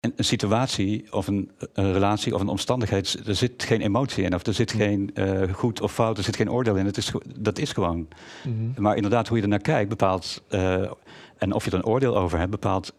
een, 0.00 0.12
een 0.16 0.24
situatie 0.24 1.12
of 1.12 1.26
een, 1.26 1.50
een 1.72 1.92
relatie 1.92 2.34
of 2.34 2.40
een 2.40 2.48
omstandigheid, 2.48 3.22
er 3.26 3.34
zit 3.34 3.62
geen 3.62 3.80
emotie 3.80 4.24
in, 4.24 4.34
of 4.34 4.46
er 4.46 4.54
zit 4.54 4.72
geen 4.72 5.10
eh, 5.14 5.52
goed 5.52 5.80
of 5.80 5.92
fout, 5.92 6.18
er 6.18 6.24
zit 6.24 6.36
geen 6.36 6.50
oordeel 6.50 6.76
in. 6.76 6.86
Het 6.86 6.96
is, 6.96 7.12
dat 7.38 7.58
is 7.58 7.72
gewoon. 7.72 8.08
Mhm. 8.44 8.82
Maar 8.82 8.96
inderdaad, 8.96 9.28
hoe 9.28 9.36
je 9.36 9.42
er 9.42 9.48
naar 9.48 9.58
kijkt, 9.58 9.88
bepaalt, 9.88 10.42
eh, 10.48 10.90
en 11.38 11.52
of 11.52 11.64
je 11.64 11.70
er 11.70 11.76
een 11.76 11.84
oordeel 11.84 12.16
over 12.16 12.38
hebt, 12.38 12.50
bepaalt 12.50 12.92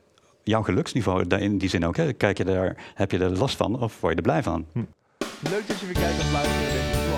jouw 0.43 0.61
geluksniveau. 0.61 1.25
In 1.37 1.57
die 1.57 1.69
zin 1.69 1.85
ook, 1.85 1.97
hè. 1.97 2.13
Kijk 2.13 2.37
je 2.37 2.45
daar, 2.45 2.91
heb 2.93 3.11
je 3.11 3.17
er 3.17 3.37
last 3.37 3.55
van 3.55 3.79
of 3.79 3.99
word 3.99 4.13
je 4.13 4.17
er 4.17 4.23
blij 4.23 4.43
van? 4.43 4.65
Leuk 5.39 5.67
dat 5.67 5.79
je 5.79 5.85
weer 5.85 5.95
kijkt 5.95 6.19
of 6.19 6.31
luistert 6.31 7.10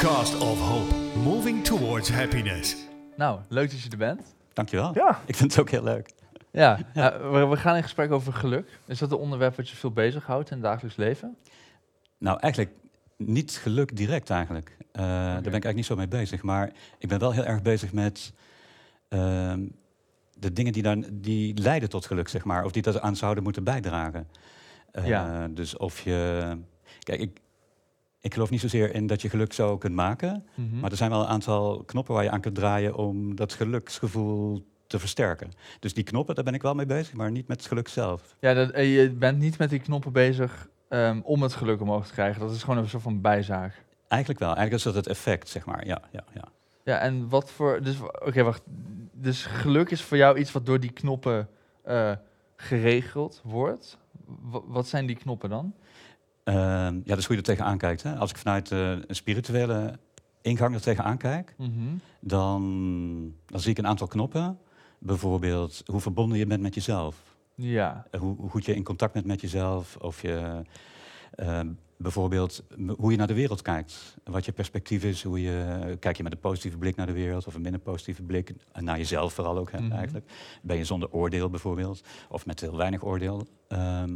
Podcast 0.00 0.38
of 0.38 0.60
Hope, 0.60 0.94
moving 1.24 1.64
towards 1.64 2.10
happiness. 2.10 2.76
Nou, 3.16 3.40
leuk 3.48 3.70
dat 3.70 3.80
je 3.80 3.90
er 3.90 3.96
bent. 3.96 4.34
Dankjewel. 4.52 4.94
Ja, 4.94 5.20
Ik 5.26 5.36
vind 5.36 5.50
het 5.50 5.60
ook 5.60 5.70
heel 5.70 5.82
leuk. 5.82 6.10
Ja, 6.50 6.78
we, 7.30 7.46
we 7.46 7.56
gaan 7.56 7.76
in 7.76 7.82
gesprek 7.82 8.10
over 8.12 8.32
geluk. 8.32 8.78
Is 8.86 8.98
dat 8.98 9.10
een 9.10 9.16
onderwerp 9.18 9.56
wat 9.56 9.68
je 9.68 9.76
veel 9.76 9.90
bezighoudt 9.90 10.50
in 10.50 10.56
het 10.56 10.64
dagelijks 10.64 10.96
leven? 10.96 11.36
Nou, 12.18 12.38
eigenlijk 12.40 12.74
niet 13.16 13.50
geluk 13.62 13.96
direct 13.96 14.30
eigenlijk. 14.30 14.76
Eh, 14.92 15.02
Daar 15.02 15.32
ben 15.32 15.36
ik 15.38 15.44
eigenlijk 15.44 15.74
niet 15.76 15.86
zo 15.86 15.96
mee 15.96 16.08
bezig. 16.08 16.42
Maar 16.42 16.70
ik 16.98 17.08
ben 17.08 17.18
wel 17.18 17.32
heel 17.32 17.44
erg 17.44 17.62
bezig 17.62 17.92
met 17.92 18.32
ehm, 19.08 19.60
de 20.38 20.52
dingen 20.52 20.72
die, 20.72 20.82
dan, 20.82 21.04
die 21.12 21.58
leiden 21.58 21.88
tot 21.88 22.06
geluk, 22.06 22.28
zeg 22.28 22.44
maar. 22.44 22.64
Of 22.64 22.72
die 22.72 22.82
dat 22.82 23.00
aan 23.00 23.16
zouden 23.16 23.42
moeten 23.42 23.64
bijdragen. 23.64 24.28
Eh, 24.92 25.06
Ja. 25.06 25.48
Dus 25.48 25.76
of 25.76 26.00
je... 26.00 26.56
Kijk, 26.98 27.20
ik, 27.20 27.38
ik 28.20 28.32
geloof 28.34 28.50
niet 28.50 28.60
zozeer 28.60 28.94
in 28.94 29.06
dat 29.06 29.22
je 29.22 29.28
geluk 29.28 29.52
zo 29.52 29.78
kunt 29.78 29.94
maken. 29.94 30.46
Mhm. 30.54 30.80
Maar 30.80 30.90
er 30.90 30.96
zijn 30.96 31.10
wel 31.10 31.20
een 31.20 31.26
aantal 31.26 31.82
knoppen 31.86 32.14
waar 32.14 32.24
je 32.24 32.30
aan 32.30 32.40
kunt 32.40 32.54
draaien 32.54 32.94
om 32.94 33.34
dat 33.34 33.52
geluksgevoel 33.52 34.66
te 34.86 34.98
versterken. 34.98 35.50
Dus 35.80 35.94
die 35.94 36.04
knoppen, 36.04 36.34
daar 36.34 36.44
ben 36.44 36.54
ik 36.54 36.62
wel 36.62 36.74
mee 36.74 36.86
bezig, 36.86 37.14
maar 37.14 37.30
niet 37.30 37.48
met 37.48 37.56
het 37.58 37.66
geluk 37.68 37.88
zelf. 37.88 38.36
Ja, 38.40 38.54
dat, 38.54 38.70
eh, 38.70 38.96
je 39.02 39.10
bent 39.10 39.38
niet 39.38 39.58
met 39.58 39.70
die 39.70 39.78
knoppen 39.78 40.12
bezig 40.12 40.68
ehm, 40.88 41.20
om 41.22 41.42
het 41.42 41.52
geluk 41.54 41.80
omhoog 41.80 42.06
te 42.06 42.12
krijgen. 42.12 42.40
Dat 42.40 42.50
is 42.54 42.62
gewoon 42.62 42.78
een 42.78 42.88
soort 42.88 43.02
van 43.02 43.20
bijzaak. 43.20 43.84
Eigenlijk 44.08 44.40
wel. 44.40 44.48
Eigenlijk 44.54 44.76
is 44.78 44.82
dat 44.82 44.94
het 44.94 45.06
effect, 45.06 45.48
zeg 45.48 45.64
maar. 45.66 45.86
Ja, 45.86 46.02
ja, 46.12 46.24
ja. 46.34 46.44
Ja, 46.84 46.98
en 46.98 47.28
wat 47.28 47.50
voor... 47.50 47.82
Dus, 47.82 47.96
Oké, 48.00 48.42
wacht. 48.42 48.62
Dus 49.12 49.44
geluk 49.46 49.90
is 49.90 50.02
voor 50.02 50.16
jou 50.16 50.38
iets 50.38 50.52
wat 50.52 50.66
door 50.66 50.80
die 50.80 50.92
knoppen 50.92 51.48
eh, 51.82 52.12
geregeld 52.56 53.40
wordt. 53.44 53.98
Wa- 54.40 54.62
wat 54.66 54.88
zijn 54.88 55.06
die 55.06 55.16
knoppen 55.16 55.50
dan? 55.50 55.74
Ehm, 56.54 57.00
ja, 57.04 57.14
dus 57.14 57.26
hoe 57.26 57.34
je 57.36 57.40
er 57.40 57.46
tegenaan 57.48 57.78
kijkt. 57.78 58.02
Hè? 58.02 58.14
Als 58.16 58.30
ik 58.30 58.36
vanuit 58.36 58.70
eh, 58.72 58.90
een 58.90 59.14
spirituele 59.14 59.98
ingang 60.42 60.74
er 60.74 60.80
tegenaan 60.80 61.16
kijk, 61.16 61.54
Mhm. 61.58 61.70
dan, 62.20 63.34
dan 63.46 63.60
zie 63.60 63.70
ik 63.70 63.78
een 63.78 63.86
aantal 63.86 64.06
knoppen. 64.06 64.58
Bijvoorbeeld 64.98 65.82
hoe 65.86 66.00
verbonden 66.00 66.38
je 66.38 66.46
bent 66.46 66.62
met 66.62 66.74
jezelf. 66.74 67.16
Ja. 67.54 68.06
Eh, 68.10 68.20
Hoe, 68.20 68.36
hoe 68.36 68.50
goed 68.50 68.64
je 68.64 68.74
in 68.74 68.84
contact 68.84 69.12
bent 69.12 69.26
met 69.26 69.40
jezelf. 69.40 69.96
Of 69.96 70.22
je 70.22 70.62
ehm, 71.34 71.68
bijvoorbeeld 71.96 72.62
hoe 72.96 73.10
je 73.10 73.16
naar 73.16 73.26
de 73.26 73.34
wereld 73.34 73.62
kijkt. 73.62 74.16
Wat 74.24 74.44
je 74.44 74.52
perspectief 74.52 75.04
is. 75.04 75.22
Hoe 75.22 75.40
je, 75.40 75.96
kijk 76.00 76.16
je 76.16 76.22
met 76.22 76.32
een 76.32 76.38
positieve 76.40 76.76
blik 76.78 76.96
naar 76.96 77.06
de 77.06 77.12
wereld 77.12 77.46
of 77.46 77.54
een 77.54 77.60
minder 77.62 77.80
positieve 77.80 78.22
blik. 78.22 78.54
En 78.72 78.84
naar 78.84 78.96
jezelf 78.98 79.32
vooral 79.32 79.58
ook 79.58 79.70
hè, 79.72 79.80
Mhm. 79.80 79.92
eigenlijk. 79.92 80.30
Ben 80.62 80.76
je 80.76 80.84
zonder 80.84 81.10
oordeel 81.12 81.50
bijvoorbeeld. 81.50 82.00
Of 82.28 82.46
met 82.46 82.60
heel 82.60 82.76
weinig 82.76 83.04
oordeel. 83.04 83.46
Ehm, 83.68 84.12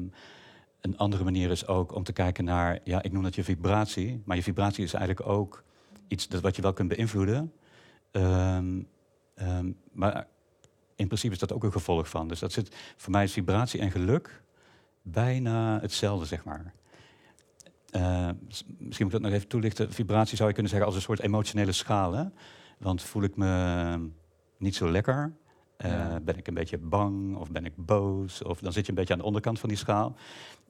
een 0.84 0.96
andere 0.96 1.24
manier 1.24 1.50
is 1.50 1.66
ook 1.66 1.94
om 1.94 2.02
te 2.02 2.12
kijken 2.12 2.44
naar, 2.44 2.78
ja, 2.84 3.02
ik 3.02 3.12
noem 3.12 3.22
dat 3.22 3.34
je 3.34 3.44
vibratie. 3.44 4.22
Maar 4.24 4.36
je 4.36 4.42
vibratie 4.42 4.84
is 4.84 4.94
eigenlijk 4.94 5.28
ook 5.28 5.62
iets 6.08 6.28
dat 6.28 6.40
wat 6.40 6.56
je 6.56 6.62
wel 6.62 6.72
kunt 6.72 6.88
beïnvloeden. 6.88 7.52
Ehm, 8.10 8.82
ehm, 9.34 9.72
maar 9.92 10.26
in 10.96 11.06
principe 11.06 11.32
is 11.34 11.38
dat 11.38 11.52
ook 11.52 11.64
een 11.64 11.72
gevolg 11.72 12.08
van. 12.08 12.28
Dus 12.28 12.38
dat 12.38 12.52
zit, 12.52 12.74
voor 12.96 13.10
mij 13.12 13.24
is 13.24 13.32
vibratie 13.32 13.80
en 13.80 13.90
geluk 13.90 14.42
bijna 15.02 15.80
hetzelfde, 15.80 16.26
zeg 16.26 16.44
maar. 16.44 16.72
Eh, 17.90 18.28
s- 18.48 18.64
misschien 18.78 19.06
moet 19.06 19.14
ik 19.14 19.20
dat 19.20 19.20
nog 19.20 19.32
even 19.32 19.48
toelichten. 19.48 19.92
Vibratie 19.92 20.36
zou 20.36 20.48
je 20.48 20.54
kunnen 20.54 20.70
zeggen 20.72 20.88
als 20.88 20.96
een 20.98 21.04
soort 21.06 21.20
emotionele 21.20 21.72
schaal. 21.72 22.12
Hè? 22.12 22.24
Want 22.78 23.02
voel 23.02 23.22
ik 23.22 23.36
me 23.36 24.08
niet 24.58 24.74
zo 24.74 24.90
lekker, 24.90 25.32
eh, 25.76 25.90
Ja. 25.90 26.20
ben 26.20 26.36
ik 26.38 26.46
een 26.48 26.54
beetje 26.54 26.78
bang 26.78 27.36
of 27.36 27.50
ben 27.50 27.64
ik 27.64 27.72
boos, 27.76 28.42
of 28.42 28.60
dan 28.60 28.72
zit 28.72 28.84
je 28.84 28.88
een 28.88 28.98
beetje 28.98 29.12
aan 29.12 29.18
de 29.18 29.24
onderkant 29.24 29.60
van 29.60 29.68
die 29.68 29.78
schaal. 29.78 30.16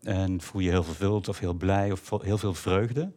En 0.05 0.41
voel 0.41 0.61
je 0.63 0.71
heel 0.71 0.83
vervuld 0.85 1.29
of 1.29 1.39
heel 1.39 1.55
blij 1.55 1.93
of 1.93 2.11
heel 2.23 2.39
veel 2.39 2.55
vreugde. 2.55 3.13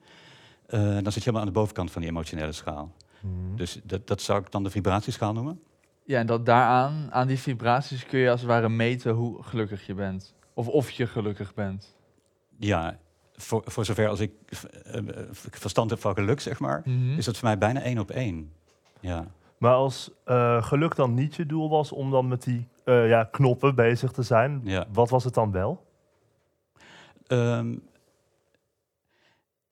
Eh, 0.67 0.79
dan 0.79 1.03
zit 1.11 1.13
je 1.13 1.19
helemaal 1.19 1.41
aan 1.41 1.47
de 1.47 1.53
bovenkant 1.59 1.91
van 1.91 2.01
die 2.01 2.09
emotionele 2.09 2.51
schaal. 2.51 2.91
Mhm. 3.21 3.55
Dus 3.55 3.79
dat, 3.83 4.07
dat 4.07 4.21
zou 4.21 4.39
ik 4.41 4.51
dan 4.51 4.63
de 4.63 4.69
vibratieschaal 4.69 5.33
noemen. 5.33 5.61
Ja, 6.05 6.19
en 6.19 6.25
dat 6.25 6.45
daaraan, 6.45 7.07
aan 7.11 7.27
die 7.27 7.39
vibraties 7.39 8.05
kun 8.05 8.19
je 8.19 8.29
als 8.29 8.39
het 8.41 8.49
ware 8.49 8.69
meten 8.69 9.11
hoe 9.13 9.43
gelukkig 9.43 9.85
je 9.85 9.93
bent. 9.93 10.33
Of 10.53 10.67
of 10.67 10.89
je 10.89 11.07
gelukkig 11.07 11.53
bent. 11.53 11.95
Ja, 12.57 12.97
voor, 13.35 13.61
voor 13.65 13.85
zover 13.85 14.07
als 14.07 14.19
ik 14.19 14.31
eh, 14.83 14.97
eh, 14.97 15.05
verstand 15.31 15.89
heb 15.89 15.99
van 15.99 16.13
geluk, 16.13 16.39
zeg 16.39 16.59
maar, 16.59 16.81
Mhm. 16.85 17.17
is 17.17 17.25
dat 17.25 17.37
voor 17.37 17.47
mij 17.47 17.57
bijna 17.57 17.81
één 17.81 17.99
op 17.99 18.09
één. 18.11 18.51
Ja. 18.99 19.25
Maar 19.57 19.73
als 19.73 20.11
eh, 20.23 20.63
geluk 20.63 20.95
dan 20.95 21.13
niet 21.13 21.35
je 21.35 21.45
doel 21.45 21.69
was 21.69 21.91
om 21.91 22.11
dan 22.11 22.27
met 22.27 22.43
die 22.43 22.67
eh, 22.83 23.07
ja, 23.09 23.23
knoppen 23.23 23.75
bezig 23.75 24.11
te 24.11 24.23
zijn, 24.23 24.61
Ja. 24.63 24.85
wat 24.93 25.09
was 25.09 25.23
het 25.23 25.33
dan 25.33 25.51
wel? 25.51 25.85
Ehm, 27.27 27.67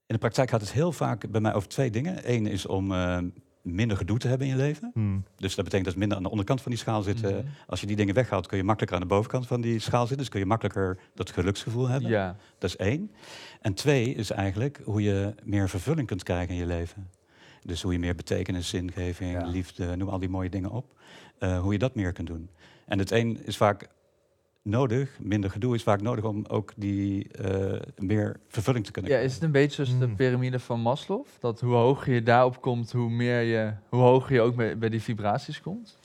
in 0.08 0.14
de 0.14 0.18
praktijk 0.18 0.50
gaat 0.50 0.62
het 0.62 0.72
heel 0.72 0.92
vaak 0.92 1.30
bij 1.32 1.42
mij 1.42 1.54
over 1.54 1.70
twee 1.70 1.90
dingen. 1.90 2.32
Eén 2.34 2.46
is 2.48 2.66
om 2.66 2.92
eh, 2.92 3.18
minder 3.62 3.98
gedoe 3.98 4.18
te 4.18 4.28
hebben 4.28 4.48
in 4.48 4.54
je 4.54 4.60
leven. 4.60 4.92
Hmm. 4.94 5.24
Dus 5.36 5.56
dat 5.56 5.64
betekent 5.64 5.84
dat 5.84 5.94
je 5.94 6.00
minder 6.00 6.18
aan 6.18 6.24
de 6.24 6.30
onderkant 6.30 6.62
van 6.62 6.72
die 6.72 6.80
schaal 6.80 7.02
zit. 7.02 7.24
eh, 7.24 7.32
Mhm. 7.32 7.46
Als 7.68 7.80
je 7.82 7.88
die 7.88 7.96
dingen 7.96 8.14
weghaalt, 8.14 8.48
kun 8.48 8.58
je 8.58 8.64
makkelijker 8.64 8.98
aan 8.98 9.08
de 9.08 9.14
bovenkant 9.14 9.48
van 9.48 9.62
die 9.62 9.80
schaal 9.80 10.00
zitten. 10.00 10.18
Dus 10.18 10.30
kun 10.30 10.40
je 10.40 10.46
makkelijker 10.46 10.98
dat 11.14 11.32
geluksgevoel 11.32 11.88
hebben. 11.88 12.10
Ja. 12.10 12.36
Dat 12.58 12.70
is 12.70 12.76
één. 12.76 13.12
En 13.62 13.74
twee 13.74 14.14
is 14.16 14.30
eigenlijk 14.32 14.82
hoe 14.84 15.02
je 15.02 15.34
meer 15.44 15.70
vervulling 15.70 16.08
kunt 16.08 16.24
krijgen 16.24 16.54
in 16.54 16.60
je 16.60 16.66
leven. 16.66 17.10
Dus 17.64 17.82
hoe 17.82 17.92
je 17.94 18.00
meer 18.00 18.16
betekenis, 18.16 18.70
zingeving, 18.70 19.32
Ja. 19.32 19.46
liefde, 19.46 19.96
noem 19.96 20.10
al 20.10 20.20
die 20.20 20.30
mooie 20.30 20.50
dingen 20.50 20.70
op. 20.72 21.00
Eh, 21.38 21.60
hoe 21.60 21.72
je 21.74 21.80
dat 21.80 21.96
meer 21.96 22.12
kunt 22.12 22.28
doen. 22.28 22.50
En 22.86 23.00
het 23.00 23.12
een 23.12 23.46
is 23.46 23.58
vaak 23.58 23.90
nodig, 24.70 25.18
minder 25.20 25.50
gedoe 25.50 25.76
is 25.76 25.84
vaak 25.84 26.02
nodig 26.02 26.24
om 26.24 26.46
ook 26.48 26.74
die 26.76 27.28
eh, 27.32 27.82
meer 27.98 28.40
vervulling 28.48 28.86
te 28.86 28.92
kunnen 28.92 29.12
ja, 29.12 29.18
is 29.18 29.34
het 29.34 29.44
een 29.44 29.52
beetje 29.52 29.86
zoals 29.86 30.00
de 30.00 30.08
Mm. 30.08 30.16
piramide 30.16 30.60
van 30.60 30.80
Maslow? 30.80 31.26
Dat 31.40 31.60
hoe 31.62 31.74
hoger 31.74 32.14
je 32.14 32.24
daarop 32.24 32.62
komt, 32.62 32.92
hoe 32.92 33.10
meer 33.10 33.42
je, 33.42 33.74
hoe 33.90 34.02
hoger 34.02 34.34
je 34.34 34.42
ook 34.42 34.56
bij, 34.56 34.78
bij 34.78 34.90
die 34.90 35.02
vibraties 35.02 35.62
komt? 35.62 35.98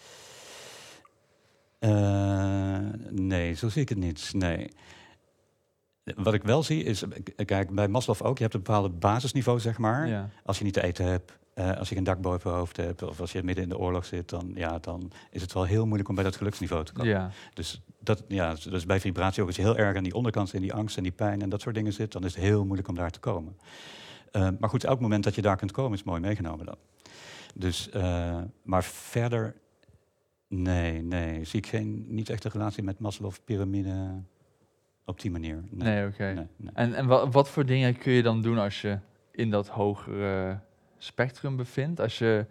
Eh, 1.78 2.78
nee, 3.10 3.54
zo 3.54 3.68
zie 3.68 3.82
ik 3.82 3.88
het 3.88 3.98
niet. 3.98 4.30
Nee. 4.34 4.68
Wat 6.16 6.34
ik 6.34 6.42
wel 6.42 6.62
zie 6.62 6.82
is, 6.84 7.04
k- 7.24 7.44
kijk, 7.46 7.70
bij 7.74 7.88
Maslow 7.88 8.16
ook, 8.26 8.36
je 8.36 8.42
hebt 8.42 8.54
een 8.54 8.62
bepaalde 8.62 8.88
basisniveau, 8.88 9.60
zeg 9.60 9.78
maar. 9.78 10.08
Ja. 10.08 10.28
Als 10.44 10.58
je 10.58 10.64
niet 10.64 10.72
te 10.74 10.82
eten 10.82 11.04
hebt, 11.04 11.38
eh, 11.54 11.76
als 11.78 11.88
je 11.88 11.94
geen 11.94 12.04
dak 12.04 12.20
boven 12.20 12.50
je 12.50 12.56
hoofd 12.56 12.76
hebt, 12.76 13.02
of 13.02 13.20
als 13.20 13.32
je 13.32 13.42
midden 13.42 13.64
in 13.64 13.70
de 13.70 13.78
oorlog 13.78 14.04
zit, 14.04 14.28
dan, 14.28 14.50
ja, 14.54 14.78
dan 14.78 15.12
is 15.30 15.42
het 15.42 15.52
wel 15.52 15.64
heel 15.64 15.84
moeilijk 15.84 16.08
om 16.08 16.14
bij 16.14 16.24
dat 16.24 16.36
geluksniveau 16.36 16.84
te 16.84 16.92
komen. 16.92 17.10
ja. 17.10 17.30
Dus, 17.54 17.82
dat, 18.00 18.24
ja, 18.28 18.54
dus 18.54 18.86
bij 18.86 19.00
vibratie 19.00 19.40
ook, 19.42 19.46
als 19.48 19.56
je 19.56 19.62
heel 19.62 19.76
erg 19.76 19.96
aan 19.96 20.02
die 20.02 20.14
onderkant 20.14 20.54
in 20.54 20.60
die 20.60 20.72
angst 20.74 20.96
en 20.96 21.02
die 21.02 21.12
pijn 21.12 21.42
en 21.42 21.48
dat 21.48 21.60
soort 21.60 21.74
dingen 21.74 21.92
zit, 21.92 22.12
dan 22.12 22.24
is 22.24 22.34
het 22.34 22.42
heel 22.44 22.64
moeilijk 22.64 22.88
om 22.88 22.94
daar 22.94 23.10
te 23.10 23.20
komen. 23.20 23.56
Eh, 24.32 24.48
maar 24.58 24.70
goed, 24.70 24.84
elk 24.84 25.00
moment 25.00 25.24
dat 25.24 25.34
je 25.34 25.42
daar 25.42 25.56
kunt 25.56 25.72
komen 25.72 25.98
is 25.98 26.02
mooi 26.04 26.20
meegenomen 26.20 26.66
dan. 26.66 26.76
Dus, 27.54 27.90
eh, 27.90 28.38
maar 28.62 28.84
verder, 28.84 29.54
nee, 30.48 31.02
nee, 31.02 31.44
zie 31.44 31.58
ik 31.60 31.66
geen, 31.66 32.04
niet 32.08 32.28
echt 32.30 32.44
een 32.44 32.50
relatie 32.50 32.82
met 32.82 32.98
Maslow 32.98 33.32
piramide 33.44 34.22
op 35.04 35.20
die 35.20 35.30
manier. 35.30 35.64
Nee, 35.70 35.88
Nee, 35.94 36.06
oké. 36.06 36.32
nee, 36.32 36.46
nee. 36.56 36.70
En, 36.74 36.94
en 36.94 37.06
wa- 37.06 37.28
wat 37.28 37.48
voor 37.48 37.66
dingen 37.66 37.98
kun 37.98 38.12
je 38.12 38.22
dan 38.22 38.42
doen 38.42 38.58
als 38.58 38.80
je 38.80 38.98
in 39.32 39.50
dat 39.50 39.68
hogere 39.68 40.58
spectrum 41.04 41.56
bevindt? 41.56 42.00
Als 42.00 42.18
je 42.18 42.46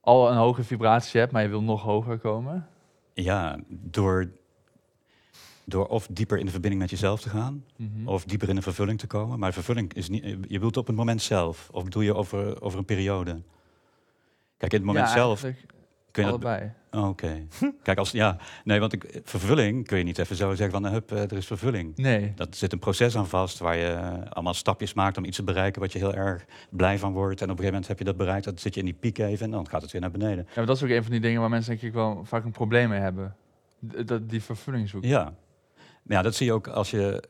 al 0.00 0.30
een 0.30 0.36
hoge 0.36 0.64
vibratie 0.64 1.20
hebt, 1.20 1.32
maar 1.32 1.42
je 1.42 1.48
wil 1.48 1.62
nog 1.62 1.82
hoger 1.82 2.18
komen? 2.18 2.68
Ja, 3.12 3.58
door, 3.68 4.30
door 5.64 5.86
of 5.86 6.06
dieper 6.10 6.38
in 6.38 6.44
de 6.44 6.50
verbinding 6.50 6.82
met 6.82 6.90
jezelf 6.90 7.20
te 7.20 7.28
gaan, 7.28 7.64
Mhm. 7.76 8.08
of 8.08 8.24
dieper 8.24 8.48
in 8.48 8.54
de 8.54 8.62
vervulling 8.62 8.98
te 8.98 9.06
komen. 9.06 9.38
Maar 9.38 9.52
vervulling 9.52 9.92
is 9.94 10.08
niet, 10.08 10.24
je 10.24 10.36
bedoelt 10.48 10.76
op 10.76 10.86
het 10.86 10.96
moment 10.96 11.22
zelf, 11.22 11.68
of 11.72 11.84
bedoel 11.84 12.02
je 12.02 12.14
over, 12.14 12.62
over 12.62 12.78
een 12.78 12.84
periode? 12.84 13.42
Kijk, 14.56 14.72
in 14.72 14.78
het 14.78 14.86
moment 14.86 15.06
Ja, 15.06 15.12
zelf 15.14 15.44
kun 16.16 16.24
je 16.24 16.30
dat... 16.30 16.44
allebei. 16.44 16.72
Oh, 16.90 17.08
Oké. 17.08 17.46
Kijk, 17.82 17.98
als, 17.98 18.10
ja, 18.10 18.36
nee, 18.64 18.80
want 18.80 18.92
ik, 18.92 19.20
vervulling 19.24 19.86
kun 19.86 19.98
je 19.98 20.04
niet 20.04 20.18
even 20.18 20.36
zo 20.36 20.54
zeggen 20.54 20.82
van, 20.82 20.92
hup, 20.92 21.12
eh, 21.12 21.22
er 21.22 21.32
is 21.32 21.46
vervulling. 21.46 21.96
Nee. 21.96 22.32
Dat 22.34 22.56
zit 22.56 22.72
een 22.72 22.78
proces 22.78 23.16
aan 23.16 23.28
vast 23.28 23.58
waar 23.58 23.76
je 23.76 23.86
eh, 23.86 24.30
allemaal 24.30 24.54
stapjes 24.54 24.94
maakt 24.94 25.16
om 25.16 25.24
iets 25.24 25.36
te 25.36 25.42
bereiken 25.42 25.80
wat 25.80 25.92
je 25.92 25.98
heel 25.98 26.14
erg 26.14 26.44
blij 26.70 26.98
van 26.98 27.12
wordt. 27.12 27.40
En 27.40 27.50
op 27.50 27.58
een 27.58 27.64
gegeven 27.64 27.72
moment 27.72 27.88
heb 27.88 27.98
je 27.98 28.04
dat 28.04 28.16
bereikt, 28.16 28.44
dan 28.44 28.58
zit 28.58 28.74
je 28.74 28.80
in 28.80 28.86
die 28.86 28.94
piek 28.94 29.18
even 29.18 29.44
en 29.44 29.50
dan 29.50 29.68
gaat 29.68 29.82
het 29.82 29.92
weer 29.92 30.00
naar 30.00 30.10
beneden. 30.10 30.44
Ja, 30.48 30.52
maar 30.56 30.66
dat 30.66 30.76
is 30.76 30.82
ook 30.82 30.88
een 30.88 31.02
van 31.02 31.12
die 31.12 31.20
dingen 31.20 31.40
waar 31.40 31.50
mensen 31.50 31.70
denk 31.70 31.82
ik 31.82 31.92
wel 31.92 32.24
vaak 32.24 32.44
een 32.44 32.50
probleem 32.50 32.88
mee 32.88 33.00
hebben. 33.00 33.36
Dat, 33.78 34.30
die 34.30 34.42
vervulling 34.42 34.88
zoeken. 34.88 35.10
Ja. 35.10 35.34
Ja, 36.02 36.22
dat 36.22 36.34
zie 36.34 36.46
je 36.46 36.52
ook 36.52 36.68
als 36.68 36.90
je 36.90 37.22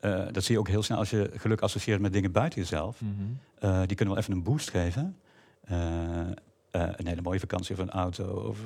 eh, 0.00 0.26
dat 0.32 0.44
zie 0.44 0.54
je 0.54 0.60
ook 0.60 0.68
heel 0.68 0.82
snel 0.82 0.98
als 0.98 1.10
je 1.10 1.30
geluk 1.36 1.60
associeert 1.60 2.00
met 2.00 2.12
dingen 2.12 2.32
buiten 2.32 2.60
jezelf. 2.60 3.00
Mhm. 3.00 3.12
Eh, 3.58 3.78
die 3.86 3.96
kunnen 3.96 4.14
wel 4.14 4.22
even 4.22 4.32
een 4.34 4.42
boost 4.42 4.70
geven. 4.70 5.16
Eh, 5.64 5.78
eh, 6.70 6.82
een 6.96 7.06
hele 7.06 7.22
mooie 7.22 7.40
vakantie 7.40 7.74
of 7.74 7.80
een 7.80 7.90
auto 7.90 8.24
of 8.24 8.58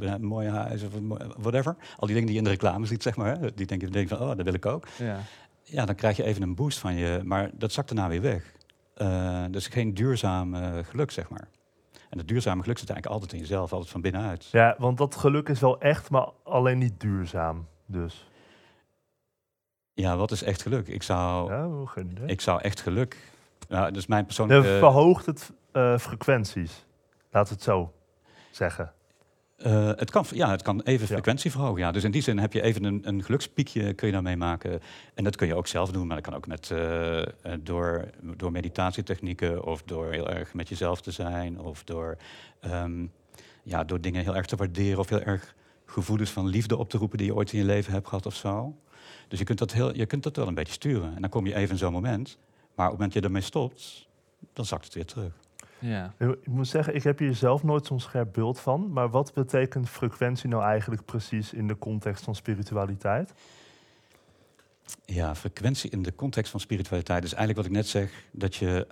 eh, 0.00 0.10
een 0.10 0.24
mooi 0.24 0.48
huis 0.48 0.82
of 0.82 0.92
whatever. 1.36 1.76
Al 1.96 2.06
die 2.06 2.14
dingen 2.14 2.24
die 2.24 2.32
je 2.32 2.38
in 2.38 2.44
de 2.44 2.50
reclame 2.50 2.86
ziet, 2.86 3.02
zeg 3.02 3.16
maar. 3.16 3.38
Hè, 3.38 3.54
die 3.54 3.66
denk 3.66 3.80
je 3.80 3.88
denk 3.88 4.08
van, 4.08 4.18
oh, 4.18 4.28
dat 4.28 4.42
wil 4.42 4.54
ik 4.54 4.66
ook. 4.66 4.86
Ja. 4.98 5.18
Ja, 5.62 5.84
dan 5.84 5.94
krijg 5.94 6.16
je 6.16 6.24
even 6.24 6.42
een 6.42 6.54
boost 6.54 6.78
van 6.78 6.94
je, 6.94 7.20
maar 7.24 7.50
dat 7.54 7.72
zakt 7.72 7.88
daarna 7.88 8.08
weer 8.08 8.20
weg. 8.20 8.54
Eh, 8.94 9.44
dus 9.50 9.66
geen 9.66 9.94
duurzaam 9.94 10.54
geluk, 10.84 11.10
zeg 11.10 11.28
maar. 11.28 11.48
En 12.10 12.18
het 12.18 12.28
duurzame 12.28 12.62
geluk 12.62 12.78
zit 12.78 12.90
eigenlijk 12.90 13.20
altijd 13.20 13.40
in 13.40 13.46
jezelf, 13.48 13.72
altijd 13.72 13.90
van 13.90 14.00
binnenuit. 14.00 14.48
Ja, 14.50 14.74
want 14.78 14.98
dat 14.98 15.14
geluk 15.14 15.48
is 15.48 15.60
wel 15.60 15.80
echt, 15.80 16.10
maar 16.10 16.28
alleen 16.42 16.78
niet 16.78 17.00
duurzaam. 17.00 17.66
Dus, 17.86 18.28
Ja, 19.94 20.16
wat 20.16 20.30
is 20.30 20.42
echt 20.42 20.62
geluk? 20.62 20.88
Ik 20.88 21.02
zou, 21.02 21.52
ja, 21.52 21.68
ik 22.26 22.40
zou 22.40 22.60
echt 22.60 22.80
geluk... 22.80 23.30
Ja, 23.68 23.90
dus 23.90 24.06
mijn 24.06 24.20
De 24.20 24.26
persoonlijke... 24.26 24.78
verhoogt 24.78 25.26
het 25.26 25.52
eh, 25.72 25.98
frequenties. 25.98 26.84
Laten 27.32 27.48
we 27.48 27.54
het 27.54 27.62
zo 27.62 27.92
zeggen. 28.50 28.92
Eh, 29.56 29.86
het, 29.86 30.10
kan, 30.10 30.24
ja, 30.30 30.50
het 30.50 30.62
kan 30.62 30.80
even 30.80 31.06
Ja. 31.06 31.12
frequentie 31.12 31.50
verhogen. 31.50 31.80
Ja. 31.80 31.92
Dus 31.92 32.04
in 32.04 32.10
die 32.10 32.22
zin 32.22 32.38
heb 32.38 32.52
je 32.52 32.62
even 32.62 32.84
een, 32.84 33.08
een 33.08 33.22
gelukspiekje 33.22 33.94
kun 33.94 34.06
je 34.06 34.12
daarmee 34.12 34.36
maken. 34.36 34.80
En 35.14 35.24
dat 35.24 35.36
kun 35.36 35.46
je 35.46 35.54
ook 35.54 35.66
zelf 35.66 35.90
doen, 35.90 36.06
maar 36.06 36.16
dat 36.16 36.24
kan 36.24 36.34
ook 36.34 36.46
met, 36.46 36.70
eh, 36.70 37.22
door, 37.60 38.10
door 38.36 38.52
meditatietechnieken 38.52 39.64
of 39.64 39.82
door 39.82 40.12
heel 40.12 40.30
erg 40.30 40.54
met 40.54 40.68
jezelf 40.68 41.00
te 41.00 41.10
zijn 41.10 41.60
of 41.60 41.84
door, 41.84 42.16
ehm, 42.60 43.06
ja, 43.62 43.84
door 43.84 44.00
dingen 44.00 44.22
heel 44.22 44.36
erg 44.36 44.46
te 44.46 44.56
waarderen 44.56 44.98
of 44.98 45.08
heel 45.08 45.20
erg 45.22 45.54
gevoelens 45.86 46.30
van 46.30 46.46
liefde 46.46 46.76
op 46.76 46.88
te 46.90 46.98
roepen 46.98 47.18
die 47.18 47.26
je 47.26 47.34
ooit 47.34 47.52
in 47.52 47.58
je 47.58 47.64
leven 47.64 47.92
hebt 47.92 48.08
gehad 48.08 48.26
of 48.26 48.34
zo. 48.34 48.76
Dus 49.28 49.38
je 49.38 49.44
kunt 49.44 49.58
dat, 49.58 49.72
heel, 49.72 49.94
je 49.96 50.06
kunt 50.06 50.22
dat 50.22 50.36
wel 50.36 50.46
een 50.46 50.54
beetje 50.54 50.72
sturen. 50.72 51.14
En 51.14 51.20
dan 51.20 51.30
kom 51.30 51.46
je 51.46 51.54
even 51.54 51.70
in 51.70 51.78
zo'n 51.78 51.92
moment. 51.92 52.38
Maar 52.74 52.86
op 52.86 52.92
het 52.92 53.00
moment 53.00 53.12
dat 53.12 53.22
je 53.22 53.28
ermee 53.28 53.42
stopt, 53.42 54.08
dan 54.52 54.64
zakt 54.64 54.84
het 54.84 54.94
weer 54.94 55.06
terug. 55.06 55.32
Ja. 55.82 56.14
Ik 56.18 56.46
moet 56.46 56.68
zeggen, 56.68 56.94
ik 56.94 57.02
heb 57.02 57.18
hier 57.18 57.34
zelf 57.34 57.62
nooit 57.62 57.86
zo'n 57.86 58.00
scherp 58.00 58.32
beeld 58.32 58.60
van. 58.60 58.92
Maar 58.92 59.10
wat 59.10 59.32
betekent 59.34 59.88
frequentie 59.88 60.48
nou 60.48 60.62
eigenlijk 60.62 61.04
precies 61.04 61.52
in 61.52 61.66
de 61.66 61.78
context 61.78 62.24
van 62.24 62.34
spiritualiteit? 62.34 63.32
Ja, 65.04 65.34
frequentie 65.34 65.90
in 65.90 66.02
de 66.02 66.14
context 66.14 66.50
van 66.50 66.60
spiritualiteit 66.60 67.24
is 67.24 67.34
eigenlijk 67.34 67.56
wat 67.66 67.76
ik 67.76 67.82
net 67.82 67.86
zeg, 67.90 68.24
dat 68.32 68.54
je 68.54 68.86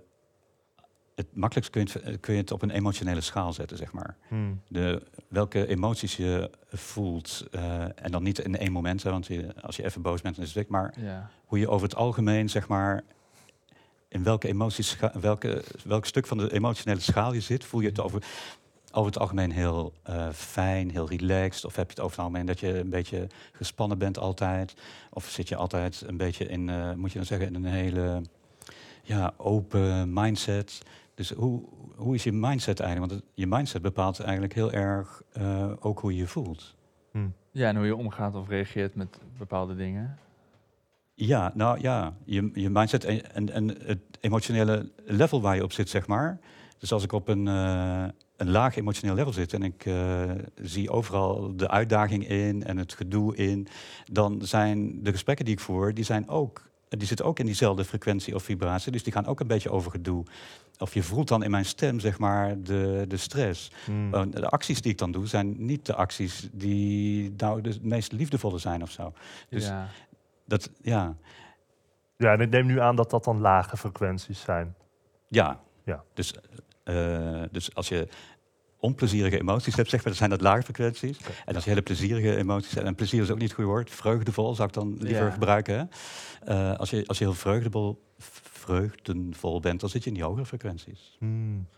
het 1.15 1.27
makkelijkst 1.37 1.73
kun 1.73 1.87
je 1.87 2.11
het, 2.11 2.21
kun 2.21 2.35
je 2.35 2.41
het 2.41 2.51
op 2.51 2.63
een 2.63 2.71
emotionele 2.71 3.21
schaal 3.21 3.53
zetten, 3.53 3.77
zeg 3.77 3.93
maar. 3.93 4.17
Hmm. 4.29 4.61
De, 4.69 5.03
welke 5.29 5.67
emoties 5.67 6.17
je 6.17 6.51
voelt, 6.69 7.47
eh, 7.51 7.83
en 7.83 8.11
dan 8.11 8.23
niet 8.23 8.39
in 8.39 8.57
één 8.57 8.73
moment, 8.73 9.03
hè, 9.03 9.11
want 9.11 9.27
je, 9.27 9.55
als 9.63 9.77
je 9.77 9.85
even 9.85 10.03
boos 10.03 10.21
bent, 10.21 10.35
dan 10.35 10.45
is 10.45 10.55
het 10.55 10.59
weg, 10.59 10.69
maar 10.81 10.95
Ja. 11.01 11.31
hoe 11.45 11.59
je 11.59 11.69
over 11.69 11.89
het 11.89 11.97
algemeen, 11.97 12.49
zeg 12.49 12.69
maar, 12.69 13.03
in 14.11 14.23
welke 14.23 14.49
emoties, 14.49 14.97
welke, 15.21 15.65
welk 15.85 16.07
stuk 16.07 16.27
van 16.27 16.39
de 16.39 16.53
emotionele 16.53 17.01
schaal 17.01 17.33
je 17.33 17.41
zit, 17.41 17.65
voel 17.65 17.81
je 17.81 17.89
het 17.89 18.01
over, 18.01 18.23
over 18.93 19.11
het 19.11 19.19
algemeen 19.21 19.51
heel 19.53 19.93
eh, 20.03 20.29
fijn, 20.33 20.91
heel 20.91 21.09
relaxed, 21.09 21.65
of 21.65 21.77
heb 21.77 21.85
je 21.87 21.91
het 21.95 22.01
over 22.01 22.17
het 22.17 22.25
algemeen 22.27 22.47
dat 22.47 22.61
je 22.61 22.79
een 22.79 22.91
beetje 22.91 23.27
gespannen 23.53 23.99
bent 23.99 24.19
altijd, 24.19 24.75
of 25.11 25.25
zit 25.29 25.49
je 25.49 25.57
altijd 25.57 26.03
een 26.07 26.17
beetje 26.17 26.47
in, 26.47 26.69
eh, 26.69 26.93
moet 26.93 27.11
je 27.13 27.19
dan 27.19 27.27
zeggen, 27.27 27.47
in 27.49 27.55
een 27.55 27.65
hele 27.73 28.23
ja, 29.03 29.33
open 29.37 30.13
mindset. 30.13 30.83
Dus 31.15 31.31
hoe, 31.31 31.63
hoe 31.97 32.15
is 32.15 32.25
je 32.25 32.33
mindset 32.33 32.81
eigenlijk? 32.81 33.11
Want 33.13 33.23
het- 33.25 33.33
je 33.35 33.47
mindset 33.47 33.83
bepaalt 33.83 34.21
eigenlijk 34.21 34.55
heel 34.55 34.73
erg 34.73 35.23
eh, 35.33 35.71
ook 35.81 35.99
hoe 36.01 36.13
je 36.13 36.19
je 36.19 36.27
voelt. 36.27 36.75
Hmm. 37.11 37.33
ja, 37.51 37.69
en 37.69 37.77
hoe 37.77 37.87
je 37.87 37.97
omgaat 37.97 38.35
of 38.35 38.49
reageert 38.49 38.95
met 38.95 39.19
bepaalde 39.39 39.77
dingen. 39.77 40.19
Ja, 41.27 41.53
nou 41.55 41.81
ja, 41.81 42.15
je, 42.25 42.51
je 42.55 42.71
mindset 42.71 43.05
en, 43.05 43.35
en, 43.35 43.51
en 43.51 43.69
het 43.85 43.99
emotionele 44.21 44.91
level 45.05 45.41
waar 45.41 45.57
je 45.57 45.63
op 45.63 45.73
zit, 45.73 45.89
zeg 45.89 46.07
maar. 46.07 46.39
Dus 46.79 46.93
als 46.93 47.03
ik 47.03 47.13
op 47.13 47.29
een, 47.29 47.49
eh, 47.49 48.05
een 48.37 48.51
laag 48.51 48.77
emotioneel 48.77 49.15
level 49.15 49.33
zit 49.33 49.53
en 49.53 49.63
ik 49.63 49.87
eh, 49.87 50.31
zie 50.63 50.91
overal 50.91 51.57
de 51.57 51.69
uitdaging 51.69 52.29
in 52.29 52.65
en 52.65 52.77
het 52.77 52.93
gedoe 52.93 53.37
in, 53.37 53.67
dan 54.05 54.41
zijn 54.43 55.03
de 55.03 55.11
gesprekken 55.11 55.45
die 55.45 55.55
ik 55.55 55.61
voer, 55.61 55.95
die 55.95 56.05
zijn 56.05 56.29
ook, 56.29 56.71
die 56.89 57.07
zitten 57.07 57.27
ook 57.27 57.39
in 57.39 57.47
diezelfde 57.47 57.85
frequentie 57.85 58.35
of 58.35 58.43
vibratie. 58.43 58.93
Dus 58.93 59.03
die 59.03 59.13
gaan 59.13 59.27
ook 59.27 59.41
een 59.41 59.47
beetje 59.47 59.71
over 59.71 59.91
gedoe. 59.91 60.25
Of 60.79 60.95
je 60.95 61.03
voelt 61.03 61.29
dan 61.29 61.43
in 61.43 61.51
mijn 61.51 61.65
stem, 61.65 62.01
zeg 62.01 62.19
maar, 62.19 62.63
de, 62.63 63.05
de 63.09 63.17
stress. 63.17 63.71
Hmm. 63.85 64.15
Uh, 64.15 64.23
de 64.31 64.49
acties 64.49 64.81
die 64.81 64.93
ik 64.93 64.99
dan 64.99 65.13
doe, 65.13 65.27
zijn 65.27 65.55
niet 65.59 65.87
de 65.87 65.95
acties 65.95 66.49
die 66.53 67.33
nou 67.37 67.61
de 67.61 67.79
meest 67.83 68.13
liefdevolle 68.13 68.59
zijn 68.59 68.83
of 68.83 68.91
zo. 68.91 69.13
Dus 69.49 69.67
ja. 69.67 69.89
Dat, 70.51 70.71
ja, 70.83 71.17
Ja, 72.17 72.33
en 72.33 72.41
ik 72.41 72.51
neem 72.51 72.67
nu 72.67 72.81
aan 72.81 72.97
dat 72.97 73.11
dat 73.11 73.25
dan 73.25 73.41
lage 73.41 73.77
frequenties 73.77 74.41
zijn. 74.41 74.75
Ja. 75.29 75.61
Ja. 75.85 76.05
Dus, 76.15 76.35
eh, 76.85 77.43
dus 77.51 77.75
als 77.75 77.89
je 77.89 78.09
onplezierige 78.79 79.39
emoties 79.39 79.77
hebt, 79.77 79.89
zeg 79.89 79.99
maar, 79.99 80.09
dan 80.09 80.19
zijn 80.19 80.31
dat 80.31 80.41
lage 80.41 80.63
frequenties. 80.63 81.19
En 81.45 81.55
als 81.55 81.65
je 81.65 81.71
hele 81.71 81.83
plezierige 81.83 82.37
emoties 82.37 82.75
hebt, 82.75 82.87
en 82.87 82.95
plezier 82.95 83.23
is 83.23 83.31
ook 83.31 83.39
niet 83.39 83.45
het 83.49 83.53
goede 83.55 83.71
woord, 83.71 83.91
vreugdevol 83.91 84.55
zou 84.55 84.69
ik 84.69 84.75
dan 84.75 84.97
liever 84.99 85.25
Ja. 85.25 85.31
gebruiken. 85.31 85.75
Hè? 85.75 85.85
Eh, 86.73 86.79
als, 86.79 86.91
je, 86.91 87.07
als 87.07 87.19
je 87.19 87.25
heel 87.25 87.35
vreugdevol, 87.35 88.03
vreugdenvol 88.19 89.61
bent, 89.61 89.81
dan 89.81 89.89
zit 89.89 90.03
je 90.03 90.09
in 90.11 90.15
die 90.17 90.25
hogere 90.25 90.47
frequenties. 90.47 91.17
Hmm. 91.19 91.69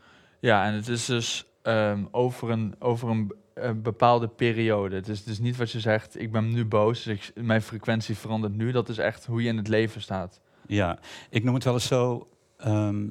ja, 0.40 0.64
en 0.66 0.74
het 0.74 0.88
is 0.88 1.04
dus 1.04 1.46
ehm, 1.62 2.04
over, 2.10 2.50
een, 2.50 2.74
over 2.78 3.08
een, 3.08 3.32
een 3.54 3.82
bepaalde 3.82 4.28
periode. 4.28 4.96
Het 4.96 5.08
is, 5.08 5.18
het 5.18 5.28
is 5.28 5.38
niet 5.38 5.56
wat 5.56 5.70
je 5.70 5.80
zegt, 5.80 6.20
ik 6.20 6.32
ben 6.32 6.52
nu 6.52 6.64
boos, 6.64 7.02
dus 7.02 7.28
ik, 7.28 7.44
mijn 7.44 7.62
frequentie 7.62 8.16
verandert 8.16 8.54
nu. 8.54 8.72
Dat 8.72 8.88
is 8.88 8.98
echt 8.98 9.26
hoe 9.26 9.42
je 9.42 9.48
in 9.48 9.56
het 9.56 9.68
leven 9.68 10.00
staat. 10.00 10.40
Ja, 10.66 10.98
ik 11.30 11.44
noem 11.44 11.54
het 11.54 11.64
wel 11.64 11.72
eens 11.74 11.86
zo, 11.86 12.28
ehm, 12.56 13.10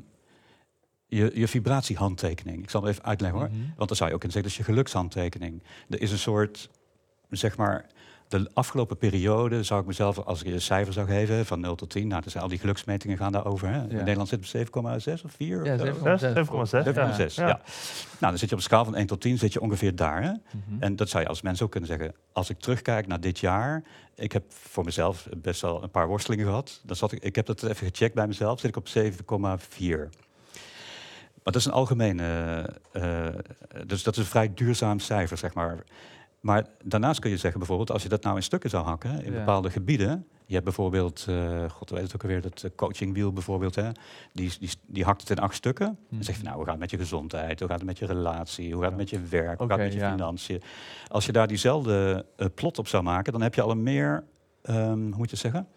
je, 1.07 1.31
je 1.33 1.47
vibratiehandtekening. 1.47 2.63
Ik 2.63 2.69
zal 2.69 2.81
het 2.81 2.91
even 2.91 3.03
uitleggen 3.03 3.39
hoor. 3.39 3.49
Mhm. 3.49 3.59
Want 3.75 3.87
dan 3.87 3.97
zou 3.97 4.09
je 4.09 4.15
ook 4.15 4.21
kunnen 4.21 4.41
zeggen, 4.41 4.41
dat 4.41 4.51
is 4.51 4.57
je 4.57 4.63
gelukshandtekening. 4.63 5.63
Er 5.89 6.01
is 6.01 6.11
een 6.11 6.17
soort, 6.17 6.69
zeg 7.29 7.57
maar, 7.57 7.85
de 8.31 8.49
afgelopen 8.53 8.97
periode 8.97 9.63
zou 9.63 9.81
ik 9.81 9.87
mezelf, 9.87 10.17
als 10.17 10.41
ik 10.41 10.47
je 10.47 10.53
een 10.53 10.61
cijfer 10.61 10.93
zou 10.93 11.07
geven, 11.07 11.45
van 11.45 11.59
0 11.59 11.75
tot 11.75 11.89
10, 11.89 12.07
nou, 12.07 12.21
dus 12.21 12.37
al 12.37 12.47
die 12.47 12.59
geluksmetingen 12.59 13.17
gaan 13.17 13.31
daarover. 13.31 13.67
Hè? 13.69 13.81
In 13.81 13.95
Nederland 13.95 14.29
zit 14.29 14.51
het 14.51 14.75
op 14.75 14.85
7,6 14.85 15.23
of 15.25 15.31
4? 15.31 15.65
Ja, 15.65 15.73
of 15.73 16.19
zo? 16.19 16.33
7,6. 16.33 16.85
7,6. 16.85 16.93
7,6, 16.93 17.35
ja. 17.35 17.47
Ja. 17.47 17.61
Nou, 18.19 18.31
dan 18.31 18.37
zit 18.37 18.49
je 18.49 18.55
op 18.55 18.61
een 18.61 18.61
schaal 18.61 18.85
van 18.85 18.95
1 18.95 19.07
tot 19.07 19.21
10, 19.21 19.37
zit 19.37 19.53
je 19.53 19.61
ongeveer 19.61 19.95
daar. 19.95 20.23
Hè? 20.23 20.31
Mhm. 20.31 20.83
En 20.83 20.95
dat 20.95 21.09
zou 21.09 21.23
je 21.23 21.29
als 21.29 21.41
mens 21.41 21.61
ook 21.61 21.71
kunnen 21.71 21.89
zeggen. 21.89 22.13
Als 22.31 22.49
ik 22.49 22.59
terugkijk 22.59 23.07
naar 23.07 23.19
dit 23.19 23.39
jaar, 23.39 23.83
ik 24.15 24.31
heb 24.31 24.43
voor 24.47 24.83
mezelf 24.83 25.27
best 25.37 25.61
wel 25.61 25.83
een 25.83 25.91
paar 25.91 26.07
worstelingen 26.07 26.45
gehad. 26.45 26.81
Dan 26.83 26.95
zat 26.95 27.11
ik, 27.11 27.23
ik 27.23 27.35
heb 27.35 27.45
dat 27.45 27.63
even 27.63 27.87
gecheckt 27.87 28.15
bij 28.15 28.27
mezelf, 28.27 28.59
zit 28.59 28.69
ik 28.69 28.77
op 28.77 28.87
7,4. 28.87 30.09
Maar 31.43 31.53
dat 31.53 31.61
is 31.61 31.65
een 31.65 31.71
algemene, 31.71 32.23
eh, 32.91 33.27
eh, 33.27 33.33
dus 33.85 34.03
dat 34.03 34.13
is 34.13 34.19
een 34.19 34.29
vrij 34.29 34.53
duurzaam 34.53 34.99
cijfer, 34.99 35.37
zeg 35.37 35.53
maar. 35.53 35.83
Maar 36.41 36.65
daarnaast 36.83 37.19
kun 37.19 37.29
je 37.29 37.37
zeggen, 37.37 37.59
bijvoorbeeld, 37.59 37.91
als 37.91 38.03
je 38.03 38.09
dat 38.09 38.23
nou 38.23 38.35
in 38.35 38.43
stukken 38.43 38.69
zou 38.69 38.85
hakken, 38.85 39.23
in 39.23 39.31
Ja. 39.31 39.37
bepaalde 39.39 39.69
gebieden. 39.69 40.27
Je 40.45 40.53
hebt 40.53 40.65
bijvoorbeeld, 40.65 41.25
eh 41.29 41.69
god 41.69 41.89
weet 41.89 42.01
het 42.01 42.15
ook 42.15 42.21
alweer, 42.21 42.41
dat 42.41 42.63
eh, 42.63 42.71
coachingwiel 42.75 43.33
bijvoorbeeld, 43.33 43.75
hè, 43.75 43.89
die, 44.33 44.51
die, 44.59 44.69
die 44.87 45.03
hakt 45.03 45.21
het 45.21 45.29
in 45.29 45.39
acht 45.39 45.55
stukken. 45.55 45.97
Dan 46.09 46.23
zeg 46.23 46.35
je, 46.35 46.41
Mhm. 46.41 46.43
nou, 46.43 46.55
hoe 46.55 46.63
gaat 46.63 46.71
het 46.73 46.81
met 46.81 46.91
je 46.91 46.97
gezondheid? 46.97 47.59
Hoe 47.59 47.69
gaat 47.69 47.77
het 47.77 47.87
met 47.87 47.97
je 47.99 48.05
relatie? 48.05 48.71
Hoe 48.73 48.81
gaat 48.81 48.89
het 48.91 48.99
met 48.99 49.09
je 49.09 49.21
werk? 49.21 49.57
Hoe 49.57 49.67
Oké, 49.67 49.75
gaat 49.75 49.83
het 49.83 49.93
met 49.93 50.03
je 50.03 50.09
financiën? 50.09 50.61
Als 51.07 51.25
je 51.25 51.31
daar 51.31 51.47
diezelfde 51.47 52.25
eh, 52.37 52.47
plot 52.55 52.77
op 52.79 52.87
zou 52.87 53.03
maken, 53.03 53.31
dan 53.31 53.41
heb 53.41 53.55
je 53.55 53.61
al 53.61 53.71
een 53.71 53.83
meer, 53.83 54.23
ehm, 54.61 54.77
hoe 54.99 55.17
moet 55.17 55.29
je 55.29 55.35
het 55.35 55.39
zeggen? 55.39 55.67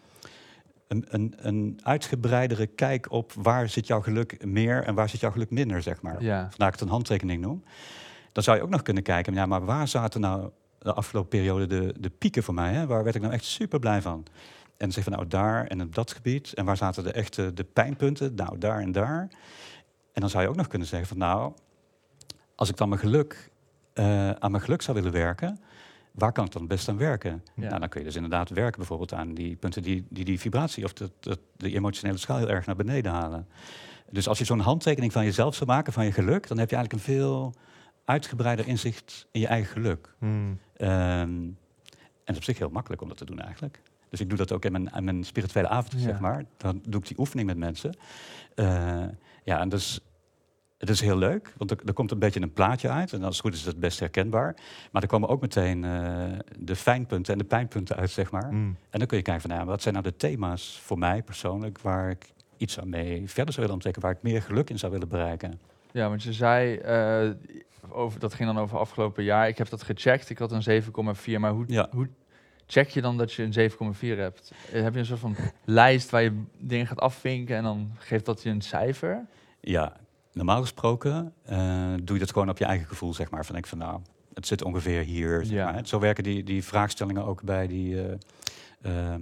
Een, 0.87 1.05
een, 1.09 1.33
een 1.37 1.79
uitgebreidere 1.83 2.67
kijk 2.67 3.11
op 3.11 3.31
waar 3.33 3.69
zit 3.69 3.87
jouw 3.87 4.01
geluk 4.01 4.45
meer 4.45 4.83
en 4.83 4.95
waar 4.95 5.09
zit 5.09 5.19
jouw 5.19 5.31
geluk 5.31 5.49
minder, 5.49 5.81
zeg 5.81 6.01
maar. 6.01 6.21
Ja. 6.23 6.39
Vandaar 6.49 6.67
ik 6.67 6.73
het 6.73 6.81
een 6.83 6.89
handtekening 6.89 7.41
noem. 7.41 7.63
Dan 8.35 8.43
zou 8.43 8.57
je 8.57 8.63
ook 8.63 8.69
nog 8.69 8.81
kunnen 8.81 9.03
kijken, 9.03 9.33
ja, 9.33 9.45
maar 9.45 9.65
waar 9.65 9.87
zaten 9.87 10.21
nou 10.21 10.49
de 10.79 10.93
afgelopen 10.93 11.29
periode 11.29 11.67
de, 11.67 11.95
de 11.99 12.09
pieken 12.09 12.43
voor 12.43 12.53
mij? 12.53 12.73
Hè? 12.73 12.87
Waar 12.87 13.03
werd 13.03 13.15
ik 13.15 13.21
nou 13.21 13.33
echt 13.33 13.43
super 13.43 13.79
blij 13.79 14.01
van? 14.01 14.25
En 14.77 14.91
zeg 14.91 15.03
van, 15.03 15.13
nou 15.13 15.27
daar 15.27 15.67
en 15.67 15.81
op 15.81 15.95
dat 15.95 16.11
gebied. 16.11 16.53
En 16.53 16.65
waar 16.65 16.77
zaten 16.77 17.03
de 17.03 17.11
echte 17.11 17.53
de 17.53 17.63
pijnpunten? 17.63 18.35
Nou, 18.35 18.57
daar 18.57 18.79
en 18.79 18.91
daar. 18.91 19.27
En 20.13 20.21
dan 20.21 20.29
zou 20.29 20.43
je 20.43 20.49
ook 20.49 20.55
nog 20.55 20.67
kunnen 20.67 20.87
zeggen 20.87 21.07
van, 21.07 21.17
nou, 21.17 21.53
als 22.55 22.69
ik 22.69 22.77
dan 22.77 22.89
mijn 22.89 23.01
geluk, 23.01 23.51
eh, 23.93 24.29
aan 24.29 24.51
mijn 24.51 24.63
geluk 24.63 24.81
zou 24.81 24.97
willen 24.97 25.11
werken, 25.11 25.59
waar 26.11 26.31
kan 26.31 26.45
ik 26.45 26.51
dan 26.51 26.61
het 26.61 26.71
best 26.71 26.89
aan 26.89 26.97
werken? 26.97 27.43
Ja. 27.55 27.67
Nou, 27.67 27.79
dan 27.79 27.89
kun 27.89 27.99
je 27.99 28.05
dus 28.05 28.15
inderdaad 28.15 28.49
werken 28.49 28.77
bijvoorbeeld 28.77 29.13
aan 29.13 29.33
die 29.33 29.55
punten 29.55 29.81
die 29.81 30.05
die, 30.09 30.25
die 30.25 30.39
vibratie 30.39 30.83
of 30.83 30.93
de, 30.93 31.11
de, 31.19 31.39
de 31.57 31.73
emotionele 31.73 32.17
schaal 32.17 32.37
heel 32.37 32.49
erg 32.49 32.65
naar 32.65 32.75
beneden 32.75 33.11
halen. 33.11 33.47
Dus 34.09 34.27
als 34.27 34.37
je 34.37 34.45
zo'n 34.45 34.59
handtekening 34.59 35.11
van 35.11 35.23
jezelf 35.23 35.55
zou 35.55 35.69
maken, 35.69 35.93
van 35.93 36.05
je 36.05 36.11
geluk, 36.11 36.47
dan 36.47 36.57
heb 36.57 36.69
je 36.69 36.75
eigenlijk 36.75 37.07
een 37.07 37.13
veel 37.13 37.53
uitgebreider 38.05 38.67
inzicht 38.67 39.27
in 39.31 39.39
je 39.39 39.47
eigen 39.47 39.71
geluk. 39.71 40.13
Hmm. 40.19 40.59
Ehm, 40.77 40.89
en 40.89 41.55
het 42.23 42.29
is 42.29 42.37
op 42.37 42.43
zich 42.43 42.57
heel 42.57 42.69
makkelijk 42.69 43.01
om 43.01 43.07
dat 43.07 43.17
te 43.17 43.25
doen 43.25 43.39
eigenlijk. 43.39 43.81
Dus 44.09 44.19
ik 44.19 44.29
doe 44.29 44.37
dat 44.37 44.51
ook 44.51 44.65
in 44.65 44.71
mijn, 44.71 44.91
in 44.95 45.03
mijn 45.03 45.23
spirituele 45.23 45.67
avond, 45.67 45.91
Ja. 45.91 45.99
zeg 45.99 46.19
maar. 46.19 46.45
Dan 46.57 46.81
doe 46.87 47.01
ik 47.01 47.07
die 47.07 47.19
oefening 47.19 47.47
met 47.47 47.57
mensen. 47.57 47.97
Eh, 48.55 49.03
ja, 49.43 49.59
en 49.59 49.69
dus 49.69 49.99
het 50.77 50.89
is 50.89 51.01
heel 51.01 51.17
leuk, 51.17 51.53
want 51.57 51.71
er, 51.71 51.77
er 51.85 51.93
komt 51.93 52.11
een 52.11 52.19
beetje 52.19 52.41
een 52.41 52.53
plaatje 52.53 52.89
uit. 52.89 53.13
En 53.13 53.23
als 53.23 53.35
het 53.35 53.45
goed 53.45 53.53
is, 53.53 53.59
is 53.59 53.65
het 53.65 53.79
best 53.79 53.99
herkenbaar. 53.99 54.55
Maar 54.91 55.01
er 55.01 55.07
komen 55.07 55.29
ook 55.29 55.41
meteen 55.41 55.83
eh, 55.83 56.25
de 56.59 56.75
fijnpunten 56.75 57.33
en 57.33 57.39
de 57.39 57.45
pijnpunten 57.45 57.95
uit, 57.95 58.09
zeg 58.09 58.31
maar. 58.31 58.53
Mm. 58.53 58.77
En 58.89 58.99
dan 58.99 59.07
kun 59.07 59.17
je 59.17 59.23
kijken 59.23 59.41
van, 59.47 59.57
nou, 59.57 59.65
wat 59.69 59.81
zijn 59.81 59.93
nou 59.93 60.05
de 60.05 60.15
thema's 60.15 60.79
voor 60.83 60.97
mij 60.97 61.23
persoonlijk... 61.23 61.79
waar 61.81 62.09
ik 62.09 62.33
iets 62.57 62.79
aan 62.79 62.89
mee 62.89 63.17
verder 63.29 63.53
zou 63.53 63.55
willen 63.55 63.73
ontdekken... 63.73 64.01
waar 64.01 64.11
ik 64.11 64.21
meer 64.21 64.41
geluk 64.41 64.69
in 64.69 64.79
zou 64.79 64.91
willen 64.91 65.07
bereiken. 65.07 65.59
Ja, 65.91 66.09
want 66.09 66.23
je 66.23 66.33
zei, 66.33 66.75
eh, 66.75 67.29
over, 67.93 68.19
dat 68.19 68.33
ging 68.33 68.53
dan 68.53 68.63
over 68.63 68.77
afgelopen 68.77 69.23
jaar. 69.23 69.47
Ik 69.47 69.57
heb 69.57 69.69
dat 69.69 69.83
gecheckt, 69.83 70.29
ik 70.29 70.37
had 70.37 70.51
een 70.51 70.63
7,4. 70.63 71.39
Maar 71.39 71.51
hoe, 71.51 71.63
Ja. 71.67 71.87
hoe 71.91 72.09
check 72.67 72.89
je 72.89 73.01
dan 73.01 73.17
dat 73.17 73.33
je 73.33 73.43
een 73.43 73.53
7,4 73.53 74.17
hebt? 74.17 74.51
Eh, 74.71 74.81
heb 74.81 74.93
je 74.93 74.99
een 74.99 75.05
soort 75.05 75.19
van 75.19 75.35
lijst 75.65 76.09
waar 76.09 76.21
je 76.23 76.41
dingen 76.57 76.87
gaat 76.87 76.99
afvinken 76.99 77.55
en 77.55 77.63
dan 77.63 77.91
geeft 77.97 78.25
dat 78.25 78.43
je 78.43 78.49
een 78.49 78.61
cijfer? 78.61 79.25
Ja, 79.59 79.93
normaal 80.33 80.61
gesproken 80.61 81.33
eh, 81.45 81.93
doe 82.03 82.13
je 82.15 82.19
dat 82.19 82.31
gewoon 82.31 82.49
op 82.49 82.57
je 82.57 82.65
eigen 82.65 82.87
gevoel, 82.87 83.13
zeg 83.13 83.29
maar. 83.29 83.45
Van 83.45 83.53
denk 83.53 83.67
van, 83.67 83.77
nou, 83.77 83.99
het 84.33 84.47
zit 84.47 84.63
ongeveer 84.63 85.01
hier. 85.01 85.45
Zeg 85.45 85.55
Ja. 85.57 85.71
maar. 85.71 85.87
Zo 85.87 85.99
werken 85.99 86.23
die, 86.23 86.43
die 86.43 86.63
vraagstellingen 86.63 87.25
ook 87.25 87.43
bij 87.43 87.67
die, 87.67 88.01
eh, 88.01 88.13
ehm, 88.81 89.21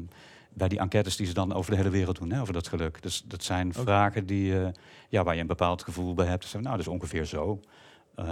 bij 0.55 0.67
die 0.67 0.79
enquêtes 0.79 1.15
die 1.15 1.27
ze 1.27 1.33
dan 1.33 1.53
over 1.53 1.71
de 1.71 1.77
hele 1.77 1.89
wereld 1.89 2.17
doen, 2.19 2.31
hè, 2.31 2.41
over 2.41 2.53
dat 2.53 2.67
geluk. 2.67 3.01
Dus 3.01 3.23
dat 3.25 3.43
zijn 3.43 3.73
vragen 3.73 4.25
die, 4.25 4.53
ja, 5.09 5.23
waar 5.23 5.35
je 5.35 5.41
een 5.41 5.47
bepaald 5.47 5.83
gevoel 5.83 6.13
bij 6.13 6.25
hebt. 6.25 6.41
Dus, 6.41 6.53
nou, 6.53 6.63
dat 6.63 6.79
is 6.79 6.87
ongeveer 6.87 7.25
zo. 7.25 7.59
Eh, 8.15 8.25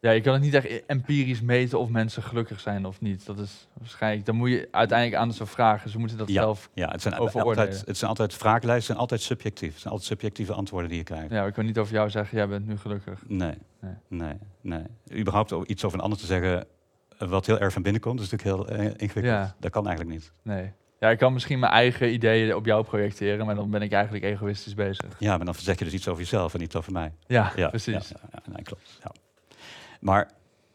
Ja, 0.00 0.10
je 0.10 0.20
kan 0.20 0.32
het 0.32 0.42
niet 0.42 0.54
echt 0.54 0.86
empirisch 0.86 1.40
meten 1.40 1.78
of 1.78 1.88
mensen 1.88 2.22
gelukkig 2.22 2.60
zijn 2.60 2.86
of 2.86 3.00
niet. 3.00 3.26
Dat 3.26 3.38
is 3.38 3.68
waarschijnlijk, 3.78 4.26
dan 4.26 4.36
moet 4.36 4.50
je 4.50 4.68
uiteindelijk 4.70 5.20
aan 5.22 5.32
ze 5.32 5.46
vragen. 5.46 5.90
Ze 5.90 5.98
moeten 5.98 6.16
dat 6.18 6.28
Ja. 6.28 6.34
zelf. 6.42 6.70
ja, 6.74 6.90
het 6.90 7.02
zijn, 7.02 7.14
altijd, 7.14 7.82
het 7.86 7.96
zijn 7.96 8.10
altijd 8.10 8.34
vraaglijsten, 8.34 8.84
zijn 8.86 8.98
altijd 8.98 9.20
subjectief. 9.20 9.70
Het 9.72 9.80
zijn 9.80 9.92
altijd 9.92 10.10
subjectieve 10.10 10.52
antwoorden 10.52 10.88
die 10.88 10.98
je 10.98 11.04
krijgt. 11.04 11.30
Ja, 11.30 11.46
ik 11.46 11.52
kan 11.52 11.64
niet 11.64 11.78
over 11.78 11.92
jou 11.94 12.10
zeggen, 12.10 12.36
jij 12.38 12.48
bent 12.48 12.66
nu 12.66 12.76
gelukkig. 12.78 13.22
Nee, 13.28 13.54
Nee. 13.80 13.94
nee, 14.08 14.34
nee. 14.60 14.82
Überhaupt 15.20 15.54
iets 15.68 15.84
over 15.84 15.98
een 15.98 16.04
ander 16.04 16.18
te 16.18 16.26
zeggen 16.26 16.66
wat 17.18 17.46
heel 17.46 17.58
erg 17.58 17.72
van 17.72 17.82
binnen 17.82 18.00
komt, 18.00 18.20
is 18.20 18.30
natuurlijk 18.30 18.68
heel 18.68 18.76
eh, 18.78 18.84
ingewikkeld. 18.84 19.24
Ja. 19.24 19.54
Dat 19.60 19.70
kan 19.70 19.86
eigenlijk 19.86 20.16
niet. 20.18 20.32
Nee. 20.42 20.72
Ja, 21.02 21.10
ik 21.10 21.18
kan 21.18 21.32
misschien 21.32 21.58
mijn 21.58 21.72
eigen 21.72 22.12
ideeën 22.12 22.54
op 22.54 22.66
jou 22.66 22.84
projecteren, 22.84 23.46
maar 23.46 23.54
dan 23.54 23.70
ben 23.70 23.82
ik 23.82 23.92
eigenlijk 23.92 24.24
egoïstisch 24.24 24.74
bezig. 24.74 25.06
Ja, 25.18 25.36
maar 25.36 25.44
dan 25.44 25.54
zeg 25.54 25.78
je 25.78 25.84
dus 25.84 25.94
iets 25.94 26.08
over 26.08 26.22
jezelf 26.22 26.54
en 26.54 26.60
niet 26.60 26.76
over 26.76 26.92
mij. 26.92 27.12
Ja, 27.26 27.52
Ja, 27.56 27.68
precies. 27.68 28.08
Ja, 28.08 28.16
ja, 28.32 28.52
nee, 28.52 28.62
klopt. 28.62 28.98
Ja. 29.02 29.12
Maar 30.00 30.30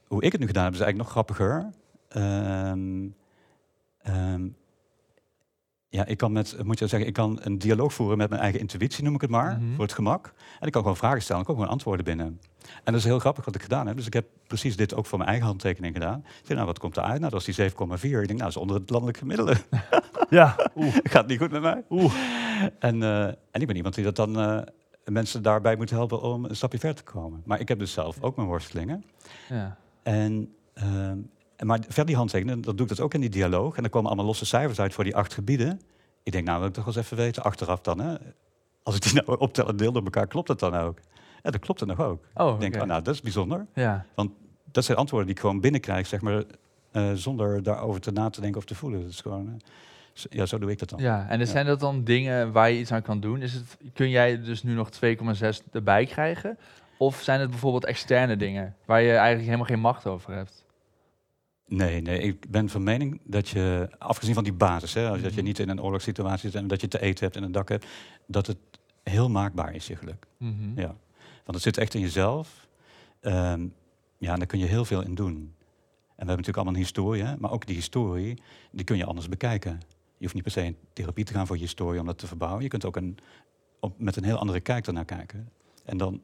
hoe 0.08 0.24
ik 0.24 0.32
het 0.32 0.42
nu 0.42 0.48
gedaan 0.48 0.64
heb, 0.64 0.74
is 0.74 0.80
eigenlijk 0.80 1.10
nog 1.10 1.12
grappiger. 1.12 1.70
Ehm, 2.10 3.08
ja, 5.90 6.06
ik 6.06 6.18
kan 6.18 6.32
met, 6.32 6.64
moet 6.64 6.80
je 6.80 6.88
zeggen, 6.88 7.08
ik 7.08 7.14
kan 7.14 7.40
een 7.42 7.58
dialoog 7.58 7.94
voeren 7.94 8.18
met 8.18 8.30
mijn 8.30 8.42
eigen 8.42 8.60
intuïtie, 8.60 9.04
noem 9.04 9.16
ik 9.16 9.22
het 9.22 9.30
maar, 9.30 9.58
Mhm. 9.60 9.74
voor 9.76 9.84
het 9.84 9.94
gemak. 9.94 10.34
En 10.60 10.66
ik 10.68 10.72
kan 10.72 10.82
gewoon 10.82 10.98
vragen 10.98 11.22
stellen, 11.22 11.42
ik 11.42 11.48
kan 11.48 11.56
gewoon 11.56 11.72
antwoorden 11.72 12.06
binnen. 12.06 12.40
En 12.84 12.92
dat 12.94 12.96
is 12.96 13.04
heel 13.04 13.20
grappig 13.20 13.46
wat 13.46 13.56
ik 13.56 13.62
gedaan 13.62 13.88
heb. 13.88 13.96
Dus 13.96 14.06
ik 14.06 14.14
heb 14.14 14.26
precies 14.48 14.76
dit 14.76 14.94
ook 14.96 15.06
voor 15.06 15.18
mijn 15.18 15.30
eigen 15.30 15.48
handtekening 15.48 15.94
gedaan. 15.94 16.20
Ik 16.20 16.32
zei, 16.44 16.54
nou, 16.54 16.66
wat 16.66 16.80
komt 16.80 16.98
eruit? 16.98 17.20
Nou, 17.20 17.32
dat 17.32 17.48
is 17.48 17.56
die 17.56 17.70
7,4. 17.72 18.22
Ik 18.22 18.28
denk, 18.28 18.28
nou, 18.28 18.38
dat 18.38 18.50
is 18.50 18.58
onder 18.58 18.76
het 18.76 18.90
landelijk 18.90 19.18
gemiddelde. 19.18 19.56
Ja, 20.30 20.56
oeh, 20.76 20.96
Gaat 21.14 21.28
niet 21.28 21.40
goed 21.40 21.52
met 21.52 21.62
mij. 21.62 21.84
oeh. 21.90 22.14
En, 22.80 23.04
eh, 23.04 23.24
en 23.26 23.62
ik 23.62 23.68
ben 23.68 23.76
iemand 23.76 23.96
die 23.96 24.04
dat 24.04 24.16
dan 24.16 24.40
eh, 24.40 24.60
mensen 25.06 25.42
daarbij 25.44 25.76
moet 25.76 25.90
helpen 25.90 26.22
om 26.22 26.46
een 26.46 26.56
stapje 26.56 26.80
verder 26.80 27.04
te 27.04 27.12
komen. 27.12 27.42
Maar 27.46 27.60
ik 27.60 27.68
heb 27.68 27.80
dus 27.80 27.92
zelf 27.92 28.22
ook 28.22 28.36
mijn 28.36 28.48
worstelingen. 28.48 29.04
Ja. 29.50 29.78
En, 30.04 30.54
ehm, 30.74 30.90
en 30.90 31.30
maar 31.66 31.80
verder 31.86 32.06
die 32.06 32.16
handtekeningen, 32.16 32.62
dat 32.62 32.78
doe 32.78 32.86
ik 32.86 32.96
dus 32.96 33.02
ook 33.02 33.14
in 33.14 33.22
die 33.22 33.30
dialoog. 33.30 33.76
En 33.76 33.82
dan 33.82 33.92
komen 33.92 34.08
allemaal 34.08 34.26
losse 34.26 34.46
cijfers 34.46 34.80
uit 34.80 34.94
voor 34.94 35.04
die 35.04 35.16
acht 35.16 35.34
gebieden. 35.34 35.82
Ik 36.24 36.32
denk, 36.32 36.46
nou 36.46 36.60
wil 36.60 36.68
ik 36.68 36.74
toch 36.74 36.86
wel 36.86 36.94
eens 36.96 37.04
even 37.06 37.18
weten, 37.18 37.44
achteraf 37.44 37.82
dan. 37.82 38.00
Hè? 38.00 38.16
Als 38.84 38.96
ik 38.96 39.02
die 39.02 39.14
nou 39.14 39.38
optel 39.46 39.68
en 39.68 39.78
deel 39.78 39.92
door 39.92 40.04
elkaar, 40.04 40.28
klopt 40.28 40.48
het 40.48 40.60
dan 40.60 40.76
ook? 40.76 41.00
Ja, 41.44 41.52
dat 41.52 41.60
klopt 41.62 41.80
het 41.80 41.90
nog 41.90 42.00
ook. 42.02 42.24
Oh, 42.34 42.54
Ik 42.54 42.60
denk, 42.60 42.76
oh, 42.76 42.88
nou, 42.88 43.02
dat 43.02 43.14
is 43.14 43.22
bijzonder. 43.22 43.66
Ja. 43.74 44.06
Dat 44.72 44.86
zijn 44.86 44.98
antwoorden 44.98 45.28
die 45.28 45.36
ik 45.36 45.42
gewoon 45.42 45.60
binnenkrijg, 45.62 46.08
zeg 46.08 46.22
maar, 46.22 46.44
eh, 46.92 47.12
zonder 47.14 47.64
daarover 47.64 48.02
te 48.02 48.12
na 48.12 48.30
te 48.30 48.42
denken 48.42 48.60
of 48.60 48.66
te 48.66 48.76
voelen. 48.76 49.02
Dat 49.02 49.10
is 49.10 49.22
gewoon, 49.22 49.48
eh, 49.48 50.24
ja, 50.30 50.46
zo 50.46 50.58
doe 50.58 50.72
ik 50.72 50.80
dat 50.80 50.90
dan. 50.90 51.00
ja, 51.00 51.22
en 51.30 51.40
er 51.40 51.46
Ja. 51.46 51.52
zijn 51.52 51.66
dat 51.66 51.80
dan 51.80 52.04
dingen 52.04 52.52
waar 52.52 52.70
je 52.72 52.80
iets 52.80 52.92
aan 52.92 53.02
kan 53.02 53.20
doen? 53.20 53.42
Is 53.42 53.54
het, 53.54 53.78
kun 53.94 54.10
jij 54.10 54.42
dus 54.42 54.64
nu 54.64 54.74
nog 54.74 54.90
2,6 54.90 55.62
erbij 55.72 56.06
krijgen? 56.06 56.58
Of 56.98 57.22
zijn 57.22 57.40
het 57.40 57.50
bijvoorbeeld 57.50 57.86
externe 57.86 58.38
dingen 58.38 58.76
waar 58.86 59.02
je 59.02 59.10
eigenlijk 59.12 59.44
helemaal 59.46 59.66
geen 59.66 59.80
macht 59.80 60.06
over 60.06 60.34
hebt? 60.34 60.66
Nee, 61.68 62.02
nee, 62.02 62.20
ik 62.20 62.50
ben 62.52 62.70
van 62.70 62.84
mening 62.84 63.22
dat 63.24 63.50
je, 63.50 63.90
afgezien 63.98 64.34
van 64.34 64.44
die 64.44 64.54
basis, 64.54 64.94
hè, 64.94 65.10
als 65.10 65.22
dat 65.22 65.30
je 65.32 65.38
Mhm. 65.38 65.46
niet 65.46 65.60
in 65.60 65.70
een 65.70 65.82
oorlogssituatie 65.82 66.50
zit 66.50 66.62
en 66.62 66.68
dat 66.68 66.82
je 66.82 66.88
te 66.88 67.02
eten 67.02 67.24
hebt 67.24 67.36
en 67.36 67.44
een 67.44 67.52
dak 67.52 67.70
hebt, 67.70 67.86
dat 68.26 68.48
het 68.48 68.58
heel 69.04 69.30
maakbaar 69.30 69.76
is, 69.76 69.88
je 69.88 69.96
geluk. 69.96 70.26
Mhm. 70.38 70.80
Ja. 70.80 70.96
Want 71.44 71.54
het 71.54 71.62
zit 71.62 71.78
echt 71.78 71.94
in 71.94 72.02
jezelf. 72.02 72.68
Ehm, 73.20 73.68
ja, 74.18 74.32
en 74.34 74.38
daar 74.38 74.48
kun 74.48 74.60
je 74.60 74.66
heel 74.66 74.86
veel 74.86 75.04
in 75.04 75.16
doen. 75.16 75.36
En 75.36 76.26
we 76.26 76.32
hebben 76.32 76.46
natuurlijk 76.46 76.56
allemaal 76.58 76.74
een 76.74 76.80
historie, 76.80 77.24
hè, 77.24 77.38
maar 77.38 77.52
ook 77.52 77.66
die 77.66 77.76
historie, 77.76 78.42
die 78.72 78.86
kun 78.86 78.98
je 78.98 79.06
anders 79.06 79.30
bekijken. 79.30 79.72
Je 80.18 80.24
hoeft 80.24 80.34
niet 80.34 80.44
per 80.44 80.52
se 80.52 80.64
in 80.64 80.78
therapie 80.94 81.26
te 81.26 81.34
gaan 81.34 81.48
voor 81.48 81.56
je 81.56 81.62
historie 81.62 82.00
om 82.00 82.06
dat 82.06 82.18
te 82.18 82.28
verbouwen. 82.28 82.64
Je 82.64 82.68
kunt 82.70 82.86
ook 82.86 82.96
een, 82.96 83.18
op, 83.80 83.94
met 84.00 84.16
een 84.16 84.24
heel 84.24 84.38
andere 84.38 84.60
kijk 84.60 84.88
ernaar 84.88 85.06
kijken. 85.06 85.50
En 85.86 85.98
dan, 85.98 86.22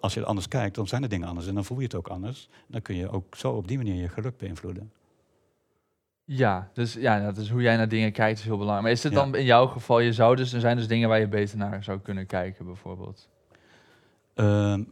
als 0.00 0.14
je 0.14 0.24
anders 0.24 0.48
kijkt, 0.48 0.74
dan 0.74 0.86
zijn 0.88 1.02
de 1.02 1.08
dingen 1.08 1.28
anders 1.28 1.46
en 1.46 1.54
dan 1.54 1.64
voel 1.64 1.78
je 1.78 1.84
het 1.84 1.94
ook 1.94 2.08
anders. 2.08 2.48
Dan 2.66 2.82
kun 2.82 2.96
je 2.96 3.10
ook 3.10 3.36
zo 3.36 3.52
op 3.52 3.68
die 3.68 3.76
manier 3.76 3.94
je 3.94 4.08
geluk 4.08 4.36
beïnvloeden. 4.36 4.92
Ja, 6.24 6.70
dus 6.72 6.92
ja, 6.94 7.20
dat 7.24 7.36
is 7.36 7.50
hoe 7.50 7.62
jij 7.62 7.76
naar 7.76 7.88
dingen 7.88 8.12
kijkt 8.12 8.38
is 8.38 8.44
heel 8.44 8.56
belangrijk. 8.56 8.82
Maar 8.82 8.92
is 8.92 9.02
het 9.02 9.12
Ja. 9.12 9.18
dan 9.18 9.34
in 9.34 9.44
jouw 9.44 9.66
geval, 9.66 10.00
je 10.00 10.12
zou 10.12 10.36
dus, 10.36 10.52
er 10.52 10.60
zijn 10.60 10.76
dus 10.76 10.88
dingen 10.88 11.08
waar 11.08 11.20
je 11.20 11.28
beter 11.28 11.58
naar 11.58 11.84
zou 11.84 11.98
kunnen 12.00 12.26
kijken 12.26 12.64
bijvoorbeeld? 12.64 13.28
Ehm, 14.34 14.82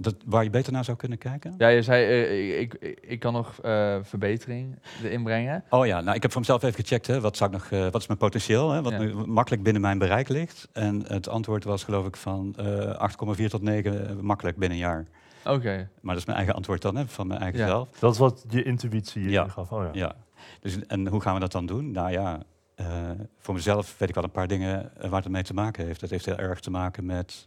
dat, 0.00 0.14
waar 0.26 0.44
je 0.44 0.50
beter 0.50 0.72
naar 0.72 0.84
zou 0.84 0.96
kunnen 0.96 1.18
kijken? 1.18 1.54
Ja, 1.58 1.68
je 1.68 1.82
zei, 1.82 2.04
eh, 2.04 2.60
ik, 2.60 2.74
ik, 2.74 2.98
ik 3.00 3.20
kan 3.20 3.32
nog 3.32 3.60
eh, 3.62 3.96
verbetering 4.02 4.78
erin 5.02 5.22
brengen. 5.22 5.64
Oh 5.70 5.86
ja, 5.86 6.00
nou 6.00 6.16
ik 6.16 6.22
heb 6.22 6.30
voor 6.30 6.40
mezelf 6.40 6.62
even 6.62 6.74
gecheckt, 6.84 7.06
hè, 7.06 7.20
wat, 7.20 7.36
zou 7.36 7.50
ik 7.50 7.56
nog, 7.56 7.70
eh, 7.70 7.90
wat 7.90 8.00
is 8.00 8.06
mijn 8.06 8.18
potentieel, 8.18 8.70
hè, 8.70 8.82
wat 8.82 8.92
Ja. 8.92 8.98
nu 8.98 9.14
makkelijk 9.14 9.62
binnen 9.62 9.82
mijn 9.82 9.98
bereik 9.98 10.28
ligt. 10.28 10.68
En 10.72 11.02
het 11.06 11.28
antwoord 11.28 11.64
was 11.64 11.84
geloof 11.84 12.06
ik 12.06 12.16
van 12.16 12.54
eh 12.56 12.94
8,4 13.38 13.48
tot 13.48 13.62
9 13.62 14.08
eh, 14.08 14.14
makkelijk 14.16 14.56
binnen 14.56 14.78
een 14.78 14.84
jaar. 14.84 15.06
Oké, 15.44 15.88
Maar 16.00 16.12
dat 16.12 16.16
is 16.16 16.24
mijn 16.24 16.36
eigen 16.36 16.54
antwoord 16.54 16.82
dan, 16.82 16.96
hè, 16.96 17.06
van 17.06 17.26
mijn 17.26 17.40
eigen 17.40 17.60
Ja. 17.60 17.66
zelf. 17.66 17.88
Dat 17.98 18.12
is 18.12 18.18
wat 18.18 18.44
je 18.48 18.62
intuïtie 18.62 19.22
je 19.22 19.30
Ja. 19.30 19.48
gaf. 19.48 19.72
Oh 19.72 19.82
ja. 19.84 19.90
Ja. 19.92 20.14
Dus, 20.60 20.78
en 20.86 21.06
hoe 21.06 21.20
gaan 21.20 21.34
we 21.34 21.40
dat 21.40 21.52
dan 21.52 21.66
doen? 21.66 21.90
Nou 21.90 22.10
ja, 22.10 22.42
eh, 22.74 22.86
voor 23.38 23.54
mezelf 23.54 23.98
weet 23.98 24.08
ik 24.08 24.14
wel 24.14 24.24
een 24.24 24.30
paar 24.30 24.46
dingen 24.48 24.90
waar 25.00 25.22
het 25.22 25.30
mee 25.32 25.42
te 25.42 25.54
maken 25.54 25.86
heeft. 25.86 26.00
Dat 26.00 26.10
heeft 26.10 26.24
heel 26.26 26.36
erg 26.38 26.60
te 26.60 26.70
maken 26.70 27.06
met 27.06 27.46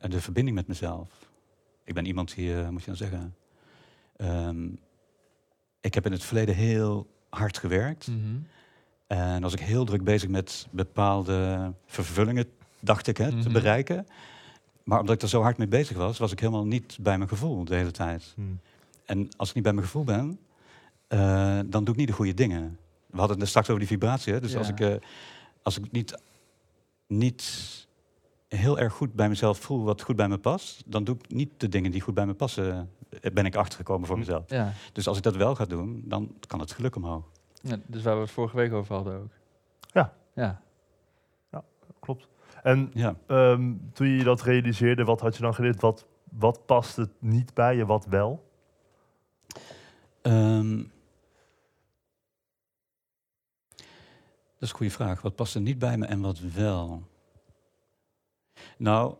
de 0.00 0.20
verbinding 0.20 0.56
met 0.56 0.66
mezelf. 0.66 1.08
Ik 1.86 1.94
ben 1.94 2.06
iemand 2.06 2.34
die, 2.34 2.60
eh, 2.60 2.68
moet 2.68 2.80
je 2.80 2.86
dan 2.86 2.96
zeggen, 2.96 3.34
ehm, 4.16 4.66
ik 5.80 5.94
heb 5.94 6.06
in 6.06 6.12
het 6.12 6.24
verleden 6.24 6.54
heel 6.54 7.06
hard 7.30 7.58
gewerkt. 7.58 8.06
Mhm. 8.06 8.36
En 9.06 9.42
was 9.42 9.52
ik 9.52 9.60
heel 9.60 9.84
druk 9.84 10.04
bezig 10.04 10.28
met 10.28 10.66
bepaalde 10.70 11.72
vervullingen, 11.86 12.46
dacht 12.80 13.06
ik, 13.06 13.16
hè, 13.16 13.30
te 13.30 13.36
Mhm. 13.36 13.52
bereiken. 13.52 14.06
Maar 14.84 15.00
omdat 15.00 15.14
ik 15.14 15.22
er 15.22 15.28
zo 15.28 15.42
hard 15.42 15.58
mee 15.58 15.66
bezig 15.68 15.96
was, 15.96 16.18
was 16.18 16.32
ik 16.32 16.40
helemaal 16.40 16.66
niet 16.66 16.98
bij 17.00 17.16
mijn 17.16 17.28
gevoel 17.28 17.64
de 17.64 17.74
hele 17.74 17.90
tijd. 17.90 18.32
Hm. 18.34 18.40
En 19.04 19.28
als 19.36 19.48
ik 19.48 19.54
niet 19.54 19.64
bij 19.64 19.72
mijn 19.72 19.84
gevoel 19.86 20.04
ben, 20.04 20.38
eh, 21.08 21.58
dan 21.66 21.84
doe 21.84 21.92
ik 21.94 21.96
niet 21.96 22.06
de 22.08 22.12
goede 22.12 22.34
dingen. 22.34 22.78
We 23.06 23.18
hadden 23.18 23.38
het 23.38 23.48
straks 23.48 23.66
over 23.68 23.80
die 23.80 23.88
vibratie. 23.90 24.32
Hè? 24.32 24.40
Dus 24.40 24.52
Ja. 24.52 24.58
als 24.58 24.68
ik, 24.68 24.80
eh, 24.80 24.94
als 25.62 25.78
ik 25.78 25.92
niet, 25.92 26.18
niet 27.06 27.85
heel 28.56 28.78
erg 28.78 28.92
goed 28.92 29.12
bij 29.14 29.28
mezelf 29.28 29.58
voel 29.58 29.84
wat 29.84 30.02
goed 30.02 30.16
bij 30.16 30.28
me 30.28 30.38
past, 30.38 30.82
dan 30.86 31.04
doe 31.04 31.14
ik 31.14 31.28
niet 31.30 31.50
de 31.60 31.68
dingen 31.68 31.90
die 31.90 32.00
goed 32.00 32.14
bij 32.14 32.26
me 32.26 32.34
passen. 32.34 32.90
eh, 33.20 33.32
Ben 33.32 33.46
ik 33.46 33.56
achtergekomen 33.56 34.06
voor 34.06 34.14
Hm. 34.16 34.20
mezelf. 34.20 34.50
ja. 34.50 34.72
Dus 34.92 35.08
als 35.08 35.16
ik 35.16 35.22
dat 35.22 35.36
wel 35.36 35.54
ga 35.54 35.64
doen, 35.64 36.02
dan 36.04 36.34
kan 36.46 36.60
het 36.60 36.72
geluk 36.72 36.96
omhoog. 36.96 37.24
ja. 37.60 37.76
Dus 37.86 38.02
waar 38.02 38.14
we 38.14 38.20
het 38.20 38.30
vorige 38.30 38.56
week 38.56 38.72
over 38.72 38.94
hadden 38.94 39.18
ook. 39.22 39.30
Ja. 39.92 40.12
Ja. 40.34 40.60
Klopt. 42.00 42.28
En 42.62 42.90
Ja. 42.94 43.16
ehm, 43.26 43.72
toen 43.92 44.06
je 44.08 44.24
dat 44.24 44.42
realiseerde, 44.42 45.04
wat 45.04 45.20
had 45.20 45.36
je 45.36 45.42
dan 45.42 45.54
geleerd? 45.54 45.80
Wat, 45.80 46.06
wat 46.24 46.66
past 46.66 46.96
het 46.96 47.10
niet 47.18 47.54
bij 47.54 47.76
je, 47.76 47.86
wat 47.86 48.06
wel? 48.06 48.48
Ehm, 50.22 50.76
dat 53.68 54.60
is 54.60 54.70
een 54.70 54.76
goede 54.76 54.92
vraag. 54.92 55.22
Wat 55.22 55.34
past 55.34 55.54
er 55.54 55.60
niet 55.60 55.78
bij 55.78 55.96
me 55.98 56.06
en 56.06 56.20
wat 56.20 56.38
wel? 56.38 57.02
Nou, 58.78 59.14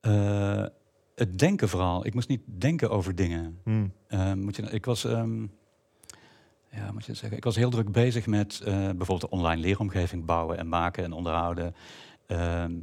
eh, 0.00 0.64
het 1.14 1.38
denken 1.38 1.68
vooral. 1.68 2.06
Ik 2.06 2.14
moest 2.14 2.28
niet 2.28 2.42
denken 2.46 2.90
over 2.90 3.14
dingen. 3.14 3.60
Hm. 3.64 3.86
Ehm, 4.08 4.38
moet 4.38 4.56
je, 4.56 4.62
ik 4.62 4.84
was, 4.84 5.04
ehm, 5.04 5.42
ja, 6.70 6.92
moet 6.92 7.04
je 7.04 7.14
zeggen, 7.14 7.36
ik 7.36 7.44
was 7.44 7.56
heel 7.56 7.70
druk 7.70 7.92
bezig 7.92 8.26
met 8.26 8.60
eh, 8.60 8.74
bijvoorbeeld 8.74 9.20
de 9.20 9.30
online 9.30 9.60
leeromgeving 9.60 10.24
bouwen 10.24 10.58
en 10.58 10.68
maken 10.68 11.04
en 11.04 11.12
onderhouden. 11.12 11.74
Ehm, 12.26 12.74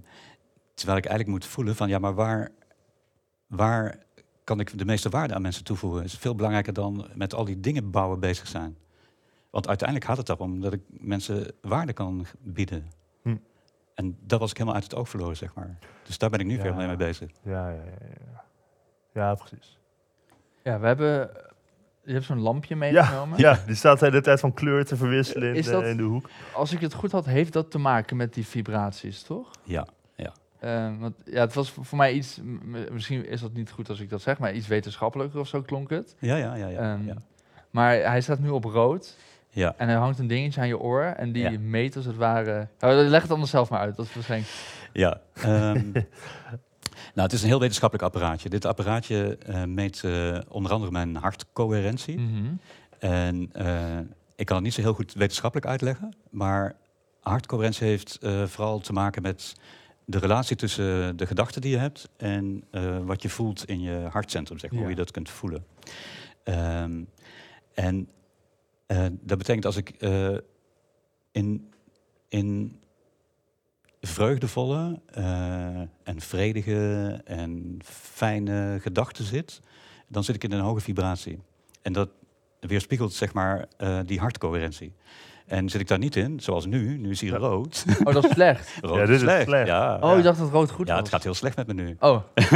terwijl 0.73 0.97
ik 0.97 1.05
eigenlijk 1.05 1.27
moet 1.27 1.45
voelen 1.45 1.75
van 1.75 1.89
ja, 1.89 1.99
maar 1.99 2.13
waar, 2.13 2.51
waar 3.47 3.99
kan 4.43 4.59
ik 4.59 4.77
de 4.77 4.85
meeste 4.85 5.09
waarde 5.09 5.33
aan 5.33 5.41
mensen 5.41 5.63
toevoegen? 5.63 6.03
is 6.03 6.13
veel 6.13 6.35
belangrijker 6.35 6.73
dan 6.73 7.07
met 7.15 7.33
al 7.33 7.45
die 7.45 7.59
dingen 7.59 7.91
bouwen 7.91 8.19
bezig 8.19 8.47
zijn. 8.47 8.77
Want 9.49 9.67
uiteindelijk 9.67 10.09
gaat 10.09 10.17
het 10.17 10.29
erom 10.29 10.61
dat 10.61 10.73
ik 10.73 10.81
mensen 10.87 11.51
waarde 11.61 11.93
kan 11.93 12.25
bieden. 12.39 12.87
En 13.93 14.17
dat 14.21 14.39
was 14.39 14.49
ik 14.49 14.57
helemaal 14.57 14.75
uit 14.79 14.89
het 14.89 14.95
oog 14.99 15.09
verloren, 15.09 15.37
zeg 15.37 15.53
maar. 15.53 15.77
Dus 16.03 16.17
daar 16.17 16.29
ben 16.29 16.39
ik 16.39 16.45
nu 16.45 16.55
Ja. 16.55 16.61
veel 16.61 16.73
mee 16.73 16.95
bezig. 16.95 17.31
Ja, 17.43 17.69
ja, 17.69 17.75
ja. 17.75 17.83
Ja, 19.13 19.21
ja 19.27 19.35
precies. 19.35 19.77
Ja, 20.63 20.79
we 20.79 20.85
hebben... 20.87 21.29
Je 22.05 22.13
hebt 22.13 22.25
zo'n 22.25 22.39
lampje 22.41 22.73
Ja, 22.73 22.79
meegenomen. 22.79 23.39
ja, 23.39 23.59
die 23.65 23.75
staat 23.75 23.99
de 23.99 24.05
hele 24.05 24.21
tijd 24.21 24.39
van 24.39 24.53
kleur 24.53 24.85
te 24.85 24.95
verwisselen 24.97 25.49
in, 25.49 25.55
Is 25.55 25.65
de, 25.65 25.71
dat- 25.71 25.83
in 25.83 25.97
de 25.97 26.03
hoek. 26.03 26.29
Als 26.53 26.71
ik 26.71 26.79
het 26.81 26.93
goed 26.93 27.11
had, 27.11 27.25
heeft 27.25 27.53
dat 27.53 27.71
te 27.71 27.77
maken 27.77 28.17
met 28.17 28.33
die 28.33 28.45
vibraties, 28.47 29.21
toch? 29.23 29.51
Ja, 29.63 29.87
Eh, 30.59 30.99
want 30.99 31.15
ja, 31.25 31.39
het 31.39 31.53
was 31.53 31.71
voor 31.71 31.97
mij 31.97 32.13
iets, 32.13 32.39
misschien 32.91 33.25
is 33.25 33.41
dat 33.41 33.53
niet 33.53 33.71
goed 33.71 33.89
als 33.89 33.99
ik 33.99 34.09
dat 34.09 34.21
zeg, 34.21 34.39
maar 34.39 34.53
iets 34.53 34.67
wetenschappelijker 34.67 35.39
of 35.39 35.47
zo 35.47 35.61
klonk 35.61 35.89
het. 35.89 36.15
ja, 36.19 36.35
ja, 36.35 36.55
ja. 36.55 36.67
ja, 36.67 36.93
Ehm, 36.93 37.05
ja. 37.05 37.15
Maar 37.69 37.95
hij 37.95 38.21
staat 38.21 38.39
nu 38.39 38.49
op 38.49 38.63
rood 38.63 39.17
ja. 39.53 39.73
en 39.77 39.89
er 39.89 39.97
hangt 39.97 40.19
een 40.19 40.27
dingetje 40.27 40.61
aan 40.61 40.67
je 40.67 40.79
oor 40.79 41.03
en 41.03 41.31
die 41.31 41.43
Ja. 41.51 41.59
meet 41.59 41.95
als 41.95 42.05
het 42.05 42.15
ware... 42.15 42.67
Nou, 42.79 42.93
leg 42.95 43.21
het 43.21 43.31
anders 43.31 43.51
zelf 43.51 43.69
maar 43.69 43.79
uit, 43.79 43.95
dat 43.95 44.05
is 44.05 44.13
waarschijnlijk... 44.13 44.51
Ja. 44.93 45.21
ehm, 45.33 45.91
nou, 47.15 47.27
het 47.27 47.33
is 47.33 47.41
een 47.41 47.47
heel 47.47 47.59
wetenschappelijk 47.59 48.07
apparaatje. 48.07 48.49
Dit 48.49 48.65
apparaatje 48.65 49.37
eh, 49.37 49.63
meet 49.63 50.03
eh, 50.03 50.37
onder 50.49 50.71
andere 50.71 50.91
mijn 50.91 51.15
hartcoherentie. 51.15 52.19
Mhm. 52.19 52.53
En 52.99 53.49
eh, 53.53 53.97
ik 54.35 54.45
kan 54.45 54.55
het 54.55 54.65
niet 54.65 54.73
zo 54.73 54.81
heel 54.81 54.93
goed 54.93 55.13
wetenschappelijk 55.13 55.67
uitleggen, 55.67 56.15
maar 56.29 56.75
hartcoherentie 57.19 57.87
heeft 57.87 58.19
vooral 58.45 58.79
te 58.79 58.93
maken 58.93 59.21
met 59.21 59.53
de 60.05 60.17
relatie 60.17 60.55
tussen 60.55 61.17
de 61.17 61.27
gedachten 61.27 61.61
die 61.61 61.71
je 61.71 61.77
hebt 61.77 62.09
en 62.17 62.63
wat 63.05 63.21
je 63.21 63.29
voelt 63.29 63.65
in 63.65 63.81
je 63.81 64.07
hartcentrum, 64.11 64.59
zeg 64.59 64.69
maar, 64.69 64.79
Ja. 64.79 64.85
hoe 64.85 64.95
je 64.95 65.01
dat 65.01 65.11
kunt 65.11 65.29
voelen. 65.29 65.65
Ehm, 66.43 67.01
en 67.73 68.07
eh, 68.97 69.05
dat 69.21 69.37
betekent 69.37 69.65
als 69.65 69.75
ik 69.75 69.89
eh, 69.89 70.29
in, 71.31 71.73
in 72.29 72.79
vreugdevolle 74.01 74.99
eh, 75.13 75.23
en 76.03 76.15
vredige 76.21 77.21
en 77.25 77.79
fijne 77.85 78.77
gedachten 78.81 79.25
zit, 79.25 79.59
dan 80.07 80.23
zit 80.23 80.35
ik 80.35 80.43
in 80.43 80.51
een 80.51 80.59
hoge 80.59 80.81
vibratie. 80.81 81.39
En 81.81 81.93
dat 81.93 82.09
weerspiegelt 82.59 83.13
zeg 83.13 83.33
maar 83.33 83.65
eh, 83.77 83.99
die 84.05 84.19
hartcoherentie. 84.19 84.93
En 85.45 85.69
zit 85.69 85.81
ik 85.81 85.87
daar 85.87 85.97
niet 85.97 86.15
in, 86.15 86.39
zoals 86.39 86.65
nu, 86.65 86.97
nu 86.97 87.09
is 87.09 87.21
hij 87.21 87.29
Ja. 87.29 87.37
rood. 87.37 87.85
Oh, 88.03 88.13
dat 88.13 88.23
is 88.23 88.31
slecht. 88.39 88.77
rood 88.81 88.95
Ja, 88.97 89.05
dit 89.05 89.15
is 89.21 89.21
slecht. 89.43 89.67
Ja, 89.67 89.95
Oh, 89.95 90.01
ja. 90.11 90.17
ik 90.17 90.23
dacht 90.23 90.39
dat 90.39 90.49
rood 90.51 90.71
goed 90.71 90.87
ja, 90.87 90.93
was. 90.93 91.01
het 91.01 91.11
gaat 91.11 91.23
heel 91.23 91.33
slecht 91.33 91.55
met 91.55 91.67
me 91.67 91.73
nu. 91.73 91.95
Oh, 91.99 92.21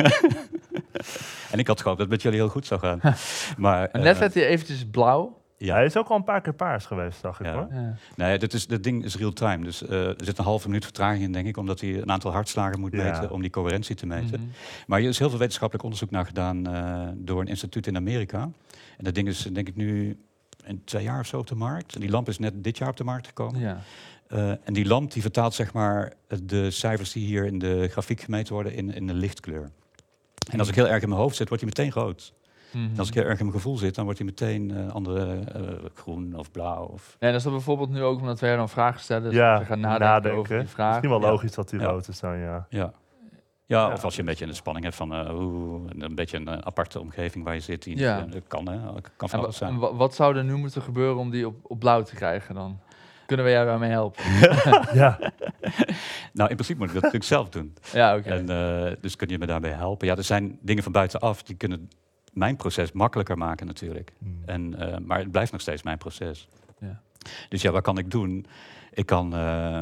En 1.52 1.60
ik 1.60 1.68
had 1.68 1.82
gehoopt 1.82 2.00
dat 2.00 2.08
het 2.08 2.10
met 2.10 2.22
jullie 2.22 2.40
heel 2.40 2.50
goed 2.50 2.66
zou 2.66 2.80
gaan. 2.80 3.00
maar 3.58 3.90
en 3.90 4.02
net 4.02 4.18
werd 4.18 4.34
hij 4.34 4.48
eventjes 4.48 4.86
blauw. 4.92 5.37
Ja, 5.58 5.76
Hij 5.76 5.86
is 5.86 5.98
ook 5.98 6.08
al 6.08 6.16
een 6.16 6.24
paar 6.24 6.42
keer 6.42 6.54
paars 6.54 6.86
geweest, 6.86 7.20
zag 7.20 7.40
ik 7.40 7.46
Ja. 7.46 7.54
hoor. 7.54 7.68
Ja. 7.72 7.96
Nee, 8.16 8.38
dit, 8.38 8.54
is, 8.54 8.68
dit 8.68 8.84
ding 8.84 9.04
is 9.04 9.16
real-time. 9.18 9.64
Dus 9.64 9.86
eh, 9.88 10.08
er 10.08 10.16
zit 10.26 10.38
een 10.38 10.44
halve 10.44 10.68
minuut 10.68 10.84
vertraging 10.84 11.24
in, 11.24 11.32
denk 11.32 11.48
ik, 11.48 11.58
omdat 11.58 11.82
hij 11.82 11.98
een 12.02 12.12
aantal 12.12 12.32
hartslagen 12.32 12.80
moet 12.80 12.92
Ja. 12.94 13.04
meten 13.12 13.32
om 13.32 13.42
die 13.42 13.50
coherentie 13.50 13.96
te 13.96 14.06
meten. 14.06 14.40
Mhm. 14.40 14.50
Maar 14.88 15.00
er 15.00 15.08
is 15.08 15.20
heel 15.20 15.30
veel 15.30 15.38
wetenschappelijk 15.40 15.84
onderzoek 15.84 16.12
naar 16.12 16.26
gedaan 16.26 16.68
eh, 16.68 17.08
door 17.16 17.42
een 17.42 17.48
instituut 17.48 17.88
in 17.88 17.96
Amerika. 17.96 18.42
En 18.98 19.04
dat 19.04 19.16
ding 19.16 19.28
is, 19.28 19.42
denk 19.54 19.68
ik, 19.68 19.76
nu 19.76 20.20
in 20.66 20.82
twee 20.84 21.04
jaar 21.04 21.20
of 21.20 21.26
zo 21.28 21.38
op 21.40 21.48
de 21.48 21.56
markt. 21.56 21.94
En 21.96 22.02
die 22.02 22.10
lamp 22.10 22.28
is 22.28 22.40
net 22.40 22.64
dit 22.64 22.78
jaar 22.78 22.90
op 22.90 22.98
de 22.98 23.04
markt 23.04 23.28
gekomen. 23.28 23.60
Ja. 23.60 23.80
Eh, 24.28 24.50
en 24.50 24.74
die 24.74 24.86
lamp 24.88 25.12
die 25.12 25.22
vertaalt 25.22 25.54
zeg 25.54 25.74
maar 25.74 26.14
de 26.44 26.72
cijfers 26.72 27.12
die 27.12 27.26
hier 27.26 27.46
in 27.46 27.60
de 27.60 27.88
grafiek 27.92 28.22
gemeten 28.22 28.54
worden 28.54 28.74
in, 28.74 28.94
in 28.94 29.10
een 29.10 29.16
lichtkleur. 29.16 29.70
En 30.52 30.60
als 30.60 30.68
ik 30.70 30.76
heel 30.76 30.88
erg 30.88 31.04
in 31.04 31.10
mijn 31.10 31.22
hoofd 31.22 31.36
zit, 31.36 31.50
wordt 31.50 31.64
hij 31.64 31.74
meteen 31.76 32.02
rood. 32.02 32.34
Mhm. 32.72 33.00
Als 33.00 33.08
ik 33.08 33.14
heel 33.14 33.24
erg 33.24 33.40
in 33.40 33.46
mijn 33.46 33.58
gevoel 33.58 33.78
zit, 33.78 33.96
dan 33.96 34.04
wordt 34.04 34.20
hij 34.20 34.28
meteen 34.28 34.72
eh, 34.72 34.94
andere 34.94 35.40
eh, 35.54 35.62
groen 35.94 36.36
of 36.36 36.52
blauw. 36.52 36.84
Of... 36.86 37.16
Ja, 37.20 37.28
en 37.28 37.34
is 37.34 37.44
dat 37.44 37.52
bijvoorbeeld 37.52 37.90
nu 37.90 38.04
ook 38.04 38.20
omdat 38.20 38.40
wij 38.40 38.56
dan 38.56 38.70
vragen 38.70 39.00
stellen, 39.02 39.24
dus 39.24 39.34
Ja, 39.34 39.60
we 39.60 39.66
gaan 39.66 39.80
nadenken, 39.80 40.08
nadenken. 40.08 40.40
over 40.40 40.60
die 40.60 40.68
vraag. 40.68 40.90
Misschien 40.90 41.10
wel 41.10 41.22
Ja. 41.22 41.28
logisch 41.32 41.54
dat 41.54 41.72
Ja. 41.72 41.78
rood 41.78 42.08
is 42.08 42.20
dan, 42.20 42.38
ja. 42.38 42.66
Ja. 42.70 42.94
Ja, 43.66 43.92
of 43.92 44.04
als 44.04 44.14
je 44.14 44.20
een 44.20 44.26
beetje 44.26 44.46
een 44.46 44.56
spanning 44.56 44.86
hebt 44.86 44.98
van 44.98 45.14
eh, 45.14 45.30
een 46.00 46.16
beetje 46.16 46.38
een 46.38 46.66
aparte 46.66 47.00
omgeving 47.00 47.44
waar 47.46 47.54
je 47.54 47.60
zit. 47.60 47.84
Die 47.84 47.98
Ja. 47.98 48.20
niet, 48.22 48.32
dat 48.34 48.48
kan, 48.48 48.68
hè? 48.70 48.80
Dat 48.94 49.10
kan 49.18 49.30
van 49.30 49.30
En, 49.30 49.38
wa- 49.38 49.44
alles 49.44 49.58
zijn. 49.58 49.80
wat 49.98 50.16
zou 50.16 50.36
er 50.38 50.44
nu 50.44 50.56
moeten 50.56 50.82
gebeuren 50.82 51.18
om 51.18 51.30
die 51.30 51.48
op, 51.48 51.56
op 51.64 51.80
blauw 51.80 52.02
te 52.02 52.16
krijgen 52.16 52.56
dan? 52.56 52.80
Kunnen 53.26 53.46
we 53.46 53.52
jou 53.52 53.66
daarmee 53.66 53.90
helpen? 53.90 54.24
ja. 54.94 55.20
Nou, 56.34 56.50
in 56.50 56.56
principe 56.56 56.80
moet 56.80 56.88
ik 56.88 56.94
dat 56.94 57.04
natuurlijk 57.04 57.24
zelf 57.24 57.50
doen. 57.50 57.74
Ja, 57.94 58.16
oké. 58.18 58.30
En, 58.30 58.50
eh, 58.50 58.92
dus 59.02 59.16
kun 59.16 59.28
je 59.28 59.38
me 59.38 59.46
daarbij 59.46 59.72
helpen? 59.72 60.08
Ja, 60.08 60.16
er 60.16 60.24
zijn 60.24 60.58
dingen 60.62 60.84
van 60.84 60.92
buitenaf 60.92 61.44
die 61.44 61.56
kunnen 61.56 61.90
mijn 62.38 62.56
proces 62.56 62.92
makkelijker 62.92 63.38
maken 63.38 63.68
natuurlijk. 63.68 64.14
Hmm. 64.18 64.42
En, 64.46 64.76
eh, 64.76 64.98
maar 64.98 65.20
het 65.20 65.32
blijft 65.32 65.52
nog 65.52 65.62
steeds 65.62 65.84
mijn 65.84 65.98
proces. 65.98 66.48
Ja. 66.80 67.02
Dus 67.50 67.62
ja, 67.62 67.72
wat 67.72 67.84
kan 67.84 67.98
ik 67.98 68.12
doen? 68.12 68.46
Ik 68.94 69.06
kan 69.06 69.36
eh, 69.36 69.82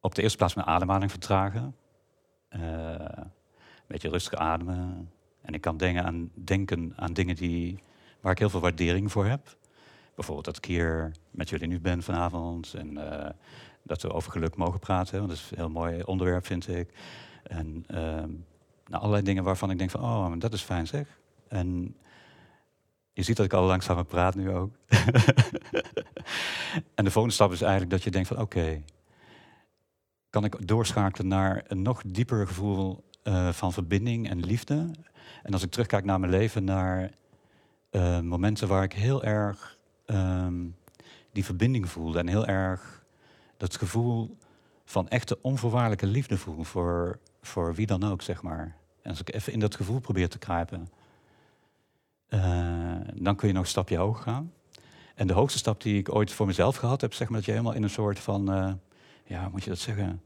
op 0.00 0.14
de 0.14 0.22
eerste 0.22 0.38
plaats 0.38 0.54
mijn 0.54 0.66
ademhaling 0.66 1.10
vertragen. 1.10 1.76
Eh, 2.48 2.60
een 2.60 3.86
beetje 3.86 4.08
rustig 4.08 4.38
ademen. 4.38 5.10
En 5.42 5.54
ik 5.54 5.60
kan 5.60 5.76
denken 5.76 6.04
aan, 6.04 6.30
denken 6.34 6.92
aan 6.96 7.12
dingen 7.12 7.36
die, 7.36 7.78
waar 8.20 8.32
ik 8.32 8.38
heel 8.38 8.50
veel 8.50 8.60
waardering 8.60 9.12
voor 9.12 9.26
heb. 9.26 9.56
Bijvoorbeeld 10.14 10.46
dat 10.46 10.56
ik 10.56 10.64
hier 10.64 11.12
met 11.30 11.48
jullie 11.48 11.68
nu 11.68 11.80
ben 11.80 12.02
vanavond. 12.02 12.74
En 12.74 12.98
dat 13.82 14.02
we 14.02 14.12
over 14.12 14.32
geluk 14.32 14.56
mogen 14.56 14.80
praten. 14.80 15.18
Want 15.18 15.28
dat 15.28 15.38
is 15.38 15.50
een 15.50 15.56
heel 15.56 15.70
mooi 15.70 16.02
onderwerp, 16.02 16.46
vind 16.46 16.68
ik. 16.68 16.90
En 17.42 17.86
nou, 18.86 19.00
allerlei 19.00 19.22
dingen 19.22 19.44
waarvan 19.44 19.70
ik 19.70 19.78
denk 19.78 19.90
van, 19.90 20.02
oh, 20.02 20.32
dat 20.38 20.52
is 20.52 20.62
fijn 20.62 20.86
zeg. 20.86 21.18
En 21.48 21.96
je 23.12 23.22
ziet 23.22 23.36
dat 23.36 23.46
ik 23.46 23.52
al 23.52 23.64
langzamer 23.64 24.04
praat 24.04 24.34
nu 24.34 24.50
ook. 24.50 24.72
en 26.94 27.04
de 27.04 27.10
volgende 27.10 27.34
stap 27.34 27.52
is 27.52 27.60
eigenlijk 27.60 27.90
dat 27.90 28.02
je 28.02 28.10
denkt 28.10 28.28
van, 28.28 28.40
oké, 28.40 28.82
kan 30.30 30.44
ik 30.44 30.68
doorschakelen 30.68 31.28
naar 31.28 31.64
een 31.66 31.82
nog 31.82 32.02
dieper 32.06 32.46
gevoel 32.46 33.04
eh, 33.22 33.48
van 33.48 33.72
verbinding 33.72 34.28
en 34.28 34.40
liefde. 34.40 34.90
En 35.42 35.52
als 35.52 35.62
ik 35.62 35.70
terugkijk 35.70 36.04
naar 36.04 36.20
mijn 36.20 36.32
leven, 36.32 36.64
naar 36.64 37.10
eh, 37.90 38.20
momenten 38.20 38.68
waar 38.68 38.82
ik 38.82 38.92
heel 38.92 39.24
erg 39.24 39.78
ehm, 40.06 40.66
die 41.32 41.44
verbinding 41.44 41.88
voelde 41.88 42.18
en 42.18 42.28
heel 42.28 42.46
erg 42.46 43.04
dat 43.56 43.76
gevoel 43.76 44.36
van 44.84 45.08
echte 45.08 45.38
onvoorwaardelijke 45.40 46.06
liefde 46.06 46.38
voel 46.38 46.62
voor, 46.62 47.18
voor 47.46 47.74
wie 47.74 47.86
dan 47.86 48.04
ook, 48.04 48.22
zeg 48.22 48.42
maar. 48.42 48.76
En 49.02 49.10
als 49.10 49.20
ik 49.20 49.34
even 49.34 49.52
in 49.52 49.60
dat 49.60 49.74
gevoel 49.74 50.00
probeer 50.00 50.28
te 50.28 50.38
kruipen, 50.38 50.88
eh, 52.28 52.96
dan 53.14 53.36
kun 53.36 53.48
je 53.48 53.54
nog 53.54 53.62
een 53.62 53.68
stapje 53.68 53.96
hoger 53.96 54.22
gaan. 54.22 54.52
En 55.14 55.26
de 55.26 55.32
hoogste 55.32 55.58
stap 55.58 55.82
die 55.82 55.98
ik 55.98 56.14
ooit 56.14 56.32
voor 56.32 56.46
mezelf 56.46 56.76
gehad 56.76 57.00
heb, 57.00 57.14
zeg 57.14 57.28
maar 57.28 57.36
dat 57.36 57.46
je 57.46 57.52
helemaal 57.52 57.74
in 57.74 57.82
een 57.82 57.90
soort 57.90 58.18
van, 58.18 58.52
eh, 58.52 58.72
ja, 59.24 59.42
hoe 59.42 59.50
moet 59.50 59.64
je 59.64 59.70
dat 59.70 59.78
zeggen? 59.78 60.22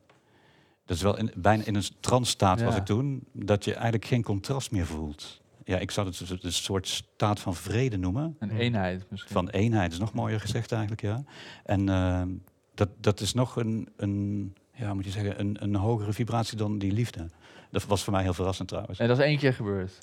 Dat 0.84 0.96
is 0.96 1.02
wel 1.02 1.16
in, 1.16 1.32
bijna 1.36 1.64
in 1.64 1.74
een 1.74 1.84
trance 2.00 2.30
staat 2.30 2.62
was 2.62 2.76
ik 2.76 2.84
toen, 2.84 3.24
dat 3.32 3.64
je 3.64 3.72
eigenlijk 3.72 4.04
geen 4.04 4.22
contrast 4.22 4.70
meer 4.70 4.86
voelt. 4.86 5.40
Ja, 5.64 5.78
ik 5.78 5.90
zou 5.90 6.06
het 6.06 6.18
dus 6.18 6.30
een 6.30 6.52
soort 6.52 6.88
staat 6.88 7.40
van 7.40 7.54
vrede 7.54 7.96
noemen. 7.96 8.36
Een 8.38 8.48
Hmm. 8.48 8.58
eenheid 8.58 9.06
misschien. 9.10 9.32
Van 9.32 9.48
eenheid 9.48 9.92
is 9.92 9.98
nog 9.98 10.12
mooier 10.12 10.40
gezegd 10.40 10.72
eigenlijk, 10.72 11.02
ja. 11.02 11.24
En 11.64 11.88
ehm, 11.88 12.28
dat, 12.74 12.88
dat 13.00 13.20
is 13.20 13.34
nog 13.34 13.56
een, 13.56 13.88
een, 13.96 14.54
ja, 14.78 14.94
moet 14.94 15.04
je 15.04 15.10
zeggen, 15.10 15.40
een, 15.40 15.56
een 15.60 15.74
hogere 15.74 16.12
vibratie 16.12 16.56
dan 16.56 16.78
die 16.78 16.92
liefde. 16.92 17.26
Dat 17.70 17.86
was 17.86 18.04
voor 18.04 18.12
mij 18.12 18.22
heel 18.22 18.34
verrassend 18.34 18.68
trouwens. 18.68 18.98
En 18.98 19.08
dat 19.08 19.18
is 19.18 19.24
één 19.24 19.38
keer 19.38 19.52
gebeurd. 19.52 19.98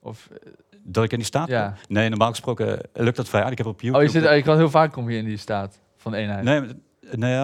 Of, 0.00 0.28
eh, 0.30 0.52
Dat 0.84 1.04
ik 1.04 1.10
in 1.12 1.18
die 1.18 1.26
staat 1.26 1.48
Ja. 1.48 1.68
ben? 1.68 1.78
Nee, 1.88 2.08
normaal 2.08 2.30
gesproken 2.30 2.80
lukt 2.92 3.16
dat 3.16 3.28
vrij 3.28 3.40
aardig. 3.42 3.58
Ik 3.58 3.64
heb 3.64 3.74
op 3.74 3.80
YouTube... 3.80 4.04
oh, 4.06 4.12
je, 4.12 4.20
zit, 4.20 4.34
je 4.34 4.42
kan 4.42 4.56
heel 4.56 4.70
vaak 4.70 4.92
kom 4.92 5.10
je 5.10 5.18
in 5.18 5.24
die 5.24 5.36
staat 5.36 5.80
van 5.96 6.14
eenheid. 6.14 6.44
Nee, 6.44 6.60
nee, 7.10 7.38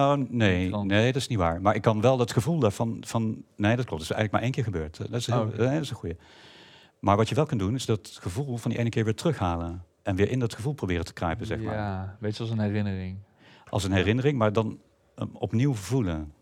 oh, 0.73 0.83
nee, 0.83 1.05
dat 1.05 1.21
is 1.21 1.27
niet 1.27 1.37
waar. 1.37 1.61
Maar 1.61 1.75
ik 1.75 1.81
kan 1.81 2.01
wel 2.01 2.17
dat 2.17 2.31
gevoel 2.31 2.59
daarvan... 2.59 2.97
Van, 3.05 3.43
nee, 3.55 3.75
dat 3.75 3.85
klopt. 3.85 4.01
Dat 4.01 4.09
is 4.11 4.15
eigenlijk 4.15 4.31
maar 4.31 4.41
één 4.41 4.51
keer 4.51 4.63
gebeurd. 4.63 4.97
Dat 4.97 5.19
is, 5.19 5.25
heel, 5.25 5.39
Oh, 5.39 5.47
nee, 5.57 5.57
dat 5.73 5.81
is 5.81 5.89
een 5.89 5.95
goeie. 5.95 6.17
Maar 6.99 7.17
wat 7.17 7.29
je 7.29 7.35
wel 7.35 7.45
kunt 7.45 7.59
doen, 7.59 7.75
is 7.75 7.85
dat 7.85 8.17
gevoel 8.21 8.57
van 8.57 8.71
die 8.71 8.79
ene 8.79 8.89
keer 8.89 9.03
weer 9.03 9.15
terughalen. 9.15 9.83
En 10.03 10.15
weer 10.15 10.29
in 10.31 10.39
dat 10.39 10.53
gevoel 10.55 10.73
proberen 10.73 11.05
te 11.05 11.13
kruipen, 11.13 11.45
zeg 11.45 11.59
maar. 11.59 11.73
Ja, 11.75 12.17
weet 12.19 12.35
je, 12.37 12.41
als 12.43 12.51
een 12.51 12.59
herinnering. 12.59 13.17
Als 13.69 13.83
een 13.83 13.91
herinnering, 13.91 14.37
maar 14.37 14.53
dan 14.53 14.79
um, 15.19 15.29
opnieuw 15.33 15.73
voelen. 15.73 16.33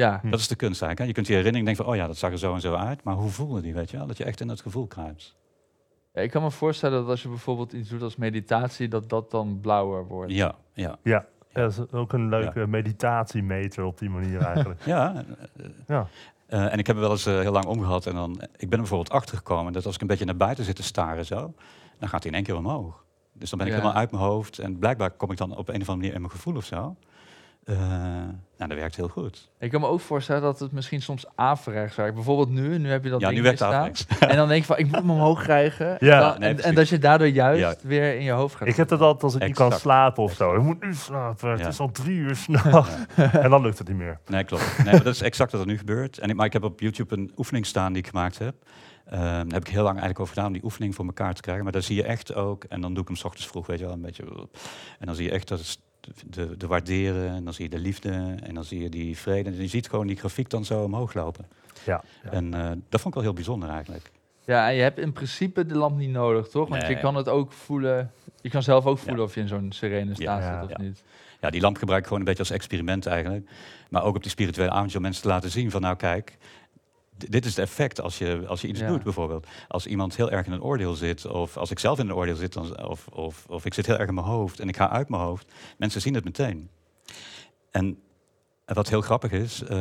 Ja, 0.00 0.18
Hm. 0.22 0.30
Dat 0.30 0.40
is 0.40 0.48
de 0.48 0.56
kunst 0.56 0.82
eigenlijk. 0.82 0.98
hè. 1.00 1.04
Je 1.06 1.12
kunt 1.12 1.26
die 1.26 1.36
herinnering 1.36 1.66
denken 1.68 1.84
van, 1.84 1.94
oh 1.94 2.00
ja, 2.00 2.06
dat 2.06 2.16
zag 2.16 2.30
er 2.30 2.38
zo 2.38 2.54
en 2.54 2.60
zo 2.60 2.74
uit. 2.74 3.04
Maar 3.04 3.14
hoe 3.14 3.30
voelde 3.30 3.60
die, 3.60 3.74
weet 3.74 3.90
je 3.90 3.96
wel? 3.96 4.06
Dat 4.06 4.16
je 4.16 4.24
echt 4.24 4.40
in 4.40 4.46
dat 4.46 4.60
gevoel 4.60 4.86
kruipt. 4.86 5.36
Ja, 6.14 6.20
ik 6.20 6.30
kan 6.30 6.42
me 6.42 6.50
voorstellen 6.50 7.00
dat 7.00 7.08
als 7.08 7.22
je 7.22 7.28
bijvoorbeeld 7.28 7.72
iets 7.72 7.88
doet 7.88 8.02
als 8.02 8.16
meditatie, 8.16 8.88
dat 8.88 9.08
dat 9.08 9.30
dan 9.30 9.58
blauwer 9.60 10.06
wordt. 10.06 10.32
Ja, 10.32 10.54
ja. 10.72 10.98
Ja, 11.02 11.26
dat 11.52 11.70
is 11.72 11.92
ook 11.92 12.12
een 12.12 12.28
leuke 12.28 12.66
meditatiemeter 12.66 13.84
op 13.84 13.98
die 13.98 14.10
manier 14.10 14.40
eigenlijk. 14.40 14.80
Ja, 14.94 15.14
eh, 15.56 15.64
Ja. 15.86 16.06
eh, 16.46 16.72
en 16.72 16.78
ik 16.78 16.86
heb 16.86 16.96
er 16.96 17.02
wel 17.02 17.10
eens 17.10 17.26
eh, 17.26 17.38
heel 17.40 17.52
lang 17.52 17.64
omgehad. 17.66 18.06
En 18.06 18.14
dan, 18.14 18.30
ik 18.40 18.58
ben 18.58 18.70
er 18.70 18.78
bijvoorbeeld 18.78 19.10
achtergekomen 19.10 19.72
dat 19.72 19.86
als 19.86 19.94
ik 19.94 20.00
een 20.00 20.06
beetje 20.06 20.24
naar 20.24 20.36
buiten 20.36 20.64
zit 20.64 20.76
te 20.76 20.82
staren 20.82 21.26
zo, 21.26 21.54
dan 21.98 22.08
gaat 22.08 22.22
hij 22.22 22.30
in 22.32 22.36
één 22.36 22.46
keer 22.46 22.56
omhoog. 22.56 23.04
Dus 23.32 23.50
dan 23.50 23.58
ben 23.58 23.66
ik 23.68 23.72
Ja. 23.74 23.78
helemaal 23.80 24.00
uit 24.00 24.10
mijn 24.10 24.22
hoofd. 24.22 24.58
En 24.58 24.78
blijkbaar 24.78 25.10
kom 25.10 25.30
ik 25.30 25.36
dan 25.36 25.56
op 25.56 25.68
een 25.68 25.80
of 25.80 25.88
andere 25.88 25.96
manier 25.96 26.14
in 26.14 26.20
mijn 26.20 26.32
gevoel 26.32 26.56
of 26.56 26.64
zo. 26.64 26.96
Eh, 27.64 27.76
nou, 28.56 28.68
dat 28.70 28.78
werkt 28.78 28.96
heel 28.96 29.08
goed. 29.08 29.50
Ik 29.58 29.70
kan 29.70 29.80
me 29.80 29.86
ook 29.86 30.00
voorstellen 30.00 30.42
dat 30.42 30.58
het 30.58 30.72
misschien 30.72 31.02
soms 31.02 31.24
averechts 31.34 31.96
werkt. 31.96 32.14
Bijvoorbeeld 32.14 32.50
nu, 32.50 32.78
nu 32.78 32.90
heb 32.90 33.04
je 33.04 33.10
dat 33.10 33.20
ja, 33.20 33.26
ding 33.26 33.38
nu 33.38 33.44
werkt 33.44 33.58
staan. 33.58 33.92
En 34.28 34.36
dan 34.36 34.48
denk 34.48 34.60
je 34.60 34.66
van, 34.66 34.78
ik 34.78 34.86
moet 34.86 34.94
hem 34.94 35.10
omhoog 35.10 35.42
krijgen. 35.42 35.96
Ja, 36.00 36.14
En 36.16 36.20
dan- 36.30 36.40
nee, 36.40 36.62
en, 36.62 36.74
dat 36.74 36.88
je 36.88 36.98
daardoor 36.98 37.26
juist 37.26 37.60
Ja. 37.60 37.88
weer 37.88 38.14
in 38.16 38.22
je 38.22 38.30
hoofd 38.30 38.54
gaat. 38.56 38.68
Ik 38.68 38.76
heb 38.76 38.88
dat 38.88 39.00
altijd 39.00 39.22
als 39.22 39.34
ik 39.34 39.42
niet 39.46 39.54
kan 39.56 39.72
slapen 39.72 40.22
of 40.22 40.32
zo. 40.32 40.54
Ik 40.54 40.62
moet 40.62 40.84
nu 40.84 40.94
slapen. 40.94 41.50
Het 41.50 41.66
is 41.66 41.80
al 41.80 41.90
drie 41.90 42.16
uur 42.16 42.36
s'nachts. 42.36 42.90
en 43.16 43.50
dan 43.50 43.62
lukt 43.62 43.78
het 43.78 43.88
niet 43.88 43.96
meer. 43.96 44.18
Nee, 44.26 44.44
klopt. 44.44 44.78
Nee, 44.84 44.92
maar 44.94 45.02
dat 45.02 45.14
is 45.14 45.22
exact 45.22 45.52
wat 45.52 45.60
er 45.60 45.66
nu 45.66 45.78
gebeurt. 45.78 46.18
En 46.18 46.30
ik, 46.30 46.36
maar 46.36 46.46
ik 46.46 46.52
heb 46.52 46.64
op 46.64 46.80
YouTube 46.80 47.14
een 47.14 47.32
oefening 47.36 47.66
staan 47.66 47.92
die 47.92 48.02
ik 48.02 48.08
gemaakt 48.08 48.38
heb. 48.38 48.54
Ehm, 49.06 49.20
daar 49.20 49.44
heb 49.46 49.66
ik 49.66 49.68
heel 49.68 49.82
lang 49.82 49.98
eigenlijk 49.98 50.20
over 50.20 50.32
gedaan 50.34 50.46
om 50.48 50.52
die 50.52 50.64
oefening 50.64 50.94
voor 50.94 51.04
elkaar 51.04 51.34
te 51.34 51.40
krijgen. 51.40 51.64
Maar 51.64 51.72
daar 51.72 51.82
zie 51.82 51.96
je 51.96 52.02
echt 52.04 52.34
ook, 52.34 52.64
en 52.64 52.80
dan 52.80 52.92
doe 52.92 53.02
ik 53.02 53.08
hem 53.08 53.16
's 53.16 53.24
ochtends 53.24 53.46
vroeg, 53.48 53.66
weet 53.66 53.78
je 53.78 53.84
wel, 53.84 53.94
een 53.94 54.00
beetje. 54.00 54.24
En 54.98 55.06
dan 55.06 55.14
zie 55.14 55.24
je 55.24 55.30
echt 55.30 55.48
dat 55.48 55.58
het 55.58 55.78
de, 56.26 56.56
de 56.56 56.66
waarderen, 56.66 57.28
en 57.30 57.44
dan 57.44 57.54
zie 57.54 57.64
je 57.64 57.70
de 57.70 57.78
liefde, 57.78 58.34
en 58.42 58.54
dan 58.54 58.64
zie 58.64 58.82
je 58.82 58.88
die 58.88 59.18
vrede. 59.18 59.50
En 59.50 59.60
je 59.60 59.66
ziet 59.66 59.88
gewoon 59.88 60.06
die 60.06 60.16
grafiek 60.16 60.50
dan 60.50 60.64
zo 60.64 60.82
omhoog 60.82 61.14
lopen. 61.14 61.46
Ja. 61.84 62.02
ja. 62.24 62.30
En 62.30 62.54
eh, 62.54 62.70
dat 62.88 63.00
vond 63.00 63.06
ik 63.06 63.14
wel 63.14 63.22
heel 63.22 63.32
bijzonder 63.32 63.68
eigenlijk. 63.68 64.10
Ja, 64.44 64.68
en 64.68 64.74
je 64.74 64.82
hebt 64.82 64.98
in 64.98 65.12
principe 65.12 65.66
de 65.66 65.74
lamp 65.76 65.96
niet 65.98 66.10
nodig, 66.10 66.48
toch? 66.48 66.68
Want 66.68 66.86
je 66.86 66.98
kan 66.98 67.14
het 67.14 67.28
ook 67.28 67.52
voelen. 67.52 68.12
Je 68.42 68.50
kan 68.50 68.62
zelf 68.62 68.86
ook 68.86 68.98
voelen 68.98 69.16
Ja. 69.18 69.22
of 69.24 69.34
je 69.34 69.40
in 69.40 69.48
zo'n 69.48 69.72
serene 69.72 70.14
staat 70.14 70.42
Ja. 70.42 70.60
zit 70.60 70.70
of 70.70 70.78
Ja. 70.78 70.84
niet. 70.84 71.02
Ja, 71.40 71.50
die 71.50 71.60
lamp 71.60 71.76
gebruik 71.76 72.00
ik 72.00 72.04
gewoon 72.06 72.20
een 72.20 72.26
beetje 72.28 72.42
als 72.42 72.50
experiment 72.52 73.06
eigenlijk. 73.06 73.50
Maar 73.90 74.02
ook 74.04 74.16
op 74.16 74.22
die 74.22 74.30
spirituele 74.30 74.70
avondje 74.70 74.96
om 74.96 75.02
mensen 75.02 75.22
te 75.22 75.28
laten 75.28 75.50
zien 75.50 75.70
van 75.70 75.80
nou 75.80 75.96
kijk, 75.96 76.36
dit 77.28 77.44
is 77.44 77.56
het 77.56 77.64
effect 77.64 78.00
als 78.00 78.18
je, 78.18 78.42
als 78.46 78.60
je 78.60 78.68
iets 78.68 78.80
Ja. 78.80 78.88
doet 78.88 79.02
bijvoorbeeld. 79.02 79.46
Als 79.68 79.86
iemand 79.86 80.16
heel 80.16 80.30
erg 80.30 80.46
in 80.46 80.52
een 80.52 80.62
oordeel 80.62 80.94
zit, 80.94 81.26
of 81.26 81.56
als 81.56 81.70
ik 81.70 81.78
zelf 81.78 81.98
in 81.98 82.08
een 82.08 82.14
oordeel 82.14 82.36
zit, 82.36 82.52
dan, 82.52 82.86
of, 82.88 83.06
of, 83.08 83.46
of 83.48 83.64
ik 83.64 83.74
zit 83.74 83.86
heel 83.86 83.98
erg 83.98 84.08
in 84.08 84.14
mijn 84.14 84.26
hoofd 84.26 84.60
en 84.60 84.68
ik 84.68 84.76
ga 84.76 84.90
uit 84.90 85.08
mijn 85.08 85.22
hoofd, 85.22 85.52
mensen 85.78 86.00
zien 86.00 86.14
het 86.14 86.24
meteen. 86.24 86.70
En 87.70 87.98
en 88.64 88.76
wat 88.76 88.88
heel 88.88 89.00
grappig 89.00 89.30
is, 89.30 89.62
eh, 89.62 89.78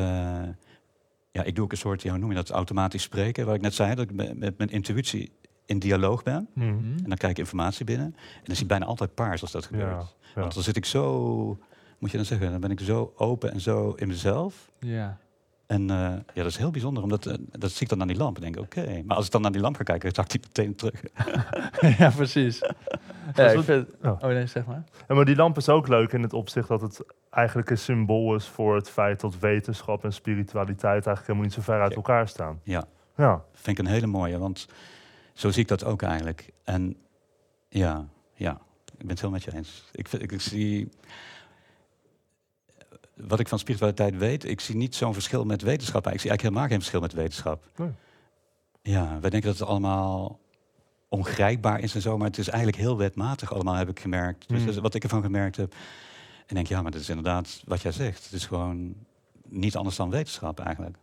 ja, 1.31 1.43
ik 1.43 1.55
doe 1.55 1.63
ook 1.63 1.71
een 1.71 1.77
soort, 1.77 2.01
ja, 2.01 2.09
hoe 2.09 2.19
noem 2.19 2.29
je 2.29 2.35
dat, 2.35 2.49
automatisch 2.49 3.01
spreken, 3.03 3.45
waar 3.45 3.55
ik 3.55 3.61
net 3.61 3.73
zei, 3.73 3.95
dat 3.95 4.09
ik 4.09 4.15
met, 4.15 4.37
met 4.37 4.57
mijn 4.57 4.69
intuïtie 4.69 5.31
in 5.65 5.79
dialoog 5.79 6.23
ben. 6.23 6.47
Mhm. 6.53 6.67
Hm? 6.67 6.73
En 6.83 7.03
dan 7.03 7.17
krijg 7.17 7.33
ik 7.33 7.39
informatie 7.39 7.85
binnen. 7.85 8.05
En 8.15 8.43
dan 8.43 8.53
zie 8.55 8.63
ik 8.63 8.69
bijna 8.69 8.85
altijd 8.85 9.13
paars 9.13 9.41
als 9.41 9.51
dat 9.51 9.65
gebeurt. 9.65 9.89
Ja, 9.89 10.07
ja. 10.35 10.41
Want 10.41 10.53
dan 10.53 10.63
zit 10.63 10.75
ik 10.75 10.85
zo, 10.85 11.57
moet 11.99 12.11
je 12.11 12.17
dan 12.17 12.25
zeggen, 12.25 12.51
dan 12.51 12.59
ben 12.59 12.71
ik 12.71 12.79
zo 12.79 13.13
open 13.15 13.51
en 13.51 13.59
zo 13.59 13.91
in 13.91 14.07
mezelf. 14.07 14.71
Ja. 14.79 15.17
En 15.69 15.89
eh, 15.89 15.97
ja, 15.97 16.21
dat 16.33 16.45
is 16.45 16.57
heel 16.57 16.71
bijzonder, 16.71 17.03
omdat 17.03 17.25
eh, 17.25 17.33
dat 17.51 17.71
zie 17.71 17.81
ik 17.81 17.89
dan 17.89 18.01
aan 18.01 18.07
die 18.07 18.17
lamp 18.17 18.35
en 18.35 18.41
denk 18.41 18.55
ik, 18.55 18.61
oké. 18.61 19.01
Maar 19.05 19.15
als 19.17 19.25
ik 19.25 19.31
dan 19.31 19.41
naar 19.41 19.51
die 19.51 19.61
lamp 19.61 19.75
ga 19.75 19.83
kijken, 19.83 20.11
zag 20.13 20.25
ik 20.25 20.31
die 20.31 20.41
meteen 20.41 20.75
terug. 20.75 21.03
ja, 21.99 22.09
precies. 22.09 22.59
Ja, 23.35 23.47
ik 23.49 23.63
vind, 23.63 23.87
oh. 24.03 24.11
oh 24.11 24.21
nee, 24.21 24.45
zeg 24.47 24.65
maar. 24.65 24.83
Ja, 25.07 25.15
maar 25.15 25.25
die 25.25 25.35
lamp 25.35 25.57
is 25.57 25.69
ook 25.69 25.87
leuk 25.87 26.13
in 26.13 26.21
het 26.21 26.33
opzicht 26.33 26.67
dat 26.67 26.81
het 26.81 27.01
eigenlijk 27.29 27.69
een 27.69 27.77
symbool 27.77 28.35
is 28.35 28.45
voor 28.47 28.75
het 28.75 28.89
feit 28.89 29.19
dat 29.19 29.39
wetenschap 29.39 30.03
en 30.03 30.13
spiritualiteit 30.13 30.91
eigenlijk 31.05 31.19
helemaal 31.19 31.43
niet 31.43 31.53
zo 31.53 31.61
ver 31.61 31.81
uit 31.81 31.89
Ja. 31.89 31.95
elkaar 31.95 32.27
staan. 32.27 32.59
Ja. 32.63 32.83
Ja, 33.17 33.43
Vind 33.53 33.79
ik 33.79 33.85
een 33.85 33.91
hele 33.91 34.07
mooie, 34.07 34.37
want 34.37 34.67
zo 35.33 35.49
zie 35.51 35.61
ik 35.61 35.67
dat 35.67 35.83
ook 35.83 36.01
eigenlijk. 36.01 36.49
En 36.63 36.95
ja, 37.69 38.07
ja, 38.33 38.51
ik 38.91 38.97
ben 38.97 39.09
het 39.09 39.21
heel 39.21 39.29
met 39.29 39.43
je 39.43 39.53
eens. 39.55 39.89
Ik, 39.91 40.11
ik 40.11 40.41
zie, 40.41 40.89
wat 43.27 43.39
ik 43.39 43.47
van 43.47 43.59
spiritualiteit 43.59 44.17
weet, 44.17 44.43
ik 44.43 44.59
zie 44.59 44.75
niet 44.75 44.95
zo'n 44.95 45.13
verschil 45.13 45.45
met 45.45 45.61
wetenschap. 45.61 46.07
Ik 46.07 46.19
zie 46.19 46.29
eigenlijk 46.29 46.41
helemaal 46.41 46.67
geen 46.67 46.77
verschil 46.77 46.99
met 46.99 47.13
wetenschap. 47.13 47.63
Nee. 47.75 47.89
Ja, 48.81 49.19
wij 49.21 49.29
denken 49.29 49.49
dat 49.49 49.59
het 49.59 49.67
allemaal 49.67 50.39
ongrijpbaar 51.09 51.79
is 51.79 51.95
en 51.95 52.01
zo, 52.01 52.17
maar 52.17 52.27
het 52.27 52.37
is 52.37 52.47
eigenlijk 52.47 52.81
heel 52.81 52.97
wetmatig 52.97 53.53
allemaal, 53.53 53.73
heb 53.75 53.89
ik 53.89 53.99
gemerkt. 53.99 54.47
Dus 54.47 54.57
Hmm. 54.57 54.65
dat 54.65 54.75
is 54.75 54.81
wat 54.81 54.93
ik 54.93 55.03
ervan 55.03 55.21
gemerkt 55.21 55.55
heb. 55.55 55.73
En 56.45 56.55
denk, 56.55 56.67
ja, 56.67 56.81
maar 56.81 56.91
dat 56.91 57.01
is 57.01 57.09
inderdaad 57.09 57.61
wat 57.65 57.81
jij 57.81 57.91
zegt. 57.91 58.23
Het 58.23 58.33
is 58.33 58.45
gewoon 58.45 58.93
niet 59.47 59.75
anders 59.75 59.95
dan 59.95 60.09
wetenschap 60.09 60.59
eigenlijk. 60.59 60.97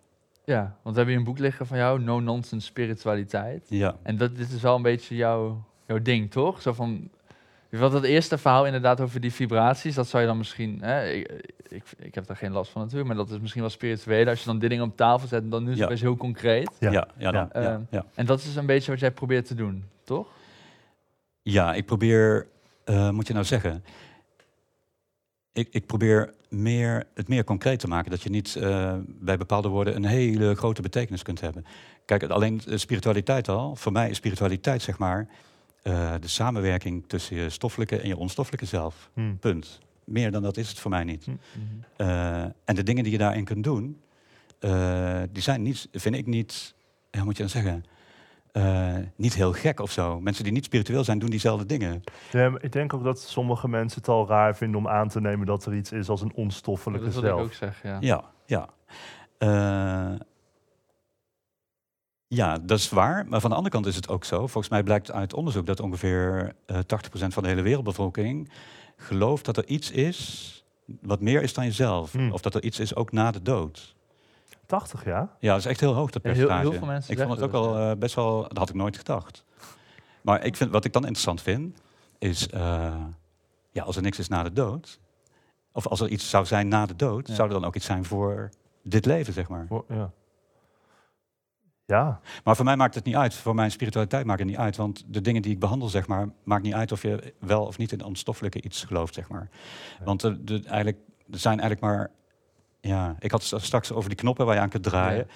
Ja, 0.44 0.60
want 0.60 0.74
we 0.82 0.90
hebben 1.02 1.06
hier 1.06 1.16
een 1.16 1.24
boek 1.24 1.38
liggen 1.38 1.66
van 1.66 1.76
jou, 1.76 2.00
No 2.02 2.20
Nonsense 2.20 2.66
Spiritualiteit. 2.66 3.66
Ja, 3.68 3.96
En 4.02 4.16
dat, 4.16 4.36
dit 4.36 4.52
is 4.52 4.60
wel 4.62 4.76
een 4.76 4.82
beetje 4.82 5.16
jouw, 5.16 5.64
jouw 5.86 6.02
ding, 6.02 6.30
toch? 6.30 6.62
Zo 6.62 6.72
van, 6.72 7.10
wat 7.70 7.92
dat 7.92 8.04
eerste 8.04 8.38
verhaal 8.38 8.66
inderdaad 8.66 9.00
over 9.00 9.20
die 9.20 9.32
vibraties, 9.32 9.94
dat 9.94 10.06
zou 10.08 10.22
je 10.22 10.28
dan 10.28 10.38
misschien, 10.38 10.78
hè, 10.82 11.08
ik, 11.10 11.30
ik, 11.68 11.82
ik 11.98 12.14
heb 12.14 12.26
daar 12.26 12.36
geen 12.36 12.52
last 12.52 12.70
van 12.70 12.80
natuurlijk, 12.82 13.08
maar 13.08 13.16
dat 13.16 13.30
is 13.30 13.40
misschien 13.40 13.60
wel 13.60 13.70
spiritueel. 13.70 14.28
Als 14.28 14.38
je 14.38 14.46
dan 14.46 14.58
dit 14.58 14.70
ding 14.70 14.82
op 14.82 14.96
tafel 14.96 15.28
zet, 15.28 15.50
dan 15.50 15.62
nu 15.64 15.70
is 15.70 15.74
het 15.74 15.82
Ja. 15.82 15.88
best 15.88 16.02
heel 16.02 16.16
concreet. 16.16 16.70
Ja. 16.78 16.90
ja, 16.90 17.08
ja, 17.18 17.30
dan, 17.30 17.48
ja, 17.52 17.60
Ehm, 17.60 17.80
ja. 17.90 18.04
En 18.14 18.26
dat 18.26 18.38
is 18.42 18.56
een 18.56 18.66
beetje 18.66 18.90
wat 18.90 19.00
jij 19.00 19.10
probeert 19.10 19.46
te 19.46 19.54
doen, 19.54 19.84
toch? 20.04 20.26
Ja, 21.42 21.74
ik 21.74 21.86
probeer, 21.86 22.46
eh, 22.84 23.10
moet 23.10 23.26
je 23.26 23.32
nou 23.32 23.44
zeggen, 23.44 23.84
ik, 25.52 25.68
ik 25.70 25.86
probeer 25.86 26.34
meer, 26.48 27.06
het 27.14 27.28
meer 27.28 27.44
concreet 27.44 27.78
te 27.78 27.88
maken. 27.88 28.10
Dat 28.10 28.22
je 28.22 28.30
niet 28.30 28.56
eh, 28.56 28.94
bij 29.06 29.36
bepaalde 29.36 29.68
woorden 29.68 29.96
een 29.96 30.04
hele 30.04 30.54
grote 30.54 30.82
betekenis 30.82 31.22
kunt 31.22 31.40
hebben. 31.40 31.64
Kijk, 32.04 32.22
alleen 32.22 32.60
eh, 32.68 32.76
spiritualiteit 32.76 33.48
al, 33.48 33.76
voor 33.76 33.92
mij 33.92 34.10
is 34.10 34.16
spiritualiteit 34.16 34.82
zeg 34.82 34.98
maar 34.98 35.28
eh, 35.86 36.14
de 36.20 36.28
samenwerking 36.28 37.04
tussen 37.06 37.36
je 37.36 37.50
stoffelijke 37.50 38.00
en 38.00 38.08
je 38.08 38.16
onstoffelijke 38.16 38.66
zelf. 38.66 39.10
Hm. 39.14 39.34
Punt. 39.36 39.78
Meer 40.04 40.30
dan 40.30 40.42
dat 40.42 40.56
is 40.56 40.68
het 40.68 40.78
voor 40.78 40.90
mij 40.90 41.04
niet. 41.04 41.24
Hm. 41.24 41.30
Eh, 41.96 42.42
en 42.42 42.74
de 42.74 42.82
dingen 42.82 43.02
die 43.02 43.12
je 43.12 43.18
daarin 43.18 43.44
kunt 43.44 43.64
doen, 43.64 44.00
eh, 44.58 45.22
die 45.30 45.42
zijn 45.42 45.62
niet, 45.62 45.88
vind 45.92 46.14
ik 46.14 46.26
niet, 46.26 46.74
ja, 47.10 47.24
moet 47.24 47.36
je 47.36 47.42
dan 47.42 47.50
zeggen, 47.50 47.84
eh, 48.52 48.94
niet 49.16 49.34
heel 49.34 49.52
gek 49.52 49.80
of 49.80 49.90
zo. 49.90 50.20
Mensen 50.20 50.44
die 50.44 50.52
niet 50.52 50.64
spiritueel 50.64 51.04
zijn, 51.04 51.18
doen 51.18 51.30
diezelfde 51.30 51.66
dingen. 51.66 52.02
Ja, 52.30 52.50
maar 52.50 52.62
ik 52.62 52.72
denk 52.72 52.94
ook 52.94 53.04
dat 53.04 53.20
sommige 53.20 53.68
mensen 53.68 53.98
het 54.00 54.08
al 54.08 54.28
raar 54.28 54.56
vinden 54.56 54.80
om 54.80 54.88
aan 54.88 55.08
te 55.08 55.20
nemen 55.20 55.46
dat 55.46 55.66
er 55.66 55.74
iets 55.74 55.92
is 55.92 56.08
als 56.08 56.20
een 56.20 56.32
onstoffelijke 56.34 57.06
dat 57.06 57.14
is 57.14 57.20
wat 57.20 57.24
ik 57.24 57.30
zelf. 57.30 57.42
ook 57.42 57.52
zeg, 57.52 57.82
ja. 57.82 57.96
Ja, 58.00 58.24
ja. 58.46 58.68
Eh, 62.28 62.36
ja, 62.38 62.58
dat 62.58 62.78
is 62.78 62.88
waar. 62.90 63.26
Maar 63.28 63.40
van 63.40 63.50
de 63.50 63.56
andere 63.56 63.74
kant 63.74 63.86
is 63.86 63.96
het 63.96 64.08
ook 64.08 64.24
zo. 64.24 64.36
Volgens 64.38 64.68
mij 64.68 64.82
blijkt 64.82 65.10
uit 65.10 65.34
onderzoek 65.34 65.66
dat 65.66 65.80
ongeveer 65.80 66.52
eh 66.66 66.78
80% 66.78 67.32
van 67.34 67.42
de 67.42 67.48
hele 67.48 67.62
wereldbevolking 67.62 68.50
gelooft 68.96 69.44
dat 69.44 69.56
er 69.56 69.66
iets 69.66 69.90
is 69.90 70.50
wat 71.00 71.20
meer 71.20 71.42
is 71.42 71.54
dan 71.54 71.64
jezelf. 71.64 72.12
Hmm. 72.12 72.32
Of 72.32 72.40
dat 72.40 72.54
er 72.54 72.62
iets 72.62 72.78
is 72.78 72.94
ook 72.94 73.12
na 73.12 73.30
de 73.30 73.42
dood. 73.42 73.94
80 74.66 75.04
jaar? 75.04 75.28
Ja, 75.40 75.50
dat 75.50 75.58
is 75.58 75.66
echt 75.66 75.80
heel 75.80 75.94
hoog, 75.94 76.10
dat 76.10 76.22
Ja, 76.22 76.28
heel- 76.30 76.38
heel 76.38 76.46
percentage. 76.48 76.78
veel 76.78 76.86
mensen 76.92 77.12
ik 77.12 77.18
vond 77.18 77.30
het 77.32 77.42
ook 77.42 77.52
al 77.52 77.76
eh, 77.78 77.96
best 77.98 78.14
wel, 78.14 78.42
dat 78.42 78.56
had 78.58 78.68
ik 78.68 78.74
nooit 78.74 78.96
gedacht. 78.96 79.44
Maar 80.20 80.44
ik 80.44 80.56
vind, 80.56 80.70
wat 80.70 80.84
ik 80.84 80.92
dan 80.92 81.02
interessant 81.02 81.42
vind, 81.42 81.78
is, 82.18 82.48
eh, 82.48 82.94
ja, 83.70 83.82
als 83.82 83.96
er 83.96 84.02
niks 84.02 84.18
is 84.18 84.28
na 84.28 84.42
de 84.42 84.52
dood, 84.52 85.00
of 85.72 85.86
als 85.86 86.00
er 86.00 86.08
iets 86.08 86.30
zou 86.30 86.44
zijn 86.46 86.68
na 86.68 86.86
de 86.86 86.96
dood, 86.96 87.28
Ja. 87.28 87.34
zou 87.34 87.48
er 87.48 87.54
dan 87.54 87.64
ook 87.64 87.76
iets 87.76 87.86
zijn 87.86 88.04
voor 88.04 88.50
dit 88.82 89.06
leven, 89.06 89.32
zeg 89.32 89.48
maar. 89.48 89.66
Wo- 89.68 89.84
Ja. 89.88 90.10
Ja, 91.86 92.20
Maar 92.44 92.56
voor 92.56 92.64
mij 92.64 92.76
maakt 92.76 92.94
het 92.94 93.04
niet 93.04 93.14
uit, 93.14 93.34
voor 93.34 93.54
mijn 93.54 93.70
spiritualiteit 93.70 94.26
maakt 94.26 94.38
het 94.38 94.48
niet 94.48 94.58
uit, 94.58 94.76
want 94.76 95.04
de 95.06 95.20
dingen 95.20 95.42
die 95.42 95.52
ik 95.52 95.58
behandel, 95.60 95.88
zeg 95.88 96.06
maar, 96.06 96.28
maakt 96.44 96.62
niet 96.62 96.74
uit 96.74 96.92
of 96.92 97.02
je 97.02 97.34
wel 97.40 97.64
of 97.64 97.78
niet 97.78 97.92
in 97.92 98.04
onstoffelijke 98.04 98.62
iets 98.62 98.84
gelooft, 98.84 99.14
zeg 99.14 99.28
maar. 99.28 99.48
Ja. 99.98 100.04
Want 100.04 100.22
er, 100.22 100.44
de, 100.44 100.62
eigenlijk, 100.64 100.98
er 101.32 101.38
zijn 101.38 101.60
eigenlijk 101.60 101.80
maar, 101.80 102.10
ja, 102.80 103.16
ik 103.18 103.30
had 103.30 103.50
het 103.50 103.62
straks 103.62 103.92
over 103.92 104.08
die 104.08 104.18
knoppen 104.18 104.46
waar 104.46 104.54
je 104.54 104.60
aan 104.60 104.68
kunt 104.68 104.82
draaien. 104.82 105.28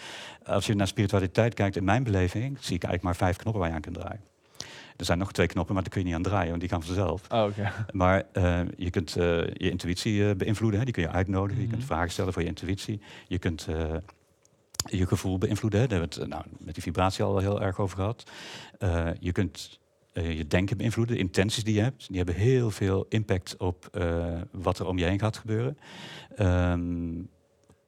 Als 0.45 0.67
je 0.67 0.75
naar 0.75 0.87
spiritualiteit 0.87 1.55
kijkt, 1.55 1.77
in 1.77 1.85
mijn 1.85 2.03
beleving, 2.03 2.57
zie 2.61 2.77
ik 2.77 2.85
eigenlijk 2.85 3.03
maar 3.03 3.17
vijf 3.29 3.37
knoppen 3.37 3.61
waar 3.61 3.71
je 3.71 3.77
aan 3.77 3.83
kunt 3.83 3.95
draaien. 3.97 4.21
Er 4.97 5.05
zijn 5.05 5.19
nog 5.19 5.33
twee 5.33 5.47
knoppen, 5.47 5.75
maar 5.75 5.83
daar 5.83 5.93
kun 5.93 6.01
je 6.01 6.07
niet 6.07 6.17
aan 6.17 6.23
draaien, 6.23 6.49
want 6.49 6.61
die 6.61 6.69
gaan 6.71 6.83
vanzelf. 6.83 7.23
Oh, 7.33 7.45
oké. 7.45 7.73
Maar 7.93 8.23
eh, 8.33 8.61
je 8.77 8.91
kunt 8.91 9.17
eh, 9.17 9.25
je 9.39 9.71
intuïtie 9.71 10.29
eh, 10.29 10.37
beïnvloeden, 10.37 10.79
hè? 10.79 10.85
die 10.85 10.95
kun 10.95 11.03
je 11.03 11.11
uitnodigen. 11.11 11.63
Je 11.63 11.69
kunt 11.69 11.81
Mhm. 11.81 11.89
vragen 11.91 12.11
stellen 12.11 12.33
voor 12.33 12.43
je 12.43 12.49
intuïtie. 12.49 13.01
Je 13.29 13.39
kunt 13.39 13.67
je 14.85 15.07
gevoel 15.07 15.39
beïnvloeden. 15.39 15.81
Daar 15.81 15.99
hebben 15.99 16.17
we 16.17 16.21
het 16.21 16.31
nou, 16.31 16.45
met 16.59 16.75
die 16.75 16.83
vibratie 16.83 17.25
al 17.25 17.39
heel 17.39 17.63
erg 17.63 17.79
over 17.79 17.97
gehad. 17.97 18.31
Eh, 18.79 19.09
je 19.21 19.33
kunt 19.33 19.79
eh, 20.13 20.37
je 20.37 20.47
denken 20.47 20.77
beïnvloeden, 20.77 21.15
de 21.15 21.21
intenties 21.21 21.65
die 21.65 21.75
je 21.75 21.81
hebt. 21.81 22.09
Die 22.09 22.17
hebben 22.17 22.35
heel 22.35 22.71
veel 22.71 23.07
impact 23.09 23.57
op 23.57 23.89
eh, 23.93 24.41
wat 24.51 24.79
er 24.79 24.87
om 24.87 24.99
je 24.99 25.05
heen 25.05 25.19
gaat 25.19 25.37
gebeuren. 25.37 25.79
Ehm, 26.35 27.23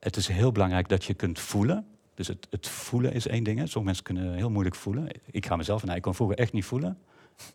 het 0.01 0.17
is 0.17 0.29
heel 0.29 0.53
belangrijk 0.53 0.89
dat 0.89 1.05
je 1.05 1.15
kunt 1.15 1.39
voelen. 1.39 1.87
Dus 2.15 2.27
het, 2.29 2.47
het 2.51 2.69
voelen 2.69 3.13
is 3.13 3.27
één 3.27 3.45
ding. 3.45 3.59
Hè. 3.59 3.67
Sommige 3.67 3.85
mensen 3.85 4.05
kunnen 4.05 4.35
heel 4.35 4.51
moeilijk 4.51 4.75
voelen. 4.75 5.09
Ik 5.31 5.47
ga 5.47 5.57
mezelf, 5.57 5.85
nou, 5.85 5.97
ik 5.97 6.03
kon 6.03 6.15
vroeger 6.15 6.39
echt 6.39 6.53
niet 6.53 6.65
voelen. 6.65 6.99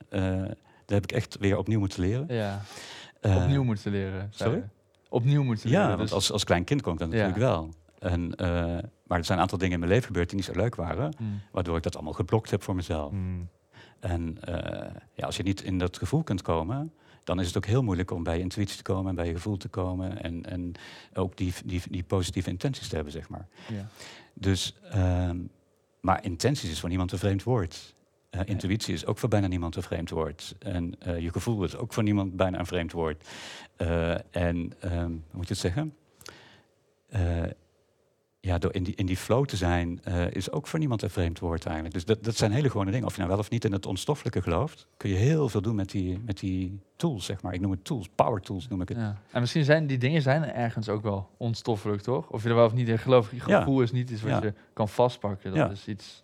Dat 0.09 0.95
heb 0.95 1.03
ik 1.03 1.11
echt 1.11 1.37
weer 1.39 1.57
opnieuw 1.57 1.79
moeten 1.79 2.01
leren. 2.01 2.25
Ja, 2.35 2.61
opnieuw 3.21 3.63
moeten 3.63 3.91
leren. 3.91 4.27
sorry? 4.29 4.63
Opnieuw 5.09 5.43
moeten 5.43 5.69
leren. 5.69 5.83
Ja, 5.83 5.89
want 5.89 6.01
dus- 6.01 6.11
als, 6.11 6.31
als 6.31 6.43
klein 6.43 6.63
kind 6.63 6.81
kon 6.81 6.93
ik 6.93 6.99
dat 6.99 7.11
Ja. 7.11 7.15
natuurlijk 7.15 7.43
wel. 7.43 7.69
En, 7.99 8.35
maar 9.07 9.17
er 9.17 9.25
zijn 9.25 9.37
een 9.37 9.43
aantal 9.43 9.57
dingen 9.57 9.73
in 9.73 9.79
mijn 9.79 9.91
leven 9.91 10.07
gebeurd 10.07 10.27
die 10.29 10.37
niet 10.37 10.47
zo 10.47 10.53
leuk 10.53 10.75
waren. 10.75 11.13
Hmm. 11.17 11.41
Waardoor 11.51 11.77
ik 11.77 11.83
dat 11.83 11.95
allemaal 11.95 12.13
geblokt 12.13 12.51
heb 12.51 12.63
voor 12.63 12.75
mezelf. 12.75 13.11
hm. 13.11 13.43
En 13.99 14.37
eh, 14.41 14.91
ja, 15.13 15.25
als 15.25 15.37
je 15.37 15.43
niet 15.43 15.61
in 15.61 15.77
dat 15.77 15.97
gevoel 15.97 16.23
kunt 16.23 16.41
komen, 16.41 16.93
dan 17.23 17.39
is 17.39 17.47
het 17.47 17.57
ook 17.57 17.65
heel 17.65 17.83
moeilijk 17.83 18.11
om 18.11 18.23
bij 18.23 18.35
je 18.35 18.41
intuïtie 18.41 18.77
te 18.77 18.83
komen 18.83 19.09
en 19.09 19.15
bij 19.15 19.25
je 19.25 19.33
gevoel 19.33 19.57
te 19.57 19.67
komen. 19.67 20.23
En, 20.23 20.45
en 20.45 20.71
ook 21.13 21.37
die, 21.37 21.53
die, 21.65 21.81
die 21.89 22.03
positieve 22.03 22.49
intenties 22.49 22.87
te 22.87 22.95
hebben, 22.95 23.13
zeg 23.13 23.29
maar. 23.29 23.47
Ja. 23.67 23.87
Dus, 24.33 24.75
ehm, 24.91 25.37
maar 25.99 26.23
intenties 26.23 26.71
is 26.71 26.79
voor 26.79 26.89
niemand 26.89 27.11
een 27.11 27.17
vreemd 27.17 27.43
woord. 27.43 27.95
Eh, 28.29 28.41
intuïtie 28.45 28.93
is 28.93 29.05
ook 29.05 29.17
voor 29.17 29.29
bijna 29.29 29.47
niemand 29.47 29.75
een 29.75 29.83
vreemd 29.83 30.09
woord. 30.09 30.55
En 30.59 30.95
eh, 30.99 31.19
je 31.19 31.31
gevoel 31.31 31.63
is 31.63 31.75
ook 31.75 31.93
voor 31.93 32.03
niemand 32.03 32.35
bijna 32.35 32.59
een 32.59 32.65
vreemd 32.65 32.91
woord. 32.91 33.27
En 34.31 34.73
ehm, 34.79 35.09
hoe 35.09 35.19
moet 35.31 35.47
je 35.47 35.53
het 35.53 35.57
zeggen? 35.57 35.95
Ja, 38.47 38.57
door 38.57 38.73
in 38.73 38.83
die, 38.83 38.95
in 38.95 39.05
die 39.05 39.17
flow 39.17 39.45
te 39.45 39.55
zijn 39.57 39.99
eh, 40.03 40.31
is 40.31 40.51
ook 40.51 40.67
voor 40.67 40.79
niemand 40.79 41.01
een 41.01 41.09
vreemd 41.09 41.39
woord 41.39 41.65
eigenlijk. 41.65 41.93
Dus 41.93 42.05
dat, 42.05 42.23
dat 42.23 42.35
zijn 42.35 42.51
hele 42.51 42.69
gewone 42.69 42.91
dingen. 42.91 43.05
Of 43.05 43.11
je 43.13 43.17
nou 43.17 43.31
wel 43.31 43.39
of 43.39 43.49
niet 43.49 43.65
in 43.65 43.71
het 43.71 43.85
onstoffelijke 43.85 44.41
gelooft, 44.41 44.87
kun 44.97 45.09
je 45.09 45.15
heel 45.15 45.49
veel 45.49 45.61
doen 45.61 45.75
met 45.75 45.89
die, 45.89 46.19
met 46.25 46.39
die 46.39 46.79
tools, 46.95 47.25
zeg 47.25 47.41
maar. 47.41 47.53
Ik 47.53 47.59
noem 47.61 47.71
het 47.71 47.83
tools, 47.85 48.09
power 48.15 48.41
tools 48.41 48.67
noem 48.67 48.81
ik 48.81 48.89
het. 48.89 48.97
Ja. 48.97 49.17
En 49.31 49.39
misschien 49.41 49.63
zijn 49.63 49.87
die 49.87 49.97
dingen 49.97 50.21
zijn 50.21 50.43
ergens 50.53 50.89
ook 50.89 51.01
wel 51.03 51.29
onstoffelijk, 51.37 52.01
toch? 52.01 52.29
Of 52.29 52.43
je 52.43 52.49
er 52.49 52.55
wel 52.55 52.65
of 52.65 52.73
niet 52.73 52.87
in 52.87 52.99
gelooft. 52.99 53.31
Je 53.31 53.41
Ja. 53.47 53.57
gevoel 53.59 53.81
is 53.81 53.91
niet 53.91 54.09
iets 54.09 54.21
wat 54.21 54.31
Ja. 54.31 54.41
je 54.41 54.53
kan 54.73 54.89
vastpakken. 54.89 55.49
Dat 55.49 55.59
Ja. 55.59 55.69
is 55.69 55.87
iets... 55.87 56.23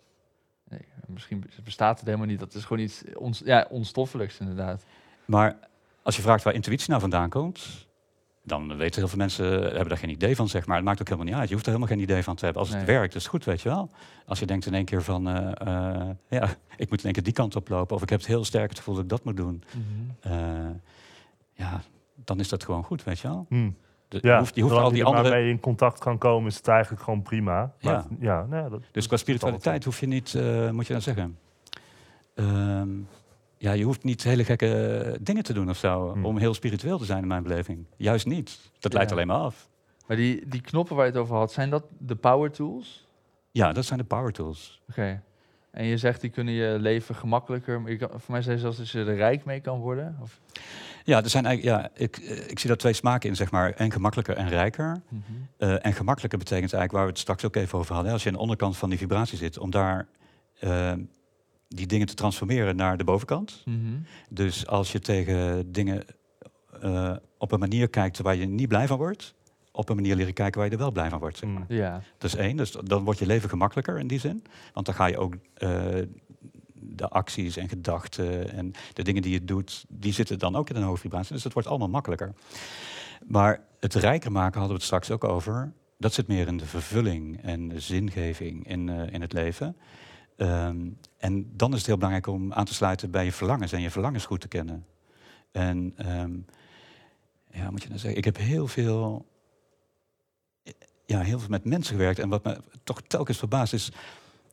Nee, 0.68 0.80
misschien 1.06 1.44
bestaat 1.64 1.96
het 1.98 2.06
helemaal 2.06 2.26
niet. 2.26 2.38
Dat 2.38 2.54
is 2.54 2.64
gewoon 2.64 2.82
iets 2.82 3.02
ons, 3.14 3.42
ja, 3.44 3.66
onstoffelijks, 3.70 4.38
inderdaad. 4.38 4.84
Maar 5.24 5.56
als 6.02 6.16
je 6.16 6.22
vraagt 6.22 6.44
waar 6.44 6.54
intuïtie 6.54 6.88
nou 6.88 7.00
vandaan 7.00 7.28
komt, 7.30 7.86
dan 8.46 8.76
weten 8.76 8.98
heel 9.00 9.08
veel 9.08 9.18
mensen, 9.18 9.44
hebben 9.62 9.88
daar 9.88 9.98
geen 9.98 10.10
idee 10.10 10.36
van, 10.36 10.48
zeg 10.48 10.66
maar. 10.66 10.76
Het 10.76 10.84
maakt 10.84 11.00
ook 11.00 11.08
helemaal 11.08 11.26
niet 11.28 11.36
uit. 11.40 11.48
Je 11.48 11.54
hoeft 11.54 11.66
er 11.66 11.72
helemaal 11.72 11.94
geen 11.94 12.02
idee 12.04 12.22
van 12.22 12.36
te 12.36 12.44
hebben. 12.44 12.62
Als 12.62 12.70
het 12.70 12.78
Nee. 12.86 12.96
werkt, 12.96 13.14
is 13.14 13.22
het 13.22 13.30
goed, 13.30 13.44
weet 13.44 13.60
je 13.62 13.68
wel. 13.68 13.90
Als 14.26 14.38
je 14.38 14.46
denkt 14.46 14.66
in 14.66 14.74
één 14.74 14.84
keer 14.84 15.02
van, 15.02 15.28
eh, 15.28 15.50
eh, 16.00 16.08
ja, 16.28 16.48
ik 16.76 16.90
moet 16.90 16.98
in 16.98 17.04
één 17.04 17.12
keer 17.12 17.22
die 17.22 17.32
kant 17.32 17.56
op 17.56 17.68
lopen, 17.68 17.96
of 17.96 18.02
ik 18.02 18.08
heb 18.10 18.18
het 18.18 18.28
heel 18.28 18.44
sterk 18.44 18.68
het 18.68 18.78
gevoel 18.78 18.94
dat 18.94 19.02
ik 19.04 19.08
dat 19.10 19.24
moet 19.24 19.36
doen. 19.36 19.62
Mhm. 19.72 20.32
eh, 20.32 20.70
ja, 21.52 21.80
dan 22.24 22.40
is 22.40 22.48
dat 22.48 22.64
gewoon 22.64 22.82
goed, 22.84 23.04
weet 23.04 23.18
je 23.18 23.28
wel. 23.28 23.46
De- 23.48 24.18
Ja, 24.20 24.32
je 24.32 24.38
hoeft, 24.38 24.54
je 24.54 24.62
hoeft 24.62 24.74
al 24.74 24.88
die 24.88 24.96
je 24.98 25.02
er 25.04 25.08
andere... 25.16 25.34
mee 25.34 25.48
in 25.50 25.60
contact 25.60 25.98
kan 25.98 26.18
komen, 26.18 26.48
is 26.50 26.56
het 26.56 26.68
eigenlijk 26.68 27.02
gewoon 27.02 27.22
prima. 27.22 27.52
Maar 27.80 27.92
Ja. 27.92 27.96
het- 27.96 28.18
ja, 28.20 28.46
nou 28.50 28.62
ja, 28.62 28.68
dat, 28.68 28.82
Dus 28.92 29.06
qua 29.06 29.16
spiritualiteit 29.16 29.84
hoef 29.84 30.00
je 30.00 30.06
niet, 30.06 30.34
moet 30.70 30.86
je 30.86 30.92
dan 30.92 31.02
zeggen... 31.02 31.38
ehm, 32.34 32.88
ja, 33.64 33.72
je 33.72 33.84
hoeft 33.84 34.04
niet 34.04 34.22
hele 34.22 34.44
gekke 34.44 35.18
dingen 35.20 35.42
te 35.42 35.52
doen 35.52 35.68
of 35.70 35.76
zo, 35.76 36.12
Hmm. 36.12 36.24
om 36.24 36.38
heel 36.38 36.54
spiritueel 36.54 36.98
te 36.98 37.04
zijn 37.04 37.22
in 37.22 37.28
mijn 37.28 37.42
beleving. 37.42 37.86
Juist 37.96 38.26
niet. 38.26 38.70
Dat 38.78 38.92
leidt 38.92 39.12
alleen 39.12 39.26
maar 39.26 39.36
af. 39.36 39.68
Maar 40.06 40.16
die, 40.16 40.48
die 40.48 40.60
knoppen 40.60 40.96
waar 40.96 41.04
je 41.06 41.10
het 41.10 41.20
over 41.20 41.36
had, 41.36 41.52
zijn 41.52 41.70
dat 41.70 41.84
de 41.98 42.14
power 42.16 42.50
tools? 42.50 43.06
Ja, 43.50 43.72
dat 43.72 43.84
zijn 43.84 43.98
de 43.98 44.04
power 44.04 44.32
tools. 44.32 44.82
Oké. 44.90 45.22
En 45.70 45.84
je 45.84 45.96
zegt 45.96 46.20
die 46.20 46.30
kunnen 46.30 46.54
je 46.54 46.76
leven 46.78 47.14
gemakkelijker. 47.14 47.80
Maar 47.80 47.90
je 47.90 47.96
kan, 47.96 48.08
voor 48.10 48.32
mij 48.32 48.42
zei 48.42 48.54
je 48.54 48.60
zelfs 48.60 48.76
dat 48.76 48.90
je 48.90 48.98
er 49.04 49.16
rijk 49.16 49.44
mee 49.44 49.60
kan 49.60 49.78
worden. 49.78 50.16
Of, 50.22 50.40
Ja, 51.04 51.22
er 51.22 51.30
zijn 51.30 51.46
eigenlijk, 51.46 51.78
ja 51.78 51.90
ik, 51.94 52.16
eh, 52.16 52.50
ik 52.50 52.58
zie 52.58 52.68
daar 52.68 52.76
twee 52.78 52.92
smaken 52.92 53.28
in, 53.28 53.36
zeg 53.36 53.50
maar. 53.50 53.70
En 53.72 53.92
gemakkelijker 53.92 54.36
en 54.36 54.48
rijker. 54.48 55.02
Mhm. 55.08 55.22
Eh, 55.56 55.86
en 55.86 55.92
gemakkelijker 55.92 56.38
betekent 56.38 56.72
eigenlijk, 56.72 56.92
waar 56.92 57.02
we 57.04 57.08
het 57.10 57.18
straks 57.18 57.44
ook 57.44 57.56
even 57.56 57.78
over 57.78 57.88
hadden... 57.92 58.06
hè, 58.06 58.12
als 58.12 58.22
je 58.22 58.28
aan 58.28 58.34
de 58.34 58.40
onderkant 58.40 58.76
van 58.76 58.88
die 58.88 58.98
vibratie 58.98 59.38
zit, 59.38 59.58
om 59.58 59.70
daar 59.70 60.06
eh, 60.60 60.92
die 61.74 61.86
dingen 61.86 62.06
te 62.06 62.14
transformeren 62.14 62.76
naar 62.76 62.96
de 62.96 63.04
bovenkant. 63.04 63.62
Mhm. 63.64 63.76
Dus 64.28 64.66
als 64.66 64.92
je 64.92 65.00
tegen 65.00 65.72
dingen 65.72 66.04
eh, 66.80 67.16
op 67.38 67.52
een 67.52 67.58
manier 67.58 67.88
kijkt 67.88 68.18
waar 68.18 68.34
je 68.36 68.46
niet 68.46 68.68
blij 68.68 68.86
van 68.86 68.98
wordt... 68.98 69.34
op 69.72 69.88
een 69.88 69.96
manier 69.96 70.16
leren 70.16 70.32
kijken 70.32 70.60
waar 70.60 70.68
je 70.68 70.74
er 70.74 70.82
wel 70.82 70.92
blij 70.92 71.08
van 71.10 71.18
wordt, 71.18 71.38
zeg 71.38 71.48
Mm. 71.48 71.54
maar. 71.54 71.64
Ja. 71.68 72.02
Dat 72.18 72.32
is 72.32 72.36
één, 72.36 72.56
dus 72.56 72.70
dan 72.84 73.04
wordt 73.04 73.18
je 73.18 73.26
leven 73.26 73.48
gemakkelijker 73.48 73.98
in 73.98 74.06
die 74.06 74.18
zin. 74.20 74.44
Want 74.72 74.86
dan 74.86 74.94
ga 74.94 75.06
je 75.06 75.18
ook 75.18 75.34
eh, 75.54 75.78
de 76.72 77.08
acties 77.08 77.56
en 77.56 77.68
gedachten 77.68 78.52
en 78.52 78.72
de 78.92 79.02
dingen 79.02 79.22
die 79.22 79.32
je 79.32 79.44
doet, 79.44 79.84
die 79.88 80.12
zitten 80.12 80.38
dan 80.38 80.56
ook 80.56 80.70
in 80.70 80.76
een 80.76 80.82
hoge 80.82 81.00
vibratie. 81.00 81.34
Dus 81.34 81.44
het 81.44 81.52
wordt 81.52 81.68
allemaal 81.68 81.88
makkelijker. 81.88 82.32
Maar 83.26 83.60
het 83.80 83.94
rijker 83.94 84.32
maken 84.32 84.52
hadden 84.60 84.68
we 84.68 84.74
het 84.74 84.82
straks 84.82 85.10
ook 85.10 85.24
over. 85.24 85.72
Dat 85.98 86.12
zit 86.12 86.26
meer 86.26 86.46
in 86.46 86.56
de 86.56 86.66
vervulling 86.66 87.42
en 87.42 87.68
de 87.68 87.80
zingeving 87.80 88.68
in, 88.68 88.88
eh, 88.88 89.12
in 89.12 89.20
het 89.20 89.32
leven. 89.32 89.76
Ehm, 90.36 90.88
en 91.18 91.56
dan 91.56 91.70
is 91.72 91.78
het 91.78 91.86
heel 91.86 91.96
belangrijk 91.96 92.26
om 92.26 92.52
aan 92.52 92.64
te 92.64 92.74
sluiten 92.74 93.10
bij 93.10 93.24
je 93.24 93.32
verlangens 93.32 93.72
en 93.72 93.80
je 93.80 93.90
verlangens 93.90 94.26
goed 94.26 94.40
te 94.40 94.48
kennen. 94.48 94.86
En 95.52 95.92
ehm, 95.96 96.32
ja, 97.50 97.70
moet 97.70 97.82
je 97.82 97.88
nou 97.88 98.00
zeggen, 98.00 98.18
ik 98.18 98.24
heb 98.24 98.36
heel 98.36 98.66
veel 98.66 99.26
ja, 101.06 101.20
heel 101.20 101.38
veel 101.38 101.48
met 101.48 101.64
mensen 101.64 101.96
gewerkt. 101.96 102.18
En 102.18 102.28
wat 102.28 102.44
me 102.44 102.60
toch 102.84 103.00
telkens 103.06 103.38
verbaast 103.38 103.72
is 103.72 103.92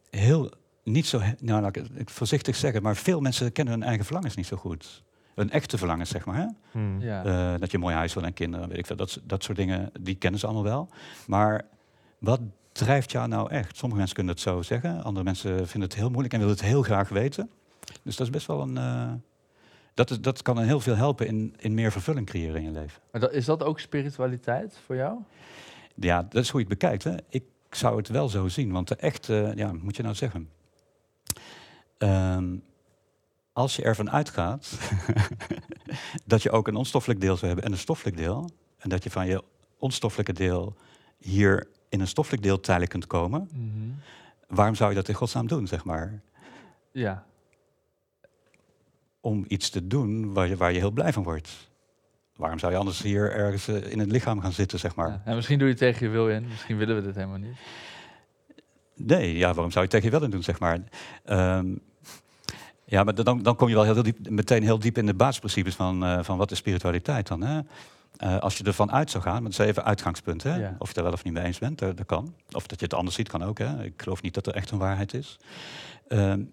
heel 0.10 0.52
niet 0.84 1.08
zo, 1.08 1.22
nou 1.39 1.62
laat 1.62 1.76
ik 1.76 1.86
het 1.94 2.12
voorzichtig 2.12 2.56
zeggen, 2.56 2.82
maar 2.82 2.96
veel 2.96 3.22
mensen 3.22 3.52
kennen 3.52 3.74
hun 3.74 3.84
eigen 3.84 4.06
verlangens 4.06 4.36
niet 4.36 4.46
zo 4.46 4.58
goed. 4.58 5.04
Hun 5.36 5.52
echte 5.52 5.78
verlangens, 5.78 6.10
zeg 6.10 6.26
maar. 6.26 6.36
Hè? 6.36 6.46
Hm. 6.72 7.00
ja. 7.00 7.24
Eh, 7.24 7.60
dat 7.60 7.72
je 7.72 7.78
een 7.78 7.84
mooi 7.84 7.96
huis 7.96 8.13
wil 8.13 8.24
en 8.24 8.34
kinderen, 8.34 8.67
weet 8.70 8.78
ik 8.78 8.86
veel. 8.86 8.96
Dat, 8.96 9.22
dat 9.24 9.44
soort 9.44 9.58
dingen, 9.58 9.91
die 10.00 10.15
kennen 10.15 10.39
ze 10.39 10.46
allemaal 10.46 10.63
wel. 10.63 10.89
Maar 11.28 11.65
wat 12.20 12.39
drijft 12.71 13.12
jou 13.12 13.27
nou 13.27 13.49
echt? 13.49 13.77
Sommige 13.77 13.97
mensen 13.97 14.15
kunnen 14.15 14.34
het 14.34 14.43
zo 14.43 14.62
zeggen, 14.62 15.03
andere 15.03 15.25
mensen 15.25 15.67
vinden 15.67 15.89
het 15.89 15.97
heel 15.97 16.10
moeilijk 16.10 16.34
en 16.34 16.39
willen 16.39 16.55
het 16.55 16.63
heel 16.63 16.81
graag 16.81 17.10
weten. 17.10 17.49
Dus 18.03 18.15
dat 18.15 18.27
is 18.27 18.34
best 18.34 18.47
wel 18.47 18.62
een. 18.62 18.77
eh, 18.77 19.12
dat, 19.93 20.10
is, 20.10 20.21
dat 20.21 20.41
kan 20.41 20.60
heel 20.60 20.79
veel 20.79 20.95
helpen 20.95 21.27
in, 21.27 21.55
in 21.57 21.73
meer 21.73 21.91
vervulling 21.91 22.25
creëren 22.25 22.55
in 22.55 22.63
je 22.63 22.71
leven. 22.71 23.01
Maar 23.12 23.21
dat, 23.21 23.31
is 23.31 23.45
dat 23.45 23.63
ook 23.63 23.79
spiritualiteit 23.79 24.79
voor 24.86 24.95
jou? 24.95 25.19
Ja, 25.95 26.23
dat 26.29 26.43
is 26.43 26.49
hoe 26.49 26.62
je 26.62 26.67
het 26.67 26.79
bekijkt. 26.79 27.03
Hè. 27.03 27.15
Ik 27.29 27.43
zou 27.69 27.97
het 27.97 28.07
wel 28.07 28.29
zo 28.29 28.47
zien, 28.47 28.71
want 28.71 28.88
de 28.88 28.95
echte, 28.95 29.53
ja, 29.55 29.71
moet 29.73 29.95
je 29.95 30.03
nou 30.03 30.15
zeggen. 30.15 30.49
Ehm, 31.97 32.55
als 33.53 33.75
je 33.75 33.84
ervan 33.84 34.12
uitgaat 34.12 34.79
dat 36.25 36.43
je 36.43 36.51
ook 36.51 36.67
een 36.67 36.75
onstoffelijk 36.75 37.21
deel 37.21 37.36
zou 37.36 37.45
hebben 37.45 37.65
en 37.65 37.71
een 37.71 37.77
stoffelijk 37.77 38.17
deel, 38.17 38.49
en 38.77 38.89
dat 38.89 39.03
je 39.03 39.10
van 39.12 39.27
je 39.27 39.43
onstoffelijke 39.77 40.34
deel 40.34 40.75
hier 41.17 41.67
in 41.91 41.99
een 41.99 42.08
stoffelijk 42.08 42.43
deel 42.43 42.60
tijdelijk 42.60 42.91
kunt 42.91 43.08
komen, 43.08 43.49
Mhm. 43.54 43.89
waarom 44.47 44.75
zou 44.75 44.89
je 44.89 44.95
dat 44.95 45.08
in 45.08 45.15
godsnaam 45.15 45.47
doen, 45.47 45.67
zeg 45.67 45.84
maar? 45.84 46.21
Ja. 46.91 47.25
Om 49.19 49.45
iets 49.47 49.69
te 49.69 49.88
doen 49.88 50.34
waar 50.34 50.47
je, 50.47 50.56
waar 50.58 50.71
je 50.71 50.80
heel 50.80 50.91
blij 50.91 51.13
van 51.13 51.23
wordt. 51.23 51.69
Waarom 52.36 52.60
zou 52.60 52.71
je 52.71 52.77
anders 52.77 53.01
hier 53.01 53.32
ergens 53.32 53.67
eh, 53.67 53.91
in 53.91 53.99
het 53.99 54.12
lichaam 54.12 54.41
gaan 54.41 54.51
zitten, 54.54 54.80
zeg 54.80 54.95
maar? 54.95 55.08
ja. 55.10 55.21
En 55.25 55.36
misschien 55.36 55.58
doe 55.58 55.67
je 55.67 55.73
het 55.73 55.82
tegen 55.84 56.06
je 56.06 56.12
wil 56.12 56.30
in. 56.30 56.47
Misschien 56.47 56.77
willen 56.77 56.95
we 56.95 57.01
dit 57.01 57.15
helemaal 57.15 57.38
niet. 57.38 57.58
Nee, 58.95 59.38
ja, 59.38 59.54
waarom 59.54 59.71
zou 59.71 59.73
je 59.73 59.80
het 59.82 59.89
tegen 59.89 60.06
je 60.06 60.12
wel 60.12 60.23
in 60.23 60.30
doen, 60.32 60.43
zeg 60.43 60.60
maar? 60.60 60.80
Ehm, 61.23 61.75
ja, 62.86 63.04
maar 63.04 63.15
dan, 63.23 63.43
dan 63.43 63.56
kom 63.56 63.67
je 63.67 63.75
wel 63.75 63.84
heel 63.84 64.04
diep, 64.04 64.30
meteen 64.30 64.63
heel 64.63 64.80
diep 64.80 64.97
in 64.97 65.06
de 65.06 65.13
basisprincipes 65.13 65.75
van, 65.75 66.04
eh, 66.06 66.23
van 66.23 66.38
wat 66.38 66.51
is 66.51 66.58
spiritualiteit 66.58 67.27
dan. 67.27 67.41
Hè? 67.41 67.62
Eh, 68.17 68.38
als 68.38 68.58
je 68.58 68.63
ervan 68.63 68.91
uit 68.91 69.10
zou 69.12 69.24
gaan, 69.24 69.34
maar 69.34 69.52
dat 69.52 69.60
is 69.60 69.67
even 69.67 69.86
uitgangspunt, 69.86 70.43
hè? 70.43 70.56
Ja. 70.56 70.76
of 70.78 70.89
je 70.89 70.95
er 70.95 71.04
wel 71.04 71.12
of 71.12 71.24
niet 71.24 71.34
mee 71.34 71.43
eens 71.43 71.60
bent, 71.60 71.80
dat, 71.80 71.97
dat 71.97 72.06
kan. 72.06 72.36
Of 72.52 72.67
dat 72.67 72.80
je 72.80 72.86
het 72.86 72.93
anders 72.93 73.15
ziet, 73.15 73.30
kan 73.30 73.43
ook. 73.43 73.58
Hè? 73.58 73.84
Ik 73.84 74.02
geloof 74.02 74.21
niet 74.21 74.34
dat 74.34 74.47
er 74.47 74.54
echt 74.54 74.71
een 74.71 74.78
waarheid 74.78 75.13
is. 75.13 75.39
Ehm, 76.08 76.43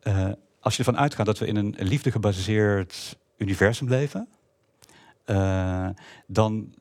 eh, 0.00 0.30
als 0.60 0.76
je 0.76 0.78
ervan 0.78 0.98
uitgaat 0.98 1.26
dat 1.26 1.38
we 1.38 1.46
in 1.46 1.56
een 1.56 1.74
liefde 1.78 2.10
gebaseerd 2.10 3.18
universum 3.36 3.88
leven, 3.88 4.28
eh, 5.24 5.88
dan 6.26 6.74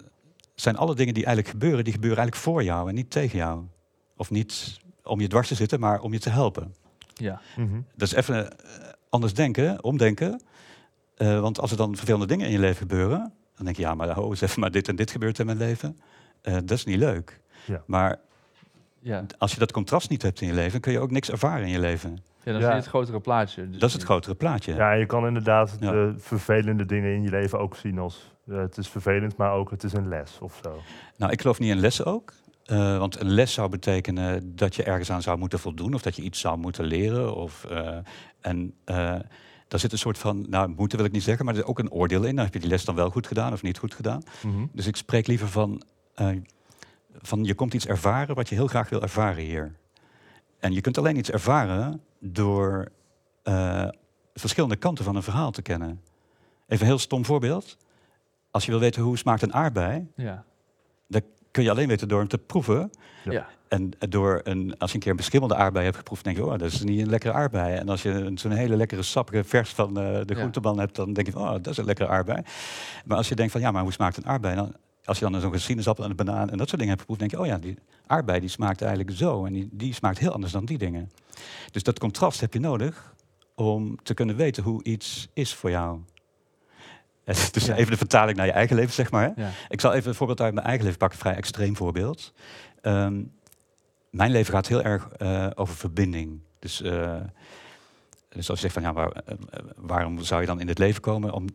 zijn 0.56 0.78
alle 0.78 0.96
dingen 0.96 1.14
die 1.14 1.26
eigenlijk 1.26 1.56
gebeuren, 1.56 1.84
die 1.84 1.94
gebeuren 1.94 2.20
eigenlijk 2.20 2.48
voor 2.48 2.64
jou 2.64 2.90
en 2.90 2.96
niet 2.96 3.12
tegen 3.12 3.38
jou. 3.38 3.64
Of 4.16 4.30
niet 4.30 4.80
om 5.04 5.20
je 5.20 5.28
dwars 5.28 5.48
te 5.48 5.56
zitten, 5.56 5.80
maar 5.80 6.02
om 6.02 6.14
je 6.14 6.20
te 6.20 6.30
helpen. 6.30 6.76
Ja. 7.14 7.42
Mhm. 7.56 7.82
Dat 7.96 8.08
is 8.08 8.14
even 8.14 8.60
eh, 8.60 8.90
anders 9.10 9.34
denken, 9.34 9.84
omdenken. 9.84 10.42
Eh, 11.18 11.40
want 11.40 11.60
als 11.60 11.72
er 11.72 11.78
dan 11.78 11.96
vervelende 11.96 12.26
dingen 12.28 12.46
in 12.46 12.52
je 12.52 12.60
leven 12.60 12.78
gebeuren, 12.78 13.34
dan 13.56 13.66
denk 13.66 13.76
je, 13.78 13.82
ja, 13.82 13.94
maar 13.96 14.10
ho, 14.14 14.30
eens 14.30 14.42
even, 14.42 14.60
maar 14.60 14.72
dit 14.72 14.88
en 14.88 14.96
dit 14.96 15.12
gebeurt 15.12 15.40
in 15.40 15.46
mijn 15.46 15.58
leven. 15.58 16.00
Eh, 16.42 16.54
dat 16.54 16.72
is 16.72 16.86
niet 16.86 16.98
leuk. 17.00 17.40
Ja. 17.66 17.82
Maar 17.86 18.20
Ja. 19.00 19.26
als 19.38 19.54
je 19.54 19.60
dat 19.60 19.72
contrast 19.72 20.10
niet 20.10 20.22
hebt 20.22 20.42
in 20.42 20.48
je 20.48 20.54
leven, 20.54 20.80
kun 20.80 20.92
je 20.92 21.00
ook 21.00 21.12
niks 21.12 21.32
ervaren 21.32 21.66
in 21.66 21.72
je 21.72 21.80
leven. 21.80 22.12
ja, 22.44 22.52
dan 22.54 22.62
Ja. 22.62 22.68
zie 22.68 22.70
je 22.76 22.82
het 22.82 22.86
grotere 22.90 23.20
plaatje. 23.20 23.70
Dus 23.70 23.80
Dat 23.80 23.90
is 23.90 23.96
het 23.96 24.04
grotere 24.04 24.36
plaatje. 24.36 24.74
Ja, 24.74 24.92
je 24.92 25.06
kan 25.06 25.28
inderdaad 25.28 25.78
Ja. 25.80 25.92
de 25.92 26.14
vervelende 26.18 26.86
dingen 26.86 27.14
in 27.14 27.22
je 27.24 27.30
leven 27.30 27.60
ook 27.60 27.76
zien 27.76 28.00
als 28.00 28.36
eh, 28.50 28.58
het 28.58 28.78
is 28.78 28.88
vervelend, 28.88 29.38
maar 29.38 29.52
ook 29.52 29.70
het 29.72 29.84
is 29.84 29.94
een 29.94 30.08
les 30.08 30.38
of 30.42 30.60
zo. 30.64 30.82
Nou, 31.18 31.32
ik 31.32 31.42
geloof 31.42 31.60
niet 31.60 31.70
in 31.70 31.80
lessen 31.80 32.06
ook. 32.06 32.34
Eh, 32.66 32.98
want 32.98 33.20
een 33.20 33.30
les 33.30 33.54
zou 33.54 33.70
betekenen 33.70 34.56
dat 34.56 34.76
je 34.76 34.84
ergens 34.84 35.12
aan 35.12 35.22
zou 35.22 35.38
moeten 35.38 35.60
voldoen 35.60 35.94
of 35.94 36.02
dat 36.02 36.16
je 36.16 36.22
iets 36.22 36.40
zou 36.40 36.58
moeten 36.58 36.86
leren. 36.86 37.36
Of, 37.36 37.66
eh, 37.66 37.98
en 38.42 38.74
eh, 38.86 39.16
daar 39.68 39.80
zit 39.80 39.92
een 39.92 39.98
soort 39.98 40.18
van, 40.18 40.46
nou 40.50 40.70
moeten 40.70 40.98
wil 40.98 41.08
ik 41.08 41.14
niet 41.14 41.24
zeggen, 41.24 41.46
maar 41.46 41.54
er 41.54 41.60
is 41.62 41.66
ook 41.68 41.80
een 41.80 41.92
oordeel 41.92 42.24
in. 42.24 42.36
Dan 42.36 42.44
heb 42.46 42.54
je 42.54 42.60
die 42.60 42.70
les 42.70 42.86
dan 42.86 42.96
wel 42.96 43.10
goed 43.10 43.28
gedaan 43.28 43.54
of 43.54 43.62
niet 43.62 43.78
goed 43.78 43.94
gedaan. 43.94 44.24
Mhm. 44.44 44.66
Dus 44.72 44.88
ik 44.88 44.96
spreek 44.96 45.28
liever 45.28 45.48
van, 45.48 45.82
eh, 46.16 46.30
van 47.22 47.44
je 47.44 47.54
komt 47.54 47.74
iets 47.74 47.88
ervaren 47.88 48.36
wat 48.36 48.50
je 48.50 48.56
heel 48.56 48.68
graag 48.68 48.90
wil 48.90 49.02
ervaren 49.02 49.44
hier. 49.44 49.76
En 50.60 50.74
je 50.74 50.82
kunt 50.82 50.98
alleen 50.98 51.18
iets 51.18 51.32
ervaren 51.32 52.02
door 52.20 52.92
eh, 53.44 53.88
verschillende 54.34 54.76
kanten 54.76 55.04
van 55.06 55.16
een 55.16 55.24
verhaal 55.24 55.52
te 55.52 55.62
kennen. 55.62 56.02
Even 56.68 56.82
een 56.82 56.92
heel 56.92 57.00
stom 57.00 57.26
voorbeeld. 57.26 57.78
Als 58.52 58.66
je 58.66 58.72
wil 58.72 58.80
weten 58.80 59.02
hoe 59.02 59.18
smaakt 59.18 59.42
een 59.42 59.54
aardbei, 59.54 60.08
Ja. 60.16 60.46
kun 61.52 61.64
je 61.66 61.72
alleen 61.72 61.88
weten 61.88 62.08
door 62.08 62.20
hem 62.20 62.28
te 62.28 62.38
proeven. 62.38 62.92
Ja. 63.24 63.48
En 63.70 63.92
door 64.10 64.42
een, 64.44 64.78
als 64.78 64.90
je 64.90 64.96
een 64.96 65.02
keer 65.02 65.12
een 65.12 65.18
beschimmelde 65.18 65.56
aardbei 65.56 65.86
hebt 65.86 65.98
geproefd, 65.98 66.24
denk 66.24 66.38
je, 66.38 66.46
oh, 66.46 66.50
dat 66.52 66.62
is 66.62 66.84
niet 66.84 67.02
een 67.02 67.10
lekkere 67.10 67.34
aardbei. 67.34 67.76
En 67.76 67.90
als 67.90 68.02
je 68.02 68.32
zo'n 68.36 68.52
hele 68.52 68.76
lekkere 68.76 69.04
sappige 69.04 69.44
vers 69.44 69.70
van 69.70 69.88
eh, 69.88 69.94
de 70.26 70.34
Ja. 70.34 70.36
groenteman 70.36 70.80
hebt, 70.80 70.96
dan 70.96 71.14
denk 71.14 71.28
je, 71.28 71.34
van, 71.34 71.42
oh, 71.42 71.52
dat 71.52 71.68
is 71.68 71.78
een 71.78 71.86
lekkere 71.86 72.10
aardbei. 72.10 72.42
Maar 73.06 73.18
als 73.18 73.28
je 73.30 73.36
denkt 73.36 73.52
van, 73.52 73.62
ja, 73.62 73.72
maar 73.72 73.82
hoe 73.82 73.92
smaakt 73.94 74.18
een 74.18 74.26
aardbei? 74.26 74.56
Dan 74.56 74.76
als 75.06 75.20
je 75.20 75.30
dan 75.30 75.42
zo'n 75.42 75.60
sinaasappel 75.60 76.04
en 76.04 76.10
een 76.10 76.16
banaan 76.16 76.50
en 76.50 76.58
dat 76.58 76.68
soort 76.68 76.80
dingen 76.82 76.88
hebt 76.98 77.00
geproefd, 77.00 77.20
denk 77.20 77.32
je, 77.32 77.40
oh 77.40 77.46
ja, 77.46 77.58
die 77.58 77.78
aardbei 78.08 78.40
die 78.40 78.50
smaakt 78.50 78.82
eigenlijk 78.82 79.18
zo 79.18 79.46
en 79.46 79.54
die, 79.54 79.70
die 79.72 79.94
smaakt 79.94 80.18
heel 80.18 80.32
anders 80.34 80.52
dan 80.52 80.66
die 80.66 80.78
dingen. 80.78 81.12
Dus 81.72 81.84
dat 81.84 82.00
contrast 82.00 82.40
heb 82.42 82.54
je 82.54 82.60
nodig 82.60 83.14
om 83.56 83.98
te 84.04 84.14
kunnen 84.14 84.36
weten 84.36 84.64
hoe 84.64 84.84
iets 84.84 85.28
is 85.34 85.54
voor 85.54 85.70
jou. 85.70 86.00
Dus 87.52 87.66
Ja. 87.66 87.76
even 87.76 87.92
de 87.92 87.98
vertaling 87.98 88.38
naar 88.38 88.46
je 88.46 88.52
eigen 88.52 88.76
leven, 88.76 88.94
zeg 88.94 89.12
maar. 89.12 89.24
hè. 89.36 89.42
Ja. 89.44 89.50
Ik 89.70 89.82
zal 89.82 89.94
even 89.94 90.10
een 90.10 90.16
voorbeeld 90.16 90.42
uit 90.42 90.54
mijn 90.54 90.66
eigen 90.66 90.84
leven 90.84 91.00
pakken, 91.00 91.18
een 91.18 91.24
vrij 91.26 91.36
extreem 91.38 91.76
voorbeeld. 91.76 92.34
Ehm, 92.82 93.22
mijn 94.18 94.32
leven 94.32 94.54
gaat 94.54 94.68
heel 94.68 94.84
erg 94.84 95.10
eh, 95.10 95.48
over 95.56 95.76
verbinding. 95.76 96.40
Dus, 96.60 96.82
eh, 96.82 97.22
dus 98.30 98.50
als 98.50 98.62
je 98.62 98.70
zegt 98.70 98.74
van 98.74 98.84
ja, 98.84 99.12
eh, 99.12 99.36
waarom 99.76 100.24
zou 100.24 100.42
je 100.42 100.48
dan 100.48 100.60
in 100.60 100.68
het 100.68 100.78
leven 100.78 101.02
komen 101.02 101.32
om 101.34 101.46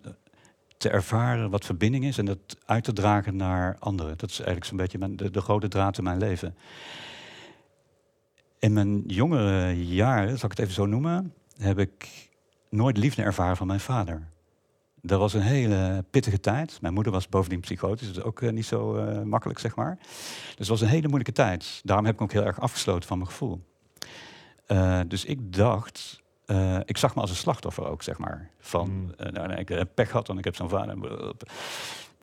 te 0.77 0.89
ervaren 0.89 1.51
wat 1.51 1.65
verbinding 1.65 2.05
is 2.05 2.19
en 2.19 2.25
dat 2.25 2.39
uit 2.67 2.85
te 2.85 2.93
dragen 2.93 3.37
naar 3.37 3.77
anderen. 3.79 4.19
Dat 4.19 4.31
is 4.31 4.37
eigenlijk 4.37 4.67
zo'n 4.67 4.77
beetje 4.77 4.99
mijn, 4.99 5.17
de, 5.17 5.31
de 5.31 5.41
grote 5.41 5.69
draad 5.69 5.99
in 5.99 6.05
mijn 6.05 6.19
leven. 6.19 6.57
In 8.59 8.73
mijn 8.73 9.03
jongere 9.07 9.87
jaren, 9.87 10.39
zal 10.39 10.51
ik 10.51 10.57
het 10.57 10.59
even 10.59 10.75
zo 10.75 10.87
noemen, 10.87 11.35
heb 11.59 11.79
ik 11.79 12.29
nooit 12.69 12.97
liefde 12.97 13.23
ervaren 13.23 13.57
van 13.57 13.67
mijn 13.67 13.81
vader. 13.81 14.29
Dat 15.05 15.19
was 15.19 15.33
een 15.35 15.41
hele 15.41 16.05
pittige 16.11 16.41
tijd. 16.41 16.79
Mijn 16.81 16.95
moeder 16.95 17.13
was 17.13 17.29
bovendien 17.29 17.61
psychotisch, 17.61 18.13
dus 18.13 18.23
ook 18.23 18.43
eh, 18.43 18.51
niet 18.51 18.67
zo 18.67 18.97
eh, 18.97 19.23
makkelijk, 19.23 19.59
zeg 19.59 19.77
maar. 19.77 19.97
Dus 19.99 20.55
het 20.57 20.69
was 20.69 20.81
een 20.81 20.89
hele 20.89 21.09
moeilijke 21.09 21.33
tijd. 21.33 21.81
Daarom 21.85 22.05
heb 22.05 22.15
ik 22.15 22.21
me 22.21 22.27
ook 22.27 22.33
heel 22.33 22.45
erg 22.45 22.61
afgesloten 22.61 23.09
van 23.09 23.19
mijn 23.19 23.31
gevoel. 23.31 23.61
Eh, 24.67 25.01
dus 25.09 25.25
ik 25.25 25.53
dacht, 25.53 26.21
ik 26.85 26.97
zag 26.97 27.15
me 27.15 27.21
als 27.21 27.31
een 27.31 27.37
slachtoffer 27.37 27.87
ook, 27.87 28.03
zeg 28.03 28.19
maar. 28.19 28.51
Van, 28.59 28.91
Mm. 28.91 29.33
nou, 29.33 29.53
ik 29.53 29.69
heb 29.69 29.89
pech 29.95 30.11
gehad, 30.11 30.27
want 30.27 30.39
ik 30.39 30.45
heb 30.45 30.57
zo'n 30.57 30.69
vader. 30.69 30.97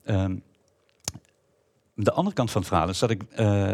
Ehm, 0.04 0.36
de 1.94 2.12
andere 2.12 2.34
kant 2.34 2.50
van 2.50 2.60
het 2.60 2.70
verhaal 2.70 2.88
is 2.88 2.98
dat 2.98 3.10
ik 3.10 3.22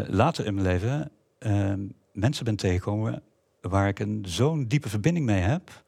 later 0.07 0.45
in 0.45 0.53
mijn 0.53 0.67
leven 0.67 1.11
ehm, 1.39 1.79
mensen 2.13 2.45
ben 2.45 2.55
tegengekomen 2.55 3.21
waar 3.61 3.87
ik 3.87 3.99
een 3.99 4.25
zo'n 4.27 4.65
diepe 4.67 4.89
verbinding 4.89 5.25
mee 5.25 5.41
heb, 5.41 5.83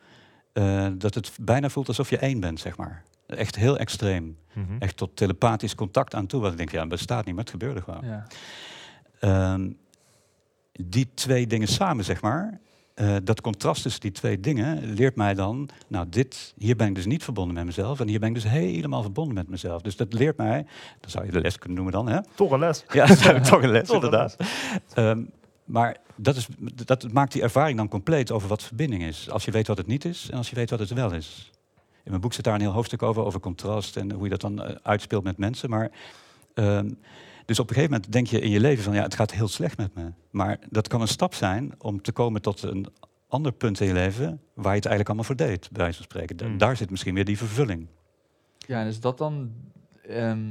dat 0.98 1.14
het 1.14 1.32
bijna 1.42 1.70
voelt 1.70 1.88
alsof 1.88 2.10
je 2.10 2.18
één 2.18 2.40
bent, 2.40 2.60
zeg 2.60 2.78
maar. 2.78 3.04
Echt 3.38 3.56
heel 3.56 3.78
extreem. 3.78 4.38
Mhm. 4.54 4.76
Echt 4.80 4.98
tot 4.98 5.16
telepathisch 5.16 5.76
contact 5.76 6.16
aan 6.16 6.26
toe. 6.26 6.42
Wat 6.42 6.52
ik 6.52 6.58
denk, 6.58 6.72
ja, 6.72 6.80
dat 6.80 6.90
bestaat 6.90 7.26
niet, 7.26 7.36
maar 7.36 7.44
het 7.44 7.54
gebeurde 7.54 7.82
gewoon. 7.82 8.02
Ja. 8.04 8.28
Ehm, 9.20 9.72
die 10.72 11.10
twee 11.14 11.48
dingen 11.48 11.68
samen, 11.68 12.04
zeg 12.06 12.22
maar, 12.22 12.60
eh, 12.94 13.16
dat 13.24 13.42
contrast 13.42 13.82
tussen 13.82 14.02
die 14.02 14.12
twee 14.12 14.40
dingen 14.40 14.94
leert 14.94 15.16
mij 15.16 15.34
dan, 15.34 15.70
nou, 15.88 16.06
dit, 16.10 16.54
hier 16.58 16.76
ben 16.76 16.88
ik 16.88 16.96
dus 16.96 17.06
niet 17.06 17.24
verbonden 17.24 17.54
met 17.54 17.66
mezelf 17.66 18.00
en 18.00 18.08
hier 18.08 18.20
ben 18.20 18.30
ik 18.30 18.36
dus 18.36 18.48
helemaal 18.48 19.02
verbonden 19.02 19.34
met 19.34 19.50
mezelf. 19.50 19.82
Dus 19.82 19.96
dat 19.96 20.14
leert 20.14 20.38
mij, 20.38 20.66
dat 21.00 21.12
zou 21.12 21.26
je 21.26 21.32
de 21.32 21.42
les 21.42 21.58
kunnen 21.58 21.78
noemen 21.78 21.94
dan, 21.94 22.08
hè? 22.08 22.20
Toch 22.36 22.52
een 22.52 22.60
les. 22.60 22.86
Ja, 22.94 23.06
toch 23.40 23.64
een 23.64 23.70
les, 23.70 23.88
Toch 23.88 23.96
een 23.98 24.04
inderdaad. 24.04 24.38
Ehm, 24.94 25.24
maar 25.66 25.98
dat, 26.16 26.36
is, 26.36 26.48
dat 26.86 27.12
maakt 27.12 27.32
die 27.32 27.42
ervaring 27.42 27.78
dan 27.78 27.88
compleet 27.88 28.32
over 28.32 28.48
wat 28.48 28.64
verbinding 28.64 29.04
is. 29.04 29.30
Als 29.30 29.46
je 29.46 29.52
weet 29.52 29.68
wat 29.68 29.78
het 29.78 29.88
niet 29.88 30.06
is 30.06 30.28
en 30.32 30.38
als 30.38 30.50
je 30.50 30.56
weet 30.56 30.70
wat 30.70 30.80
het 30.80 30.94
wel 30.94 31.14
is. 31.14 31.52
In 32.04 32.10
mijn 32.10 32.22
boek 32.22 32.34
zit 32.34 32.44
daar 32.44 32.54
een 32.54 32.62
heel 32.62 32.72
hoofdstuk 32.72 33.04
over, 33.04 33.24
over 33.24 33.40
contrast 33.40 33.98
en 33.98 34.12
hoe 34.12 34.24
je 34.24 34.30
dat 34.30 34.42
dan 34.42 34.64
eh, 34.64 34.76
uitspeelt 34.84 35.24
met 35.24 35.38
mensen. 35.38 35.70
Maar, 35.70 35.92
ehm, 36.54 36.90
dus 37.46 37.60
op 37.60 37.70
een 37.70 37.76
gegeven 37.76 37.94
moment 37.96 38.12
denk 38.12 38.28
je 38.28 38.40
in 38.40 38.50
je 38.50 38.60
leven 38.60 38.84
van 38.84 38.94
ja, 38.94 39.02
het 39.04 39.16
gaat 39.16 39.32
heel 39.32 39.48
slecht 39.48 39.78
met 39.78 39.96
me. 39.96 40.12
Maar 40.30 40.58
dat 40.70 40.88
kan 40.88 41.02
een 41.02 41.08
stap 41.08 41.34
zijn 41.34 41.74
om 41.78 42.02
te 42.02 42.12
komen 42.12 42.42
tot 42.42 42.62
een 42.64 42.88
ander 43.28 43.52
punt 43.52 43.80
in 43.80 43.88
je 43.88 43.94
leven 43.94 44.42
waar 44.54 44.72
je 44.72 44.78
het 44.80 44.86
eigenlijk 44.86 45.08
allemaal 45.08 45.26
voor 45.26 45.36
deed, 45.36 45.70
bij 45.72 45.82
wijze 45.82 45.96
van 45.98 46.06
spreken. 46.06 46.38
Da- 46.38 46.48
Mm. 46.48 46.58
Daar 46.58 46.78
zit 46.78 46.90
misschien 46.90 47.14
weer 47.14 47.26
die 47.26 47.38
vervulling. 47.38 47.88
Ja, 48.58 48.82
en 48.82 48.88
is 48.88 49.00
dat 49.00 49.18
dan... 49.18 49.52
ehm, 50.08 50.48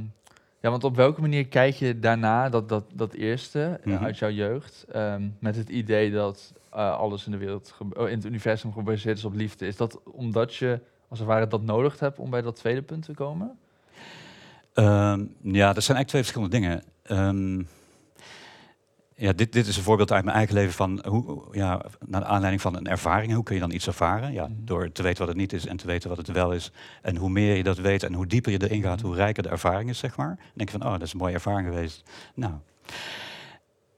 ja, 0.61 0.69
want 0.69 0.83
op 0.83 0.95
welke 0.95 1.21
manier 1.21 1.47
kijk 1.47 1.75
je 1.75 1.99
daarna, 1.99 2.49
dat, 2.49 2.69
dat, 2.69 2.85
dat 2.93 3.13
eerste 3.13 3.79
eh, 3.83 3.93
Mhm. 3.93 4.03
uit 4.03 4.17
jouw 4.17 4.29
jeugd, 4.29 4.85
ehm, 4.91 5.27
met 5.39 5.55
het 5.55 5.69
idee 5.69 6.11
dat 6.11 6.53
eh, 6.71 6.97
alles 6.97 7.25
in 7.25 7.31
de 7.31 7.37
wereld, 7.37 7.75
oh, 7.97 8.09
in 8.09 8.15
het 8.15 8.25
universum 8.25 8.73
gebaseerd 8.73 9.17
is 9.17 9.25
op 9.25 9.33
liefde? 9.33 9.67
Is 9.67 9.75
dat 9.77 9.99
omdat 10.03 10.55
je, 10.55 10.79
als 11.09 11.19
het 11.19 11.27
ware, 11.27 11.47
dat 11.47 11.61
nodig 11.63 11.99
hebt 11.99 12.19
om 12.19 12.29
bij 12.29 12.41
dat 12.41 12.55
tweede 12.55 12.81
punt 12.81 13.03
te 13.05 13.13
komen? 13.13 13.57
Ehm, 14.73 15.25
ja, 15.41 15.73
dat 15.73 15.83
zijn 15.83 15.97
eigenlijk 15.97 16.07
twee 16.07 16.21
verschillende 16.23 16.59
dingen. 16.59 16.83
Ehm, 17.03 17.63
ja, 19.15 19.33
dit, 19.33 19.53
dit 19.53 19.67
is 19.67 19.77
een 19.77 19.83
voorbeeld 19.83 20.11
uit 20.11 20.23
mijn 20.23 20.35
eigen 20.37 20.55
leven 20.55 20.73
van 20.73 21.05
hoe, 21.07 21.43
ja, 21.51 21.81
naar 22.05 22.23
aanleiding 22.23 22.61
van 22.61 22.75
een 22.75 22.87
ervaring. 22.87 23.33
Hoe 23.33 23.43
kun 23.43 23.55
je 23.55 23.61
dan 23.61 23.71
iets 23.71 23.87
ervaren? 23.87 24.31
Ja, 24.31 24.47
Mhm. 24.47 24.53
door 24.65 24.91
te 24.91 25.03
weten 25.03 25.19
wat 25.19 25.27
het 25.27 25.37
niet 25.37 25.53
is 25.53 25.65
en 25.65 25.77
te 25.77 25.87
weten 25.87 26.09
wat 26.09 26.17
het 26.17 26.27
wel 26.31 26.51
is. 26.53 26.71
En 27.01 27.15
hoe 27.15 27.29
meer 27.29 27.55
je 27.55 27.63
dat 27.63 27.77
weet 27.77 28.03
en 28.03 28.13
hoe 28.13 28.27
dieper 28.27 28.51
je 28.51 28.63
erin 28.63 28.81
gaat, 28.81 29.01
hoe 29.01 29.15
rijker 29.15 29.43
de 29.43 29.49
ervaring 29.49 29.89
is, 29.89 29.97
zeg 29.97 30.17
maar. 30.17 30.35
Dan 30.35 30.51
denk 30.53 30.69
je 30.69 30.77
van, 30.77 30.87
oh, 30.87 30.93
dat 30.93 31.01
is 31.01 31.11
een 31.11 31.19
mooie 31.19 31.33
ervaring 31.33 31.67
geweest. 31.67 32.09
Nou, 32.35 32.53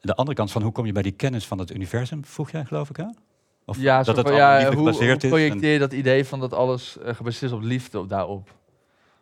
de 0.01 0.15
andere 0.15 0.37
kant 0.37 0.51
van 0.51 0.61
hoe 0.61 0.71
kom 0.71 0.85
je 0.85 0.91
bij 0.91 1.01
die 1.01 1.11
kennis 1.11 1.47
van 1.47 1.59
het 1.59 1.71
universum, 1.75 2.25
vroeg 2.25 2.51
jij, 2.51 2.65
geloof 2.65 2.89
ik, 2.89 2.95
hè? 2.97 3.05
Of 3.65 3.77
ja, 3.79 4.03
dat 4.03 4.15
het 4.15 4.27
van, 4.27 4.35
allemaal 4.35 4.59
ja 4.59 4.69
liefde 4.69 5.01
hoe, 5.01 5.27
projecteer 5.29 5.73
je 5.73 5.79
dat 5.79 5.93
idee 5.93 6.25
van 6.25 6.39
dat 6.39 6.53
alles 6.53 6.97
eh, 6.97 7.13
gebaseerd 7.13 7.51
is 7.51 7.57
op 7.57 7.63
liefde 7.63 7.99
op 7.99 8.09
daarop? 8.09 8.49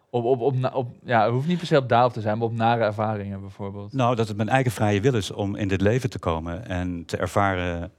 Op, 0.10 0.24
op, 0.24 0.40
op, 0.40 0.74
op, 0.74 0.92
ja, 1.04 1.24
het 1.24 1.32
hoeft 1.32 1.48
niet 1.48 1.58
per 1.58 1.68
se 1.68 1.78
op 1.78 1.90
daarop 1.90 2.14
te 2.14 2.22
zijn, 2.22 2.38
maar 2.38 2.48
op 2.48 2.54
nare 2.54 2.84
ervaringen 2.84 3.42
bijvoorbeeld. 3.42 3.94
Nou, 3.94 4.16
dat 4.16 4.28
het 4.28 4.38
mijn 4.38 4.50
eigen 4.50 4.72
vrije 4.72 5.02
wil 5.02 5.14
is 5.14 5.32
om 5.32 5.56
in 5.56 5.68
dit 5.68 5.82
leven 5.82 6.10
te 6.10 6.20
komen 6.20 6.66
en 6.66 7.06
te 7.06 7.18
ervaren 7.18 7.92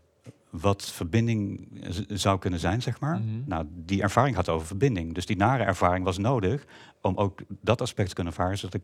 wat 0.50 0.84
verbinding 0.84 1.68
zou 2.08 2.38
kunnen 2.38 2.60
zijn, 2.60 2.82
zeg 2.82 3.00
maar. 3.00 3.18
Mhm. 3.18 3.42
Nou, 3.46 3.64
die 3.70 4.02
ervaring 4.02 4.36
gaat 4.36 4.48
over 4.48 4.66
verbinding. 4.66 5.14
Dus 5.14 5.26
die 5.26 5.36
nare 5.36 5.62
ervaring 5.64 6.04
was 6.04 6.18
nodig 6.18 6.64
om 7.00 7.16
ook 7.16 7.40
dat 7.48 7.80
aspect 7.80 8.08
te 8.08 8.14
kunnen 8.14 8.32
ervaren, 8.32 8.58
zodat 8.58 8.74
ik 8.74 8.82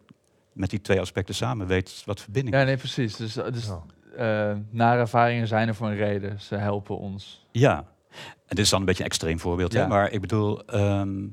met 0.53 0.71
die 0.71 0.81
twee 0.81 1.01
aspecten 1.01 1.35
samen 1.35 1.67
weet 1.67 2.03
wat 2.05 2.21
verbinding 2.21 2.55
Ja, 2.55 2.61
is. 2.61 2.67
nee, 2.67 2.77
precies. 2.77 3.17
Dus, 3.17 3.37
eh, 3.37 3.53
dus 3.53 3.67
Ja. 3.67 3.83
Eh, 4.17 4.57
nare 4.71 5.01
ervaringen 5.01 5.47
zijn 5.47 5.69
er 5.69 5.75
voor 5.75 5.87
een 5.89 5.97
reden. 5.97 6.41
Ze 6.41 6.55
helpen 6.55 6.99
ons. 6.99 7.47
Ja, 7.51 7.77
en 8.19 8.57
dit 8.57 8.59
is 8.59 8.71
dan 8.71 8.81
een 8.81 8.87
beetje 8.87 9.03
een 9.03 9.09
extreem 9.09 9.39
voorbeeld, 9.41 9.73
Ja. 9.73 9.81
hè? 9.81 9.87
maar 9.89 10.11
ik 10.11 10.21
bedoel, 10.21 10.65
ehm, 10.67 11.25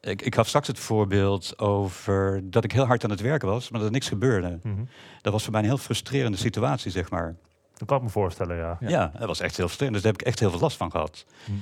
ik, 0.00 0.22
ik 0.22 0.34
gaf 0.34 0.48
straks 0.48 0.66
het 0.66 0.78
voorbeeld 0.78 1.58
over 1.58 2.40
dat 2.50 2.64
ik 2.64 2.72
heel 2.72 2.86
hard 2.86 3.04
aan 3.04 3.10
het 3.10 3.20
werken 3.20 3.48
was, 3.48 3.70
maar 3.70 3.78
dat 3.78 3.88
er 3.88 3.94
niks 3.94 4.08
gebeurde. 4.08 4.58
Mhm. 4.62 4.84
Dat 5.22 5.32
was 5.32 5.42
voor 5.42 5.52
mij 5.52 5.60
een 5.60 5.66
heel 5.66 5.78
frustrerende 5.78 6.38
situatie, 6.38 6.90
zeg 6.90 7.10
maar. 7.10 7.36
Dat 7.74 7.88
kan 7.88 7.96
ik 7.96 8.02
me 8.02 8.08
voorstellen, 8.10 8.56
ja. 8.56 8.76
Ja. 8.80 8.88
Ja, 8.88 9.12
dat 9.18 9.26
was 9.26 9.40
echt 9.40 9.56
heel 9.56 9.64
frustrerend. 9.66 9.94
Dus 9.94 10.02
daar 10.02 10.12
heb 10.12 10.20
ik 10.20 10.26
echt 10.26 10.38
heel 10.38 10.50
veel 10.50 10.60
last 10.60 10.76
van 10.76 10.90
gehad. 10.90 11.24
Hm. 11.44 11.52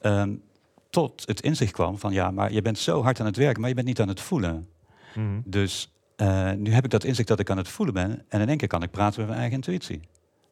Ehm, 0.00 0.34
tot 0.90 1.22
het 1.26 1.40
inzicht 1.40 1.72
kwam 1.72 1.98
van 1.98 2.12
ja, 2.12 2.30
maar 2.30 2.52
je 2.52 2.62
bent 2.62 2.78
zo 2.78 3.02
hard 3.02 3.20
aan 3.20 3.26
het 3.26 3.36
werken, 3.36 3.60
maar 3.60 3.68
je 3.68 3.74
bent 3.74 3.86
niet 3.86 4.00
aan 4.00 4.08
het 4.08 4.20
voelen. 4.20 4.68
Mhm. 5.14 5.40
Dus 5.44 5.92
eh, 6.16 6.52
nu 6.52 6.72
heb 6.72 6.84
ik 6.84 6.90
dat 6.90 7.04
inzicht 7.04 7.28
dat 7.28 7.38
ik 7.40 7.50
aan 7.50 7.56
het 7.56 7.68
voelen 7.68 7.94
ben. 7.94 8.24
En 8.28 8.40
in 8.40 8.48
één 8.48 8.56
keer 8.56 8.68
kan 8.68 8.82
ik 8.82 8.90
praten 8.90 9.18
met 9.18 9.28
mijn 9.28 9.40
eigen 9.40 9.56
intuïtie. 9.56 10.00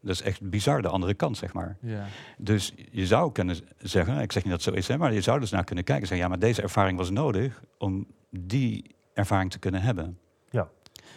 Dat 0.00 0.14
is 0.14 0.22
echt 0.22 0.50
bizar, 0.50 0.82
de 0.82 0.88
andere 0.88 1.14
kant, 1.14 1.36
zeg 1.36 1.52
maar. 1.52 1.76
Ja. 1.80 2.06
Dus 2.38 2.72
je 2.90 3.06
zou 3.06 3.32
kunnen 3.32 3.56
zeggen, 3.78 4.18
ik 4.18 4.32
zeg 4.32 4.42
niet 4.42 4.52
dat 4.52 4.64
het 4.64 4.74
zo 4.74 4.78
is, 4.80 4.88
hè, 4.88 4.98
maar 4.98 5.12
je 5.12 5.20
zou 5.20 5.40
dus 5.40 5.50
naar 5.50 5.64
kunnen 5.64 5.84
kijken 5.84 6.02
en 6.02 6.08
zeggen, 6.08 6.26
ja, 6.26 6.32
maar 6.32 6.46
deze 6.48 6.62
ervaring 6.62 6.98
was 6.98 7.10
nodig 7.10 7.62
om 7.78 8.06
die 8.30 8.94
ervaring 9.14 9.50
te 9.50 9.58
kunnen 9.58 9.82
hebben. 9.82 10.18
Ja. 10.50 10.68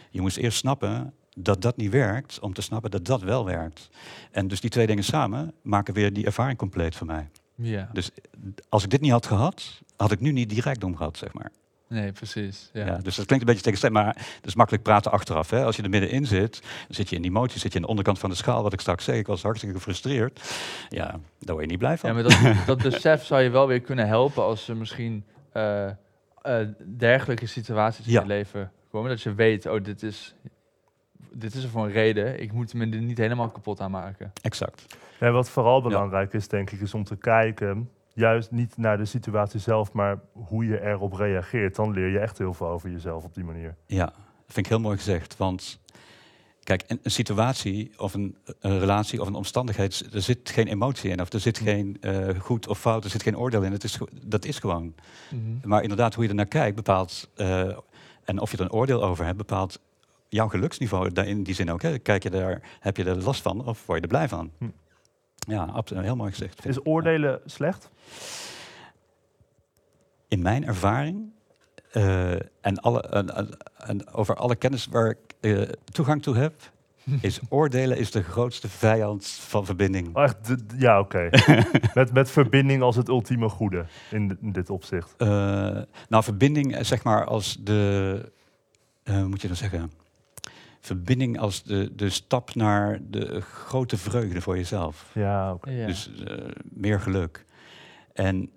Je 0.10 0.22
moest 0.22 0.38
eerst 0.38 0.58
snappen 0.58 1.14
dat 1.36 1.62
dat 1.62 1.78
niet 1.78 1.92
werkt, 1.92 2.40
om 2.40 2.54
te 2.54 2.62
snappen 2.62 2.92
dat 2.92 3.06
dat 3.06 3.22
wel 3.22 3.46
werkt. 3.46 3.90
En 4.32 4.48
dus 4.48 4.62
die 4.62 4.70
twee 4.70 4.88
dingen 4.88 5.04
samen 5.04 5.54
maken 5.62 5.94
weer 5.94 6.14
die 6.14 6.26
ervaring 6.26 6.58
compleet 6.58 6.96
voor 6.96 7.08
mij. 7.08 7.30
ja. 7.56 7.90
Dus 7.94 8.12
als 8.70 8.84
ik 8.84 8.90
dit 8.90 9.02
niet 9.02 9.12
had 9.12 9.26
gehad, 9.26 9.82
had 9.96 10.12
ik 10.12 10.20
nu 10.20 10.32
niet 10.32 10.50
die 10.50 10.62
rijkdom 10.62 10.96
gehad, 10.96 11.18
zeg 11.18 11.34
maar. 11.34 11.52
Nee, 11.90 12.12
precies. 12.12 12.70
Ja. 12.74 12.86
Ja. 12.86 12.98
dus 12.98 13.16
dat 13.16 13.26
klinkt 13.26 13.48
een 13.48 13.54
beetje 13.54 13.72
tegenstrijdig, 13.72 14.02
maar 14.04 14.16
het 14.36 14.46
is 14.46 14.56
makkelijk 14.56 14.84
praten 14.84 15.12
achteraf. 15.12 15.50
Hè? 15.50 15.64
Als 15.64 15.76
je 15.76 15.84
er 15.84 15.90
middenin 15.90 16.26
zit, 16.26 16.62
dan 16.62 16.96
zit 16.96 17.10
je 17.10 17.16
in 17.16 17.22
die 17.22 17.32
motie, 17.32 17.60
zit 17.60 17.72
je 17.72 17.78
aan 17.78 17.84
de 17.84 17.90
onderkant 17.90 18.20
van 18.20 18.30
de 18.30 18.36
schaal, 18.36 18.64
wat 18.64 18.74
ik 18.74 18.80
straks 18.80 19.04
zei. 19.04 19.18
Ik 19.18 19.28
was 19.28 19.42
hartstikke 19.42 19.76
gefrustreerd. 19.76 20.42
Ja, 20.90 21.06
daar 21.40 21.56
word 21.56 21.62
je 21.62 21.68
niet 21.70 21.78
blij 21.80 21.98
van. 21.98 22.10
Ja, 22.10 22.16
maar 22.16 22.24
dat, 22.24 22.66
dat 22.66 22.82
besef 22.92 23.26
zou 23.26 23.42
je 23.42 23.50
wel 23.50 23.68
weer 23.68 23.82
kunnen 23.82 24.08
helpen 24.08 24.44
als 24.44 24.68
er 24.68 24.78
misschien 24.78 25.24
eh, 25.52 25.88
eh, 25.88 25.96
dergelijke 26.98 27.46
situaties 27.46 28.06
in 28.06 28.12
Ja. 28.12 28.22
je 28.22 28.28
leven 28.28 28.72
komen. 28.92 29.10
Dat 29.10 29.22
je 29.22 29.34
weet, 29.34 29.66
oh, 29.66 29.84
dit 29.84 30.04
is, 30.04 30.36
dit 31.32 31.54
is 31.56 31.64
er 31.64 31.70
voor 31.70 31.86
een 31.86 31.92
reden. 31.92 32.42
Ik 32.42 32.52
moet 32.52 32.74
me 32.74 32.90
er 32.90 33.02
niet 33.02 33.18
helemaal 33.18 33.50
kapot 33.50 33.80
aan 33.82 33.92
maken. 33.92 34.32
Exact. 34.42 34.86
Ja, 35.20 35.32
wat 35.32 35.50
vooral 35.50 35.82
belangrijk 35.82 36.34
is, 36.34 36.48
denk 36.48 36.72
ik, 36.72 36.82
is 36.82 36.94
om 36.94 37.04
te 37.04 37.16
kijken, 37.16 37.90
juist 38.20 38.52
niet 38.52 38.78
naar 38.78 38.98
de 38.98 39.06
situatie 39.06 39.60
zelf, 39.60 39.92
maar 39.94 40.20
hoe 40.32 40.66
je 40.66 40.82
erop 40.82 41.14
reageert. 41.14 41.76
Dan 41.76 41.92
leer 41.92 42.08
je 42.08 42.20
echt 42.20 42.38
heel 42.38 42.54
veel 42.54 42.68
over 42.68 42.90
jezelf 42.90 43.24
op 43.24 43.34
die 43.34 43.44
manier. 43.44 43.76
Ja, 43.86 44.06
dat 44.06 44.14
vind 44.46 44.66
ik 44.66 44.68
heel 44.68 44.80
mooi 44.80 44.98
gezegd. 44.98 45.38
Want 45.38 45.80
kijk, 46.64 46.84
een, 46.88 47.00
een 47.04 47.12
situatie 47.12 47.92
of 47.98 48.14
een, 48.14 48.38
een 48.60 48.80
relatie 48.80 49.22
of 49.22 49.28
een 49.28 49.34
omstandigheid, 49.34 50.08
er 50.14 50.22
zit 50.22 50.50
geen 50.50 50.68
emotie 50.68 51.10
in. 51.10 51.22
Of 51.22 51.34
er 51.34 51.40
zit 51.40 51.58
geen 51.60 51.98
eh, 52.02 52.40
goed 52.40 52.68
of 52.68 52.80
fout, 52.80 53.04
er 53.04 53.10
zit 53.10 53.24
geen 53.24 53.38
oordeel 53.38 53.64
in. 53.64 53.72
Het 53.72 53.84
is, 53.84 53.98
dat 54.24 54.46
is 54.46 54.60
gewoon. 54.60 54.94
Maar 55.64 55.82
inderdaad, 55.82 56.14
hoe 56.14 56.24
je 56.24 56.30
er 56.30 56.36
naar 56.36 56.46
kijkt, 56.46 56.76
bepaalt. 56.76 57.30
eh, 57.36 57.78
en 58.24 58.40
of 58.40 58.52
je 58.52 58.58
er 58.58 58.64
een 58.64 58.72
oordeel 58.72 59.04
over 59.04 59.26
hebt, 59.26 59.38
bepaalt 59.38 59.80
jouw 60.28 60.48
geluksniveau. 60.48 61.10
In 61.14 61.44
die 61.44 61.56
zin 61.56 61.72
ook. 61.72 61.82
Hè. 61.82 62.00
Kijk 62.00 62.24
je 62.24 62.30
daar, 62.30 62.62
heb 62.80 62.98
je 62.98 63.04
er 63.04 63.24
last 63.24 63.42
van 63.42 63.66
of 63.66 63.86
word 63.86 63.98
je 63.98 64.04
er 64.04 64.10
blij 64.10 64.28
van? 64.28 64.52
Hm. 64.58 64.66
Ja, 65.48 65.64
absoluut. 65.64 66.04
Heel 66.04 66.16
mooi 66.16 66.32
gezegd. 66.32 66.66
Is 66.66 66.86
oordelen 66.86 67.42
slecht? 67.46 67.90
In 70.28 70.42
mijn 70.42 70.66
ervaring 70.66 71.32
eh, 71.92 72.32
en, 72.62 72.78
alle, 72.82 73.02
en, 73.02 73.36
en- 73.36 73.58
en 73.78 74.08
over 74.14 74.36
alle 74.36 74.56
kennis 74.56 74.86
waar 74.86 75.10
ik 75.10 75.18
eh, 75.40 75.62
toegang 75.92 76.22
toe 76.22 76.36
heb, 76.38 76.54
is 77.22 77.40
oordelen 77.50 77.98
is 77.98 78.12
de 78.12 78.24
grootste 78.24 78.70
vijand 78.70 79.28
van 79.28 79.66
verbinding. 79.66 80.16
Oh, 80.16 80.24
echt, 80.24 80.54
ja, 80.78 81.00
oké. 81.00 81.30
met, 81.94 82.14
met 82.14 82.32
verbinding 82.32 82.82
als 82.82 82.96
het 82.96 83.08
ultieme 83.08 83.50
goede 83.50 83.86
in, 84.12 84.38
dit 84.42 84.70
opzicht. 84.70 85.14
Eh, 85.18 85.28
nou, 86.10 86.24
verbinding, 86.24 86.78
zeg 86.86 87.04
maar, 87.04 87.26
als 87.26 87.58
de. 87.60 88.32
hoe 89.04 89.28
moet 89.28 89.42
je 89.42 89.48
dat 89.48 89.58
zeggen? 89.58 89.92
Verbinding 90.80 91.40
als 91.40 91.64
de, 91.64 91.96
de 91.96 92.10
stap 92.10 92.56
naar 92.56 93.00
de 93.10 93.42
grote 93.42 93.98
vreugde 93.98 94.42
voor 94.42 94.56
jezelf. 94.56 95.12
Ja, 95.14 95.54
oké. 95.54 95.70
Ja. 95.70 95.86
Dus 95.86 96.14
eh, 96.24 96.38
meer 96.64 97.00
geluk. 97.00 97.46
En, 98.14 98.50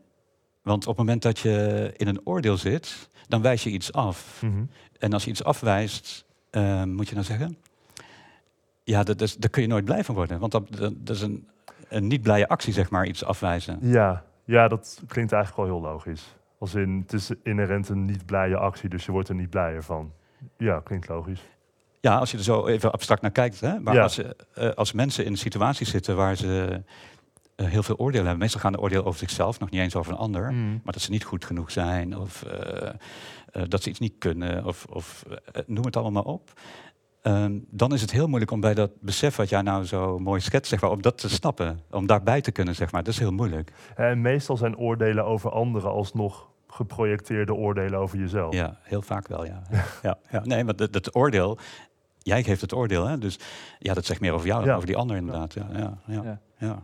want 0.62 0.82
op 0.82 0.88
het 0.88 0.98
moment 0.98 1.22
dat 1.22 1.38
je 1.38 1.90
in 1.96 2.08
een 2.08 2.20
oordeel 2.24 2.56
zit, 2.56 3.08
dan 3.28 3.42
wijs 3.42 3.62
je 3.62 3.70
iets 3.70 3.92
af. 3.92 4.42
Mhm. 4.42 4.64
En 4.98 5.12
als 5.12 5.24
je 5.24 5.30
iets 5.30 5.44
afwijst, 5.44 6.24
eh, 6.50 6.84
moet 6.84 7.08
je 7.08 7.14
nou 7.14 7.26
zeggen? 7.26 7.56
Ja, 8.84 9.02
dat, 9.02 9.20
is, 9.20 9.36
daar 9.36 9.50
kun 9.50 9.62
je 9.62 9.68
nooit 9.68 9.84
blij 9.84 10.04
van 10.04 10.14
worden. 10.14 10.38
Want 10.38 10.52
dat, 10.52 10.76
dat, 10.76 10.92
dat 10.96 11.16
is 11.16 11.22
een, 11.22 11.48
een 11.88 12.06
niet 12.06 12.22
blije 12.22 12.48
actie, 12.48 12.72
zeg 12.72 12.90
maar, 12.90 13.06
iets 13.06 13.24
afwijzen. 13.24 13.78
Ja, 13.80 14.24
ja, 14.44 14.68
dat 14.68 15.02
klinkt 15.06 15.32
eigenlijk 15.32 15.68
wel 15.68 15.78
heel 15.78 15.90
logisch. 15.90 16.36
Als 16.58 16.74
in, 16.74 16.98
het 17.02 17.12
is 17.12 17.30
inherent 17.42 17.88
een 17.88 18.04
niet 18.04 18.26
blije 18.26 18.56
actie, 18.56 18.88
dus 18.88 19.04
je 19.04 19.12
wordt 19.12 19.28
er 19.28 19.34
niet 19.34 19.50
blijer 19.50 19.82
van. 19.82 20.12
Ja, 20.56 20.80
klinkt 20.80 21.08
logisch. 21.08 21.42
Ja, 22.02 22.16
als 22.16 22.30
je 22.30 22.36
er 22.36 22.42
zo 22.42 22.66
even 22.66 22.92
abstract 22.92 23.22
naar 23.22 23.30
kijkt. 23.30 23.60
Hè? 23.60 23.80
Maar 23.80 23.94
Ja. 23.94 24.02
als, 24.02 24.16
je, 24.16 24.36
eh, 24.54 24.70
als 24.70 24.92
mensen 24.92 25.24
in 25.24 25.36
situaties 25.36 25.90
zitten 25.90 26.16
waar 26.16 26.36
ze 26.36 26.82
eh, 27.56 27.66
heel 27.66 27.82
veel 27.82 27.96
oordeel 27.96 28.20
hebben. 28.20 28.38
Meestal 28.38 28.60
gaan 28.60 28.72
de 28.72 28.80
oordeel 28.80 29.04
over 29.04 29.18
zichzelf, 29.18 29.58
nog 29.58 29.70
niet 29.70 29.80
eens 29.80 29.96
over 29.96 30.12
een 30.12 30.18
ander. 30.18 30.52
Mm. 30.52 30.80
Maar 30.84 30.92
dat 30.92 31.02
ze 31.02 31.10
niet 31.10 31.24
goed 31.24 31.44
genoeg 31.44 31.70
zijn 31.70 32.18
of 32.18 32.42
eh, 32.42 32.88
eh, 33.52 33.62
dat 33.68 33.82
ze 33.82 33.88
iets 33.88 33.98
niet 33.98 34.14
kunnen 34.18 34.64
of, 34.64 34.84
of 34.90 35.24
eh, 35.52 35.62
noem 35.66 35.84
het 35.84 35.96
allemaal 35.96 36.22
maar 36.22 36.32
op. 36.32 36.52
Ehm, 37.22 37.58
dan 37.70 37.92
is 37.92 38.00
het 38.00 38.10
heel 38.10 38.26
moeilijk 38.26 38.50
om 38.50 38.60
bij 38.60 38.74
dat 38.74 38.90
besef 39.00 39.36
wat 39.36 39.48
jij 39.48 39.62
nou 39.62 39.84
zo 39.84 40.18
mooi 40.18 40.40
schetst, 40.40 40.70
zeg 40.70 40.80
maar, 40.80 40.90
om 40.90 41.02
dat 41.02 41.18
te 41.18 41.28
snappen. 41.28 41.80
Om 41.90 42.06
daarbij 42.06 42.40
te 42.40 42.50
kunnen, 42.52 42.74
zeg 42.74 42.92
maar. 42.92 43.02
Dat 43.02 43.12
is 43.12 43.18
heel 43.18 43.32
moeilijk. 43.32 43.72
En 43.94 44.20
meestal 44.20 44.56
zijn 44.56 44.76
oordelen 44.76 45.24
over 45.24 45.50
anderen 45.50 45.90
alsnog 45.90 46.50
geprojecteerde 46.68 47.54
oordelen 47.54 47.98
over 47.98 48.18
jezelf. 48.18 48.54
Ja, 48.54 48.78
heel 48.82 49.02
vaak 49.02 49.28
wel, 49.28 49.44
ja. 49.44 49.62
ja, 50.02 50.18
ja. 50.30 50.40
Nee, 50.44 50.64
maar 50.64 50.76
dat, 50.76 50.92
dat 50.92 51.14
oordeel, 51.14 51.58
jij 52.22 52.42
geeft 52.42 52.60
het 52.60 52.72
oordeel, 52.74 53.06
hè? 53.06 53.18
Dus 53.18 53.38
ja, 53.78 53.94
dat 53.94 54.04
zegt 54.04 54.20
meer 54.20 54.32
over 54.32 54.46
jou 54.46 54.58
dan 54.60 54.68
Ja. 54.68 54.74
over 54.74 54.86
die 54.86 54.96
ander 54.96 55.16
inderdaad. 55.16 55.54
Ja, 55.54 55.66
ja, 55.72 55.98
ja. 56.06 56.22
Ja. 56.22 56.40
ja. 56.58 56.82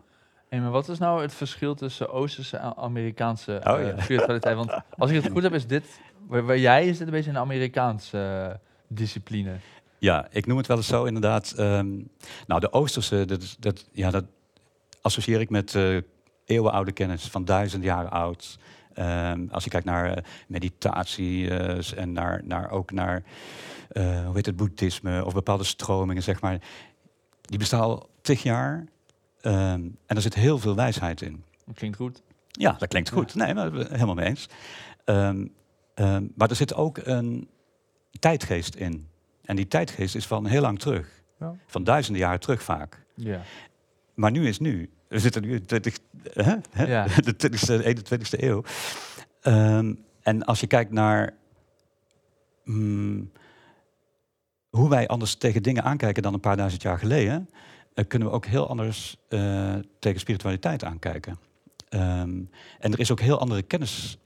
Hey, 0.49 0.61
maar 0.61 0.71
wat 0.71 0.89
is 0.89 0.99
nou 0.99 1.23
het 1.23 1.35
verschil 1.35 1.75
tussen 1.75 2.11
Oosterse 2.13 2.57
en 2.57 2.77
Amerikaanse 2.77 3.61
Oh, 3.65 3.81
eh, 3.81 3.87
ja. 3.97 4.03
spiritualiteit? 4.03 4.57
Want 4.57 4.71
als 4.99 5.11
ik 5.11 5.23
het 5.23 5.33
goed 5.33 5.43
heb, 5.43 5.53
is 5.55 5.67
dit, 5.67 6.01
waar, 6.27 6.45
waar 6.47 6.59
jij 6.59 6.87
is 6.87 6.99
dit 6.99 7.07
een 7.07 7.13
beetje 7.13 7.31
een 7.31 7.39
Amerikaanse 7.39 8.49
eh, 8.51 8.55
discipline. 8.89 9.57
Ja, 9.99 10.27
ik 10.31 10.47
noem 10.47 10.57
het 10.57 10.67
wel 10.67 10.77
eens 10.77 10.87
zo 10.87 11.05
inderdaad. 11.05 11.53
ehm, 11.57 11.89
nou, 12.47 12.61
de 12.61 12.73
Oosterse, 12.73 13.25
dat, 13.25 13.57
dat, 13.59 13.89
ja, 13.93 14.11
dat 14.11 14.25
associeer 15.03 15.41
ik 15.41 15.51
met 15.51 15.75
eh, 15.75 15.97
eeuwenoude 16.45 16.93
kennis 16.93 17.25
van 17.25 17.45
duizend 17.45 17.85
jaar 17.85 18.09
oud. 18.09 18.59
Ehm, 18.95 19.47
als 19.51 19.65
je 19.65 19.71
kijkt 19.71 19.87
naar 19.87 20.25
meditatie 20.49 21.51
eh, 21.51 21.99
en 21.99 22.13
naar, 22.13 22.41
naar, 22.45 22.71
ook 22.71 22.91
naar 22.93 23.23
eh, 23.89 24.25
hoe 24.25 24.35
heet 24.35 24.47
het, 24.47 24.57
boeddhisme 24.57 25.25
of 25.25 25.33
bepaalde 25.35 25.65
stromingen, 25.65 26.23
zeg 26.23 26.41
maar. 26.41 26.61
Die 27.41 27.59
bestaan 27.59 27.81
al 27.81 28.09
tig 28.21 28.43
jaar 28.43 28.85
ehm, 29.41 29.81
en 30.07 30.17
er 30.17 30.21
zit 30.23 30.35
heel 30.35 30.59
veel 30.59 30.75
wijsheid 30.75 31.21
in. 31.23 31.45
Dat 31.67 31.75
klinkt 31.77 31.97
goed. 31.97 32.23
Ja, 32.51 32.73
dat 32.73 32.89
klinkt 32.89 33.11
goed. 33.11 33.35
Nee, 33.35 33.55
maar 33.55 33.73
we- 33.73 33.87
helemaal 33.91 34.15
mee 34.15 34.27
eens. 34.27 34.49
Ehm, 35.05 35.47
ehm, 35.95 36.27
maar 36.35 36.51
er 36.51 36.57
zit 36.57 36.75
ook 36.75 36.99
een 37.03 37.49
tijdgeest 38.19 38.75
in. 38.75 39.09
En 39.45 39.57
die 39.57 39.69
tijdgeest 39.69 40.15
is 40.15 40.27
van 40.27 40.47
heel 40.47 40.61
lang 40.61 40.79
terug. 40.79 41.23
Ja. 41.39 41.55
Van 41.67 41.85
duizenden 41.85 42.23
jaren 42.23 42.41
terug 42.41 42.63
vaak. 42.63 43.05
Ja. 43.15 43.43
Maar 44.15 44.31
nu 44.31 44.47
is 44.49 44.59
nu. 44.59 44.91
We 45.09 45.19
zitten 45.19 45.43
nu 45.43 45.55
in 45.55 45.67
20, 45.67 45.99
hè? 46.33 46.55
Hè? 46.71 46.87
Ja. 46.87 47.07
de 47.25 47.35
20e, 47.35 47.85
21ste 47.85 48.43
eeuw. 48.43 48.63
En 50.23 50.45
als 50.45 50.61
je 50.61 50.67
kijkt 50.67 50.91
naar 50.91 51.35
mm, 52.65 53.31
hoe 54.71 54.89
wij 54.89 55.09
anders 55.09 55.35
tegen 55.35 55.63
dingen 55.63 55.85
aankijken 55.85 56.23
dan 56.23 56.35
een 56.35 56.41
paar 56.41 56.57
duizend 56.57 56.83
jaar 56.83 56.99
geleden, 56.99 57.49
eh, 57.95 58.05
kunnen 58.07 58.29
we 58.29 58.35
ook 58.35 58.47
heel 58.47 58.69
anders 58.69 59.17
eh, 59.29 59.75
tegen 59.99 60.21
spiritualiteit 60.21 60.85
aankijken. 60.85 61.39
Ehm, 61.89 62.41
en 62.79 62.93
er 62.93 63.01
is 63.01 63.11
ook 63.11 63.21
heel 63.21 63.39
andere 63.39 63.63
kennis 63.63 64.19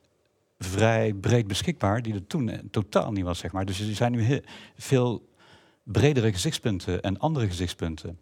vrij 0.59 1.14
breed 1.14 1.47
beschikbaar, 1.47 2.03
die 2.03 2.14
er 2.14 2.26
toen 2.26 2.49
eh, 2.49 2.59
totaal 2.70 3.12
niet 3.12 3.24
was, 3.24 3.38
zeg 3.38 3.53
maar. 3.53 3.64
Dus 3.64 3.80
er 3.80 3.95
zijn 3.95 4.12
nu 4.12 4.22
heel, 4.22 4.40
veel 4.76 5.28
bredere 5.82 6.32
gezichtspunten 6.32 7.03
en 7.03 7.18
andere 7.18 7.47
gezichtspunten. 7.47 8.18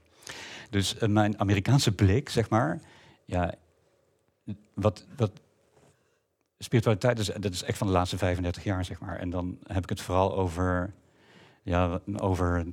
Dus 0.70 0.96
mijn 1.06 1.38
Amerikaanse 1.38 1.92
blik, 1.92 2.28
zeg 2.28 2.48
maar, 2.50 2.80
ja, 3.24 3.54
wat, 4.74 5.06
wat 5.16 5.30
spiritualiteit 6.58 7.18
is, 7.18 7.26
dat 7.26 7.52
is 7.52 7.62
echt 7.62 7.78
van 7.78 7.86
de 7.86 7.92
laatste 7.92 8.18
35 8.18 8.64
jaar, 8.64 8.84
zeg 8.84 9.00
maar. 9.00 9.18
En 9.18 9.30
dan 9.30 9.58
heb 9.66 9.82
ik 9.82 9.88
het 9.88 10.00
vooral 10.00 10.36
over, 10.36 10.92
ja, 11.62 12.00
over 12.16 12.66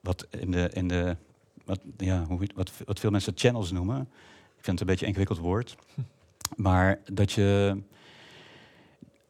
wat 0.00 0.26
in 0.30 0.50
de, 0.50 0.70
in 0.72 0.88
de 0.88 1.16
wat, 1.64 1.80
ja, 1.96 2.24
hoe, 2.24 2.48
wat, 2.54 2.72
wat 2.84 3.00
veel 3.00 3.10
mensen 3.10 3.32
channels 3.36 3.72
noemen. 3.72 4.00
Ik 4.56 4.64
vind 4.64 4.78
het 4.78 4.80
een 4.80 4.86
beetje 4.86 5.04
een 5.04 5.10
ingewikkeld 5.10 5.38
woord. 5.38 5.76
Maar 6.56 7.00
dat 7.12 7.32
je 7.32 7.78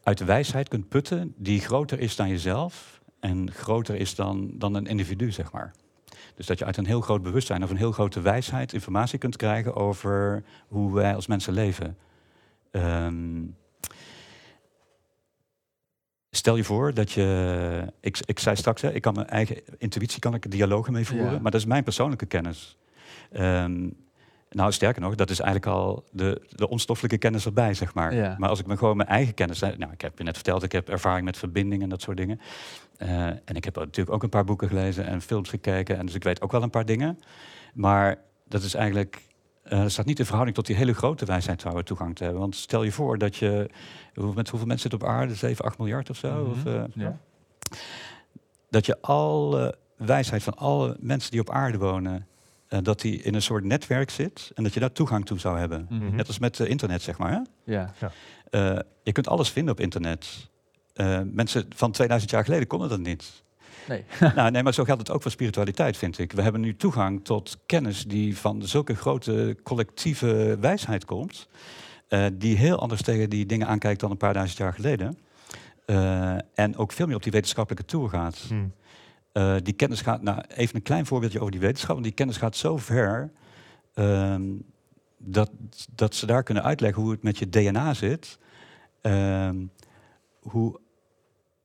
uit 0.03 0.19
de 0.19 0.25
wijsheid 0.25 0.69
kunt 0.69 0.89
putten 0.89 1.35
die 1.37 1.61
groter 1.61 2.01
is 2.01 2.17
dan 2.17 2.29
jezelf 2.29 3.01
en 3.21 3.53
groter 3.53 3.97
is 3.97 4.15
dan, 4.15 4.51
dan 4.55 4.75
een 4.75 4.87
individu, 4.87 5.33
zeg 5.33 5.53
maar. 5.53 5.75
Dus 6.35 6.47
dat 6.47 6.59
je 6.59 6.65
uit 6.65 6.77
een 6.77 6.87
heel 6.87 7.01
groot 7.01 7.23
bewustzijn 7.23 7.63
of 7.63 7.71
een 7.71 7.77
heel 7.77 7.93
grote 7.93 8.21
wijsheid 8.21 8.73
informatie 8.73 9.19
kunt 9.19 9.37
krijgen 9.37 9.75
over 9.75 10.45
hoe 10.69 10.95
wij 10.95 11.15
als 11.15 11.27
mensen 11.27 11.53
leven. 11.53 11.97
Ehm, 12.71 13.45
stel 16.31 16.57
je 16.57 16.64
voor 16.64 16.95
dat 16.95 17.12
je, 17.12 17.93
ik, 18.01 18.18
ik 18.24 18.39
zei 18.39 18.57
straks, 18.57 18.83
hè, 18.83 18.93
ik 18.93 19.03
kan 19.03 19.14
mijn 19.14 19.26
eigen 19.26 19.57
intuïtie, 19.79 20.20
kan 20.20 20.35
ik 20.35 20.51
dialogen 20.51 20.93
mee 20.93 21.07
voeren, 21.07 21.33
Ja. 21.33 21.39
maar 21.41 21.51
dat 21.51 21.61
is 21.61 21.66
mijn 21.66 21.85
persoonlijke 21.85 22.26
kennis. 22.26 22.76
Ehm, 23.33 23.89
nou, 24.51 24.72
sterker 24.72 25.03
nog, 25.03 25.14
dat 25.14 25.31
is 25.31 25.41
eigenlijk 25.41 25.76
al 25.76 26.05
de, 26.11 26.43
de 26.49 26.68
onstoffelijke 26.68 27.18
kennis 27.18 27.45
erbij, 27.45 27.74
zeg 27.74 27.95
maar. 27.95 28.14
Ja. 28.14 28.35
Maar 28.39 28.49
als 28.49 28.61
ik 28.61 28.66
me 28.66 28.76
gewoon 28.76 28.97
mijn 28.97 29.09
eigen 29.09 29.35
kennis... 29.35 29.61
Nou, 29.61 29.93
ik 29.93 30.01
heb 30.01 30.18
je 30.18 30.24
net 30.24 30.35
verteld, 30.35 30.62
ik 30.62 30.72
heb 30.72 30.89
ervaring 30.89 31.24
met 31.24 31.37
verbinding 31.37 31.83
en 31.83 31.89
dat 31.89 32.01
soort 32.03 32.16
dingen. 32.16 32.41
Eh, 32.97 33.26
en 33.26 33.55
ik 33.55 33.64
heb 33.64 33.76
natuurlijk 33.76 34.11
ook 34.11 34.22
een 34.22 34.29
paar 34.29 34.45
boeken 34.45 34.68
gelezen 34.68 35.07
en 35.07 35.20
films 35.20 35.49
gekeken. 35.49 35.97
En 35.99 36.07
dus 36.07 36.14
ik 36.14 36.22
weet 36.22 36.41
ook 36.41 36.53
wel 36.53 36.62
een 36.62 36.70
paar 36.70 36.87
dingen. 36.87 37.18
Maar 37.74 38.18
dat 38.45 38.62
is 38.62 38.74
eigenlijk... 38.74 39.26
eh 39.69 39.85
staat 39.87 40.07
niet 40.07 40.19
in 40.19 40.25
verhouding 40.25 40.57
tot 40.57 40.66
die 40.66 40.77
hele 40.77 40.93
grote 40.95 41.25
wijsheid 41.25 41.62
waar 41.62 41.75
we 41.75 41.83
toegang 41.83 42.16
te 42.16 42.23
hebben. 42.23 42.41
Want 42.41 42.57
stel 42.57 42.83
je 42.83 42.93
voor 42.93 43.19
dat 43.19 43.37
je... 43.37 43.71
Met 44.14 44.49
hoeveel 44.49 44.66
mensen 44.66 44.91
zitten 44.91 45.09
op 45.09 45.14
aarde? 45.14 45.35
7, 45.35 45.64
8 45.64 45.79
miljard 45.79 46.11
of 46.11 46.16
zo? 46.16 46.45
Of, 46.45 46.64
Mhm. 46.64 46.69
eh, 46.69 46.83
ja. 46.95 47.19
dat 48.71 48.87
je 48.87 49.01
alle 49.01 49.79
wijsheid 49.97 50.43
van 50.43 50.55
alle 50.57 50.97
mensen 51.01 51.31
die 51.31 51.41
op 51.41 51.51
aarde 51.51 51.79
wonen... 51.79 52.27
eh, 52.69 52.79
dat 52.83 53.01
die 53.01 53.23
in 53.23 53.35
een 53.35 53.43
soort 53.43 53.64
netwerk 53.64 54.11
zit 54.11 54.51
en 54.55 54.62
dat 54.62 54.75
je 54.75 54.81
daar 54.81 54.93
toegang 54.93 55.27
toe 55.27 55.39
zou 55.39 55.59
hebben. 55.59 55.87
Mhm. 55.91 56.14
Net 56.14 56.27
als 56.27 56.39
met 56.39 56.61
eh, 56.61 56.69
internet, 56.71 57.03
zeg 57.03 57.19
maar. 57.19 57.31
Hè? 57.33 57.41
ja. 57.73 58.12
Eh, 58.51 58.79
je 59.03 59.12
kunt 59.12 59.29
alles 59.29 59.51
vinden 59.51 59.73
op 59.73 59.81
internet. 59.81 60.49
Eh, 60.95 61.21
mensen 61.25 61.66
van 61.75 61.91
2000 61.93 62.31
jaar 62.31 62.45
geleden 62.45 62.66
konden 62.66 62.89
dat 62.89 62.99
niet. 63.01 63.43
Nee. 63.89 64.05
nou, 64.34 64.51
nee, 64.51 64.62
maar 64.62 64.74
zo 64.74 64.84
geldt 64.84 65.01
het 65.01 65.11
ook 65.11 65.22
voor 65.22 65.30
spiritualiteit, 65.30 65.97
vind 65.97 66.18
ik. 66.18 66.32
We 66.32 66.43
hebben 66.43 66.61
nu 66.61 66.76
toegang 66.76 67.24
tot 67.24 67.59
kennis 67.66 68.05
die 68.05 68.36
van 68.39 68.62
zulke 68.62 68.95
grote 68.95 69.57
collectieve 69.62 70.57
wijsheid 70.61 71.05
komt. 71.05 71.49
eh, 72.09 72.26
die 72.32 72.57
heel 72.57 72.78
anders 72.78 73.03
tegen 73.03 73.30
die 73.30 73.47
dingen 73.47 73.66
aankijkt 73.66 74.01
dan 74.01 74.11
een 74.11 74.16
paar 74.16 74.32
duizend 74.32 74.59
jaar 74.59 74.72
geleden. 74.72 75.18
Eh, 75.86 76.36
en 76.55 76.76
ook 76.76 76.93
veel 76.93 77.07
meer 77.07 77.16
op 77.16 77.22
die 77.22 77.32
wetenschappelijke 77.32 77.84
tour 77.84 78.09
gaat. 78.09 78.39
Hm. 78.49 78.55
Eh, 79.32 79.57
die 79.62 79.74
kennis 79.74 80.01
gaat, 80.01 80.22
nou, 80.22 80.43
even 80.49 80.76
een 80.76 80.82
klein 80.82 81.07
voorbeeldje 81.07 81.39
over 81.39 81.53
die 81.53 81.61
wetenschap. 81.61 81.93
Want 81.93 82.05
die 82.05 82.14
kennis 82.14 82.36
gaat 82.36 82.57
zo 82.57 82.76
ver 82.76 83.32
ehm, 83.95 84.43
dat, 85.18 85.51
dat 85.95 86.14
ze 86.14 86.26
daar 86.26 86.43
kunnen 86.43 86.62
uitleggen 86.62 87.03
hoe 87.03 87.11
het 87.11 87.22
met 87.22 87.39
je 87.39 87.49
DNA 87.49 87.95
zit. 87.95 88.39
Ehm, 89.01 89.57
hoe, 90.41 90.80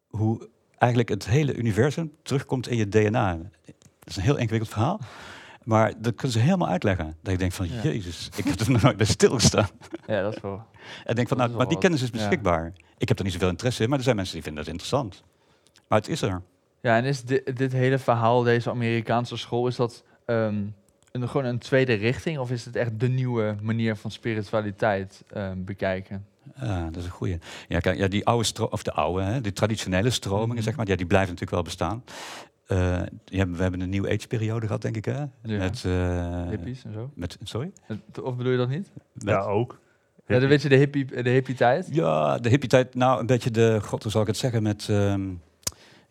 hoe 0.08 0.50
eigenlijk 0.84 1.10
het 1.10 1.26
hele 1.26 1.56
universum 1.56 2.12
terugkomt 2.22 2.68
in 2.68 2.78
je 2.78 2.88
DNA. 2.88 3.38
Dat 3.66 3.76
is 4.04 4.16
een 4.16 4.24
heel 4.24 4.38
ingewikkeld 4.38 4.72
verhaal. 4.72 5.00
Maar 5.64 5.94
dat 5.98 6.16
kunnen 6.16 6.32
ze 6.38 6.44
helemaal 6.44 6.68
uitleggen. 6.68 7.16
Dat 7.22 7.32
je 7.32 7.38
denkt 7.38 7.56
van, 7.56 7.68
Ja. 7.68 7.82
jezus, 7.84 8.30
ik 8.36 8.44
heb 8.44 8.60
er 8.60 8.72
nog 8.72 8.82
nooit 8.82 8.98
bij 8.98 9.06
stilgestaan. 9.06 9.68
ja, 10.08 10.22
dat 10.22 10.36
is 10.36 10.42
wel... 10.42 10.66
En 11.04 11.16
denk 11.16 11.28
van, 11.28 11.38
nou, 11.38 11.52
maar 11.52 11.68
die 11.68 11.78
kennis 11.78 12.02
is 12.02 12.10
ja. 12.10 12.18
beschikbaar. 12.18 12.74
Ik 12.98 13.08
heb 13.08 13.18
er 13.18 13.24
niet 13.24 13.34
zoveel 13.34 13.50
interesse 13.50 13.84
in, 13.84 13.90
maar 13.90 13.98
er 13.98 14.04
zijn 14.04 14.16
mensen 14.16 14.34
die 14.34 14.44
vinden 14.44 14.64
dat 14.64 14.74
interessant. 14.74 15.24
Maar 15.88 16.00
het 16.00 16.08
is 16.08 16.22
er. 16.22 16.42
Ja, 16.82 16.98
en 16.98 17.06
is 17.06 17.24
dit, 17.24 17.58
dit 17.58 17.72
hele 17.72 17.98
verhaal, 18.00 18.44
deze 18.44 18.70
Amerikaanse 18.70 19.38
school, 19.38 19.68
is 19.68 19.76
dat 19.76 20.04
ehm, 20.26 20.64
een, 21.12 21.30
gewoon 21.30 21.46
een 21.46 21.60
tweede 21.60 21.94
richting? 21.94 22.38
Of 22.40 22.52
is 22.52 22.66
het 22.66 22.76
echt 22.76 23.00
de 23.00 23.08
nieuwe 23.08 23.56
manier 23.62 23.96
van 23.96 24.12
spiritualiteit 24.12 25.24
ehm, 25.30 25.64
bekijken? 25.64 26.26
Ja, 26.62 26.86
dat 26.86 26.96
is 26.96 27.06
een 27.06 27.12
goeie. 27.12 27.38
Ja, 27.68 27.80
kijk, 27.80 27.98
ja, 27.98 28.08
die 28.08 28.26
oude 28.26 28.44
stro 28.44 28.66
of 28.66 28.84
de 28.84 28.92
oude, 28.94 29.24
hè, 29.24 29.42
die 29.42 29.54
traditionele 29.54 30.10
stromingen, 30.10 30.54
Mhm. 30.56 30.64
zeg 30.64 30.76
maar, 30.76 30.88
ja, 30.88 30.96
die 30.96 31.06
blijven 31.06 31.34
natuurlijk 31.34 31.52
wel 31.52 31.62
bestaan. 31.74 32.04
Eh, 32.68 33.02
ja, 33.26 33.48
we 33.50 33.62
hebben 33.62 33.82
een 33.82 33.90
New 33.90 34.06
Age 34.06 34.28
periode 34.28 34.66
gehad, 34.66 34.82
denk 34.82 34.96
ik, 34.98 35.06
hè? 35.06 35.20
Ja. 35.20 35.28
Met, 35.58 35.84
eh, 35.86 36.50
Hippies 36.50 36.84
en 36.86 36.94
zo. 36.94 37.12
met, 37.16 37.38
sorry? 37.44 37.72
Of 38.24 38.36
bedoel 38.36 38.52
je 38.52 38.58
dat 38.58 38.70
niet? 38.70 38.92
Met- 39.14 39.24
Ja, 39.34 39.40
ook. 39.42 39.80
Ja, 40.28 40.40
dan 40.40 40.50
weet 40.50 40.62
je 40.62 40.70
de 40.70 40.76
hippie, 40.76 41.06
de 41.24 41.30
hippie 41.30 41.56
tijd. 41.56 41.88
Ja, 41.92 42.38
de 42.38 42.50
hippie-tijd. 42.50 42.96
Nou, 42.96 43.20
een 43.20 43.26
beetje 43.26 43.52
de, 43.52 43.80
god, 43.84 44.04
hoe 44.04 44.12
zal 44.12 44.22
ik 44.22 44.28
het 44.28 44.38
zeggen, 44.38 44.64
met, 44.64 44.88
ehm, 44.90 45.30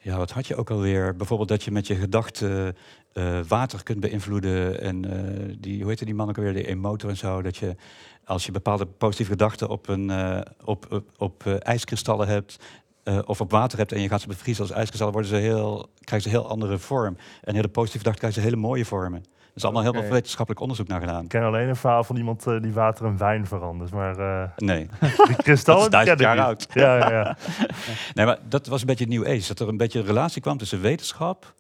ja, 0.03 0.17
wat 0.17 0.31
had 0.31 0.47
je 0.47 0.57
ook 0.57 0.71
alweer? 0.71 1.17
Bijvoorbeeld 1.17 1.49
dat 1.49 1.63
je 1.63 1.71
met 1.71 1.87
je 1.87 1.95
gedachten 1.95 2.77
eh, 3.13 3.41
water 3.49 3.83
kunt 3.83 4.01
beïnvloeden 4.01 4.81
en 4.81 5.05
eh, 5.05 5.55
die, 5.59 5.81
hoe 5.81 5.89
heette 5.89 6.05
die 6.05 6.15
man 6.15 6.29
ook 6.29 6.37
alweer, 6.37 6.53
de 6.53 6.67
emotor 6.67 7.11
en 7.11 7.17
zo, 7.17 7.43
dat 7.43 7.57
je 7.57 7.77
als 8.25 8.47
je 8.47 8.53
bepaalde 8.53 8.87
positieve 8.87 9.31
gedachten 9.31 9.69
op, 9.69 9.89
een, 9.89 10.11
eh, 10.11 10.41
op, 10.65 11.03
op, 11.17 11.47
eh, 11.47 11.55
ijskristallen 11.59 12.29
hebt, 12.29 12.57
eh, 13.03 13.19
of 13.25 13.41
op 13.41 13.51
water 13.51 13.79
hebt 13.79 13.93
en 13.93 14.01
je 14.01 14.09
gaat 14.09 14.21
ze 14.21 14.27
bevriezen 14.27 14.63
als 14.63 14.73
ijskristallen, 14.73 15.13
worden 15.13 15.31
ze 15.31 15.37
heel, 15.37 15.89
krijgen 16.01 16.31
ze 16.31 16.37
een 16.37 16.43
heel 16.43 16.51
andere 16.51 16.79
vorm. 16.79 17.17
En 17.41 17.55
hele 17.55 17.69
positieve 17.69 18.05
gedachten 18.05 18.21
krijgen 18.21 18.43
ze 18.43 18.49
hele 18.49 18.69
mooie 18.69 18.85
vormen. 18.85 19.25
Er 19.53 19.59
is 19.59 19.65
allemaal 19.65 19.83
heel 19.83 19.93
veel 19.93 20.11
wetenschappelijk 20.11 20.61
onderzoek 20.61 20.89
naar 20.89 21.01
gedaan. 21.01 21.23
Ik 21.23 21.29
ken 21.29 21.43
alleen 21.43 21.69
een 21.69 21.77
verhaal 21.77 22.05
van 22.05 22.17
iemand 22.17 22.47
eh, 22.47 22.61
die 22.61 22.73
water 22.73 23.07
in 23.07 23.17
wijn 23.19 23.47
verandert. 23.47 23.91
Maar 23.91 24.19
eh 24.19 24.49
Nee, 24.57 24.89
die 25.29 25.37
kristallen... 25.37 25.91
Dat 25.91 26.07
is 26.07 26.21
jaar 26.21 26.41
oud. 26.41 26.67
Ja, 26.73 26.97
ja, 26.97 27.11
ja. 27.11 27.37
Nee, 28.15 28.27
maar 28.27 28.39
dat 28.49 28.67
was 28.67 28.81
een 28.81 28.87
beetje 28.87 29.07
New 29.07 29.27
Age. 29.27 29.49
Dat 29.49 29.61
er 29.61 29.69
een 29.69 29.77
beetje 29.77 29.99
een 29.99 30.07
relatie 30.07 30.43
kwam 30.43 30.59
tussen 30.59 30.81
wetenschap 30.81 31.55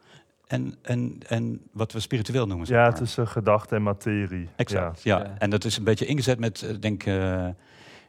en, 0.52 0.74
en, 0.82 1.18
en 1.28 1.60
wat 1.72 1.92
we 1.92 2.00
spiritueel 2.00 2.46
noemen. 2.46 2.66
zeg 2.66 2.76
ja 2.76 2.92
tussen 2.92 3.28
gedachte 3.28 3.74
en 3.74 3.82
materie. 3.82 4.48
Exact, 4.56 5.02
ja. 5.02 5.18
Ja. 5.18 5.34
En 5.38 5.50
dat 5.50 5.64
is 5.64 5.76
een 5.76 5.84
beetje 5.84 6.06
ingezet 6.06 6.38
met, 6.38 6.62
eh, 6.62 6.74
denk 6.80 7.04
eh, 7.04 7.46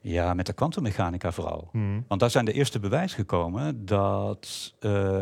ja, 0.02 0.34
met 0.34 0.46
de 0.46 0.54
kwantummechanica 0.54 1.32
vooral. 1.32 1.70
Mhm. 1.72 2.00
Want 2.08 2.20
daar 2.20 2.30
zijn 2.30 2.46
de 2.46 2.54
eerste 2.54 2.80
bewijzen 2.80 3.18
gekomen 3.18 3.86
dat 3.86 4.74
eh, 4.80 5.18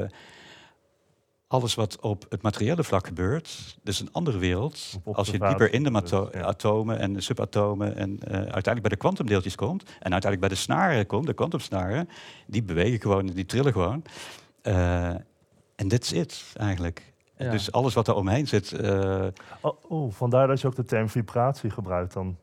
alles 1.52 1.76
wat 1.76 1.99
op 1.99 2.26
het 2.30 2.41
materiële 2.41 2.84
vlak 2.84 3.08
gebeurt, 3.08 3.78
dus 3.84 3.99
een 3.99 4.10
andere 4.12 4.38
wereld, 4.38 4.99
als 5.04 5.30
je 5.30 5.39
dieper 5.39 5.74
in 5.74 5.84
de 5.84 5.89
mato- 5.89 6.26
dus, 6.32 6.34
ja. 6.41 6.45
atomen 6.47 6.99
en 6.99 7.24
subatomen 7.24 7.95
en 7.95 8.20
eh, 8.20 8.34
uiteindelijk 8.34 8.82
bij 8.82 8.89
de 8.89 8.95
kwantumdeeltjes 8.97 9.56
komt, 9.56 9.84
en 9.84 10.12
uiteindelijk 10.12 10.39
bij 10.39 10.49
de 10.49 10.56
snaren 10.56 11.06
komt, 11.06 11.26
de 11.26 11.34
kwantumsnaren, 11.34 12.10
die 12.47 12.64
bewegen 12.64 13.02
gewoon, 13.02 13.26
die 13.26 13.45
trillen 13.45 13.72
gewoon. 13.72 14.04
Eh, 14.62 15.10
En 15.76 15.88
that's 15.88 16.12
it 16.12 16.43
eigenlijk. 16.58 17.14
Ja. 17.38 17.52
Dus 17.52 17.72
alles 17.72 17.93
wat 17.93 18.08
er 18.08 18.16
omheen 18.16 18.47
zit, 18.47 18.74
Oh, 19.62 19.74
oh, 19.88 20.12
vandaar 20.12 20.47
dat 20.47 20.62
je 20.62 20.68
ook 20.68 20.76
de 20.76 20.84
term 20.86 21.10
vibratie 21.10 21.70
gebruikt 21.70 22.14
dan. 22.14 22.38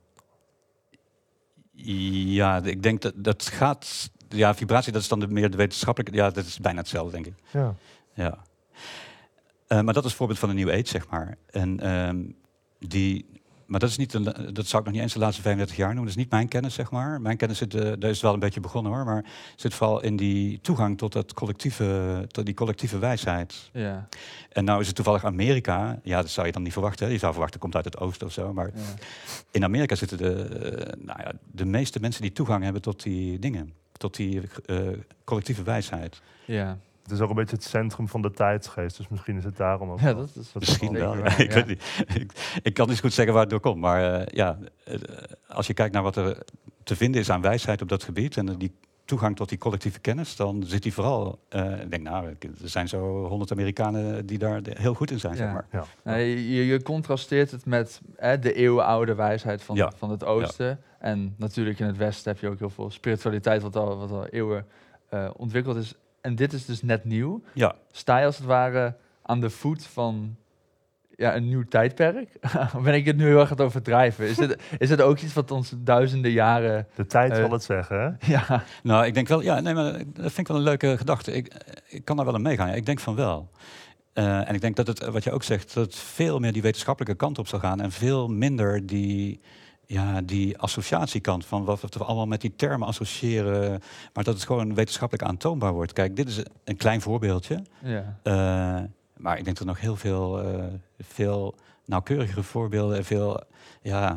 ja, 1.72 2.60
ik 2.62 2.82
denk 2.82 3.00
dat 3.02 3.12
dat 3.16 3.46
gaat. 3.46 4.10
Ja, 4.28 4.54
vibratie, 4.54 4.92
dat 4.92 5.02
is 5.02 5.08
dan 5.08 5.20
de, 5.20 5.28
meer 5.28 5.50
de 5.50 5.56
wetenschappelijke. 5.56 6.16
Ja, 6.18 6.30
dat 6.30 6.44
is 6.44 6.58
bijna 6.58 6.78
hetzelfde, 6.78 7.12
denk 7.12 7.26
ik. 7.26 7.34
Ja. 7.50 7.74
Ja. 8.14 8.38
Eh, 9.68 9.80
maar 9.80 9.94
dat 9.94 10.04
is 10.04 10.10
een 10.10 10.16
voorbeeld 10.16 10.38
van 10.38 10.48
een 10.48 10.56
New 10.56 10.70
Age, 10.70 10.86
zeg 10.86 11.08
maar. 11.08 11.36
En 11.50 11.80
ehm, 11.80 12.22
die. 12.78 13.26
Maar 13.66 13.80
dat, 13.80 13.88
is 13.88 13.96
niet 13.96 14.14
een, 14.14 14.24
dat 14.52 14.66
zou 14.66 14.78
ik 14.82 14.84
nog 14.84 14.92
niet 14.92 15.02
eens 15.02 15.12
de 15.12 15.18
laatste 15.18 15.42
35 15.42 15.76
jaar 15.76 15.94
noemen. 15.94 16.06
Dat 16.06 16.16
is 16.16 16.22
niet 16.22 16.30
mijn 16.30 16.48
kennis, 16.48 16.74
zeg 16.74 16.90
maar. 16.90 17.20
Mijn 17.20 17.36
kennis 17.36 17.58
zit, 17.58 17.74
eh, 17.74 17.80
daar 17.80 18.10
is 18.10 18.16
het 18.16 18.20
wel 18.20 18.32
een 18.32 18.40
beetje 18.40 18.60
begonnen 18.60 18.92
hoor. 18.92 19.04
Maar 19.04 19.24
zit 19.56 19.74
vooral 19.74 20.02
in 20.02 20.16
die 20.16 20.60
toegang 20.60 20.98
tot, 20.98 21.12
dat 21.12 21.34
collectieve, 21.34 22.24
tot 22.28 22.44
die 22.44 22.54
collectieve 22.54 22.98
wijsheid. 22.98 23.70
Ja, 23.72 24.08
En 24.52 24.64
nou 24.64 24.80
is 24.80 24.86
het 24.86 24.96
toevallig 24.96 25.24
Amerika. 25.24 26.00
Ja, 26.02 26.20
dat 26.20 26.30
zou 26.30 26.46
je 26.46 26.52
dan 26.52 26.62
niet 26.62 26.72
verwachten. 26.72 27.06
Hè? 27.06 27.12
Je 27.12 27.18
zou 27.18 27.32
verwachten, 27.32 27.60
komt 27.60 27.76
uit 27.76 27.84
het 27.84 27.98
oosten 27.98 28.26
of 28.26 28.32
zo. 28.32 28.52
Maar 28.52 28.70
ja. 28.74 28.82
in 29.50 29.64
Amerika 29.64 29.94
zitten 29.94 30.18
de, 30.18 30.32
eh, 30.32 31.04
nou 31.04 31.22
ja, 31.22 31.32
de 31.52 31.66
meeste 31.66 32.00
mensen 32.00 32.22
die 32.22 32.32
toegang 32.32 32.64
hebben 32.64 32.82
tot 32.82 33.02
die 33.02 33.38
dingen. 33.38 33.72
Tot 33.92 34.16
die 34.16 34.40
collectieve 35.24 35.62
wijsheid. 35.62 36.20
ja. 36.44 36.78
Het 37.08 37.16
is 37.16 37.20
ook 37.22 37.28
een 37.30 37.36
beetje 37.36 37.56
het 37.56 37.64
centrum 37.64 38.08
van 38.08 38.22
de 38.22 38.30
tijdsgeest. 38.30 38.96
Dus 38.96 39.08
misschien 39.08 39.36
is 39.36 39.44
het 39.44 39.56
daarom 39.56 39.90
ook. 39.90 40.00
ja 40.00 40.14
dat 40.14 40.28
is 40.34 40.52
Dat 40.52 40.62
Misschien 40.62 40.92
wel. 40.92 41.16
ja. 41.16 41.36
ik, 41.38 41.52
weet 41.52 41.66
niet. 41.66 42.04
Ik, 42.14 42.32
ik 42.62 42.74
kan 42.74 42.88
niet 42.88 43.00
goed 43.00 43.12
zeggen 43.12 43.32
waar 43.34 43.42
het 43.42 43.50
door 43.52 43.60
komt. 43.60 43.80
Maar 43.80 44.14
eh, 44.20 44.26
ja, 44.26 44.58
eh, 44.84 44.94
als 45.48 45.66
je 45.66 45.74
kijkt 45.74 45.94
naar 45.94 46.02
wat 46.02 46.16
er 46.16 46.42
te 46.82 46.96
vinden 46.96 47.20
is 47.20 47.30
aan 47.30 47.40
wijsheid 47.40 47.82
op 47.82 47.88
dat 47.88 48.02
gebied. 48.04 48.36
En 48.36 48.46
die 48.58 48.74
toegang 49.04 49.36
tot 49.36 49.48
die 49.48 49.58
collectieve 49.58 50.00
kennis. 50.00 50.36
Dan 50.36 50.62
zit 50.66 50.82
die 50.82 50.92
vooral. 50.94 51.38
eh, 51.48 51.80
ik 51.80 51.90
denk, 51.90 52.02
nou, 52.02 52.28
ik- 52.30 52.44
er 52.44 52.68
zijn 52.68 52.88
zo 52.88 53.26
honderd 53.26 53.52
Amerikanen 53.52 54.26
die 54.26 54.38
daar 54.38 54.62
de- 54.62 54.74
heel 54.78 54.94
goed 54.94 55.10
in 55.10 55.20
zijn. 55.20 55.32
Ja. 55.32 55.38
Zeg 55.38 55.52
maar. 55.52 55.66
Ja. 55.72 55.84
Nee, 56.04 56.50
je, 56.56 56.66
je 56.66 56.82
contrasteert 56.82 57.50
het 57.50 57.66
met 57.66 58.00
hè, 58.16 58.38
de 58.38 58.52
eeuwenoude 58.52 59.14
wijsheid 59.14 59.62
van, 59.62 59.76
Ja. 59.76 59.92
van 59.96 60.10
het 60.10 60.24
oosten. 60.24 60.80
En 60.98 61.34
natuurlijk 61.36 61.78
in 61.78 61.86
het 61.86 61.96
westen 61.96 62.32
heb 62.32 62.40
je 62.40 62.48
ook 62.48 62.58
heel 62.58 62.70
veel 62.70 62.90
spiritualiteit 62.90 63.62
wat 63.62 63.76
al, 63.76 63.98
wat 63.98 64.10
al 64.10 64.26
eeuwen 64.26 64.66
eh, 65.08 65.30
ontwikkeld 65.36 65.76
is. 65.76 65.94
En 66.28 66.34
dit 66.34 66.52
is 66.52 66.64
dus 66.64 66.82
net 66.82 67.04
nieuw. 67.04 67.42
Ja, 67.52 67.74
Sta 67.90 68.18
je 68.18 68.26
als 68.26 68.36
het 68.36 68.46
ware 68.46 68.96
aan 69.22 69.40
de 69.40 69.50
voet 69.50 69.86
van 69.86 70.36
ja, 71.16 71.36
een 71.36 71.48
nieuw 71.48 71.64
tijdperk? 71.68 72.28
ben 72.84 72.94
ik 72.94 73.04
het 73.04 73.16
nu 73.16 73.24
heel 73.26 73.38
erg 73.38 73.50
aan 73.50 73.56
het 73.56 73.66
overdrijven? 73.66 74.26
Is 74.26 74.36
het, 74.36 74.62
is 74.78 74.90
het 74.90 75.00
ook 75.00 75.18
iets 75.18 75.32
wat 75.34 75.50
ons 75.50 75.72
duizenden 75.76 76.30
jaren... 76.30 76.86
De 76.94 77.06
tijd 77.06 77.32
Eh, 77.32 77.38
zal 77.38 77.50
het 77.50 77.62
zeggen, 77.62 78.00
hè? 78.00 78.10
Ja, 78.34 78.64
nou, 78.82 79.06
ik 79.06 79.14
denk 79.14 79.28
wel. 79.28 79.40
Ja, 79.42 79.60
nee, 79.60 79.74
maar 79.74 79.92
dat 79.92 80.04
vind 80.14 80.38
ik 80.38 80.46
wel 80.48 80.56
een 80.56 80.62
leuke 80.62 80.98
gedachte. 80.98 81.32
Ik, 81.32 81.54
ik 81.88 82.04
kan 82.04 82.16
daar 82.16 82.24
wel 82.24 82.34
aan 82.34 82.42
meegaan. 82.42 82.68
Ja, 82.68 82.74
ik 82.74 82.86
denk 82.86 83.00
van 83.00 83.14
wel. 83.14 83.50
Eh, 84.12 84.48
en 84.48 84.54
ik 84.54 84.60
denk 84.60 84.76
dat 84.76 84.86
het, 84.86 85.04
wat 85.04 85.24
je 85.24 85.32
ook 85.32 85.42
zegt, 85.42 85.74
dat 85.74 85.84
het 85.84 85.96
veel 85.96 86.38
meer 86.38 86.52
die 86.52 86.62
wetenschappelijke 86.62 87.16
kant 87.16 87.38
op 87.38 87.48
zal 87.48 87.58
gaan 87.58 87.80
en 87.80 87.92
veel 87.92 88.28
minder 88.28 88.86
die, 88.86 89.40
ja, 89.88 90.20
die 90.20 90.58
associatiekant 90.58 91.46
van 91.46 91.64
wat 91.64 91.94
we 91.94 92.04
allemaal 92.04 92.26
met 92.26 92.40
die 92.40 92.56
termen 92.56 92.88
associëren, 92.88 93.80
maar 94.12 94.24
dat 94.24 94.34
het 94.34 94.44
gewoon 94.44 94.74
wetenschappelijk 94.74 95.28
aantoonbaar 95.28 95.72
wordt. 95.72 95.92
Kijk, 95.92 96.16
dit 96.16 96.28
is 96.28 96.42
een 96.64 96.76
klein 96.76 97.00
voorbeeldje, 97.00 97.62
ja. 97.82 98.18
eh, 98.22 98.32
maar 99.16 99.38
ik 99.38 99.44
denk 99.44 99.56
dat 99.56 99.58
er 99.58 99.66
nog 99.66 99.80
heel 99.80 99.96
veel, 99.96 100.42
eh, 100.42 100.64
veel 100.98 101.54
nauwkeurigere 101.84 102.42
voorbeelden 102.42 102.96
en 102.96 103.04
veel, 103.04 103.40
ja, 103.82 104.12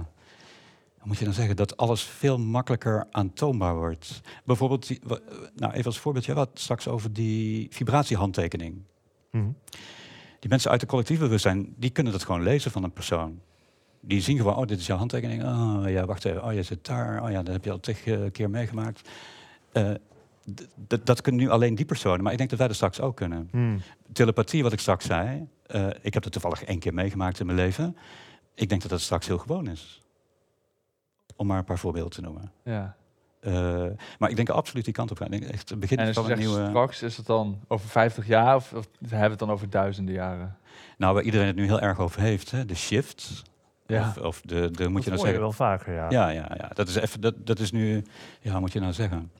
hoe 0.97 1.07
moet 1.07 1.17
je 1.17 1.25
dan 1.25 1.33
zeggen, 1.33 1.55
dat 1.55 1.77
alles 1.77 2.01
veel 2.03 2.37
makkelijker 2.37 3.07
aantoonbaar 3.11 3.75
wordt. 3.75 4.21
Bijvoorbeeld, 4.45 4.87
die, 4.87 5.01
nou 5.55 5.73
even 5.73 5.85
als 5.85 5.99
voorbeeldje, 5.99 6.33
wat 6.33 6.49
straks 6.53 6.87
over 6.87 7.13
die 7.13 7.67
vibratiehandtekening. 7.71 8.81
Mhm. 9.31 9.49
Die 10.39 10.49
mensen 10.49 10.71
uit 10.71 10.81
het 10.81 10.89
collectieve 10.89 11.23
bewustzijn, 11.23 11.73
die 11.77 11.89
kunnen 11.89 12.13
dat 12.13 12.23
gewoon 12.23 12.43
lezen 12.43 12.71
van 12.71 12.83
een 12.83 12.93
persoon. 12.93 13.41
Die 14.03 14.21
zien 14.21 14.37
gewoon, 14.37 14.55
oh, 14.55 14.65
dit 14.67 14.79
is 14.79 14.85
jouw 14.85 14.97
handtekening. 14.97 15.43
Oh 15.43 15.83
ja, 15.85 16.05
wacht 16.05 16.25
even. 16.25 16.43
Oh, 16.43 16.53
je 16.53 16.63
zit 16.63 16.85
daar. 16.85 17.23
Oh 17.23 17.31
ja, 17.31 17.43
dat 17.43 17.53
heb 17.53 17.63
je 17.63 17.71
al 17.71 17.79
tig 17.79 18.05
eh, 18.05 18.19
keer 18.31 18.49
meegemaakt. 18.49 19.09
Eh, 19.71 19.91
dat 21.03 21.21
kunnen 21.21 21.41
nu 21.41 21.49
alleen 21.49 21.75
die 21.75 21.85
personen. 21.85 22.23
Maar 22.23 22.31
ik 22.31 22.37
denk 22.37 22.49
dat 22.49 22.59
wij 22.59 22.67
dat 22.67 22.75
straks 22.77 22.99
ook 23.01 23.15
kunnen. 23.15 23.49
Mhm. 23.51 23.77
Telepathie, 24.13 24.63
wat 24.63 24.73
ik 24.73 24.79
straks 24.79 25.05
zei. 25.05 25.47
eh, 25.65 25.87
ik 26.01 26.13
heb 26.13 26.23
dat 26.23 26.31
toevallig 26.31 26.63
één 26.63 26.79
keer 26.79 26.93
meegemaakt 26.93 27.39
in 27.39 27.45
mijn 27.45 27.57
leven. 27.57 27.97
Ik 28.55 28.69
denk 28.69 28.81
dat 28.81 28.91
dat 28.91 29.01
straks 29.01 29.27
heel 29.27 29.37
gewoon 29.37 29.67
is. 29.67 30.01
Om 31.35 31.47
maar 31.47 31.57
een 31.57 31.63
paar 31.63 31.79
voorbeelden 31.79 32.11
te 32.11 32.21
noemen. 32.21 32.51
ja. 32.63 32.95
Maar 34.19 34.29
ik 34.29 34.35
denk 34.35 34.49
absoluut 34.49 34.85
die 34.85 34.93
kant 34.93 35.11
op 35.11 35.17
gaan. 35.17 35.31
Ik 35.33 35.39
denk 35.41 35.51
echt 35.53 35.69
het 35.69 35.79
begin 35.79 35.97
En 35.97 36.13
van 36.13 36.31
een 36.31 36.37
nieuwe... 36.37 36.67
straks, 36.69 37.01
is 37.01 37.17
het 37.17 37.25
dan 37.25 37.59
over 37.67 37.89
50 37.89 38.27
jaar 38.27 38.55
of, 38.55 38.73
of 38.73 38.87
hebben 38.99 39.19
we 39.19 39.29
het 39.29 39.39
dan 39.39 39.51
over 39.51 39.69
duizenden 39.69 40.13
jaren? 40.13 40.57
Nou, 40.97 41.13
waar 41.13 41.23
iedereen 41.23 41.47
het 41.47 41.55
nu 41.55 41.65
heel 41.65 41.79
erg 41.79 41.99
over 41.99 42.21
heeft. 42.21 42.51
Hè, 42.51 42.65
de 42.65 42.75
shift. 42.75 43.43
Ja. 43.91 44.07
Of, 44.07 44.17
of 44.17 44.41
de, 44.41 44.71
de, 44.71 44.87
moet 44.87 45.03
je 45.03 45.09
dat 45.09 45.09
nou 45.09 45.09
hoor 45.09 45.17
zeggen... 45.17 45.33
je 45.33 45.39
wel 45.39 45.51
vaker, 45.51 45.93
ja. 45.93 46.09
Ja, 46.09 46.29
ja, 46.29 46.51
ja. 46.57 46.69
Dat 46.73 46.87
is 46.87 46.95
even, 46.95 47.21
dat, 47.21 47.45
dat 47.45 47.59
is 47.59 47.71
nu, 47.71 48.03
ja, 48.41 48.59
moet 48.59 48.73
je 48.73 48.79
nou 48.79 48.93
zeggen? 48.93 49.31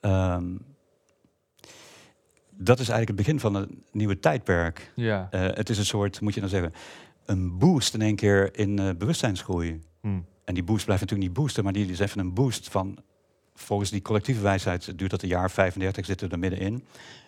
Ehm, 0.00 0.44
dat 2.50 2.78
is 2.78 2.88
eigenlijk 2.88 3.08
het 3.08 3.16
begin 3.16 3.40
van 3.40 3.54
een 3.54 3.84
nieuwe 3.92 4.18
tijdperk. 4.18 4.92
Ja. 4.94 5.28
Eh, 5.30 5.40
het 5.42 5.70
is 5.70 5.78
een 5.78 5.84
soort, 5.84 6.20
moet 6.20 6.34
je 6.34 6.40
nou 6.40 6.52
zeggen, 6.52 6.72
een 7.24 7.58
boost 7.58 7.94
in 7.94 8.02
één 8.02 8.16
keer 8.16 8.58
in 8.58 8.78
eh, 8.78 8.90
bewustzijnsgroei. 8.98 9.80
Mhm. 10.00 10.20
En 10.44 10.54
die 10.54 10.64
boost 10.64 10.84
blijft 10.84 11.02
natuurlijk 11.02 11.28
niet 11.28 11.38
boosten, 11.38 11.64
maar 11.64 11.72
die 11.72 11.90
is 11.90 11.98
even 11.98 12.20
een 12.20 12.34
boost 12.34 12.68
van, 12.68 12.98
volgens 13.54 13.90
die 13.90 14.02
collectieve 14.02 14.40
wijsheid 14.40 14.98
duurt 14.98 15.10
dat 15.10 15.22
een 15.22 15.28
jaar 15.28 15.50
35, 15.50 16.06
zitten 16.06 16.28
we 16.28 16.32
er 16.32 16.38
middenin. 16.38 16.84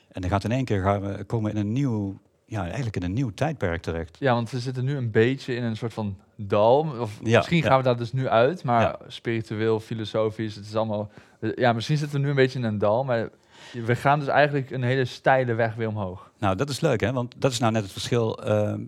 En 0.09 0.20
dan 0.20 0.30
gaat 0.30 0.45
in 0.45 0.53
één 0.53 0.64
keer 0.64 0.82
gaan 0.82 1.01
we 1.01 1.24
komen 1.24 1.51
in 1.51 1.57
een 1.57 1.72
nieuw, 1.72 2.20
ja, 2.53 2.64
eigenlijk 2.64 2.96
in 2.96 3.03
een 3.03 3.12
nieuw 3.12 3.30
tijdperk 3.30 3.82
terecht. 3.82 4.16
ja, 4.20 4.34
want 4.34 4.50
we 4.50 4.61
zitten 4.61 4.84
nu 4.84 4.96
een 4.96 5.11
beetje 5.11 5.55
in 5.55 5.62
een 5.62 5.76
soort 5.76 5.92
van 5.92 6.18
dal. 6.36 6.78
Of 7.00 7.20
Ja, 7.24 7.36
misschien 7.36 7.57
ja. 7.57 7.62
gaan 7.66 7.76
we 7.78 7.82
daar 7.84 7.96
dus 7.96 8.12
nu 8.12 8.28
uit, 8.28 8.64
maar 8.64 8.80
Ja. 8.82 8.98
spiritueel, 9.07 9.80
filosofisch, 9.80 10.55
het 10.55 10.64
is 10.66 10.76
allemaal... 10.76 11.11
Ja, 11.55 11.72
misschien 11.72 11.96
zitten 11.96 12.16
we 12.18 12.22
nu 12.24 12.30
een 12.30 12.36
beetje 12.36 12.59
in 12.59 12.64
een 12.64 12.78
dal, 12.78 13.05
maar 13.05 13.30
we 13.72 13.96
gaan 13.96 14.18
dus 14.18 14.28
eigenlijk 14.28 14.70
een 14.70 14.82
hele 14.82 15.05
steile 15.05 15.55
weg 15.55 15.74
weer 15.74 15.88
omhoog. 15.88 16.32
Nou, 16.38 16.57
dat 16.57 16.68
is 16.68 16.80
leuk, 16.80 17.00
hè? 17.00 17.12
Want 17.12 17.34
dat 17.38 17.53
is 17.53 17.59
nou 17.59 17.72
net 17.72 17.82
het 17.82 17.92
verschil. 17.92 18.42
ehm, 18.44 18.80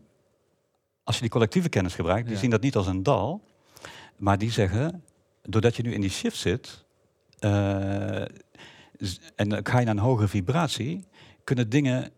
als 1.04 1.14
je 1.14 1.20
die 1.22 1.30
collectieve 1.30 1.68
kennis 1.68 1.94
gebruikt, 1.94 2.28
die 2.28 2.36
zien 2.36 2.50
dat 2.50 2.60
niet 2.62 2.76
als 2.76 2.86
een 2.86 3.02
dal. 3.02 3.42
Maar 4.16 4.38
die 4.38 4.50
zeggen, 4.50 5.02
doordat 5.42 5.76
je 5.76 5.82
nu 5.82 5.92
in 5.92 6.00
die 6.00 6.10
shift 6.10 6.36
zit... 6.36 6.84
eh, 7.38 8.20
en 9.36 9.48
dan 9.48 9.60
ga 9.66 9.78
je 9.78 9.84
naar 9.84 9.94
een 9.94 10.00
hogere 10.02 10.28
vibratie... 10.28 11.04
kunnen 11.44 11.68
dingen 11.68 12.10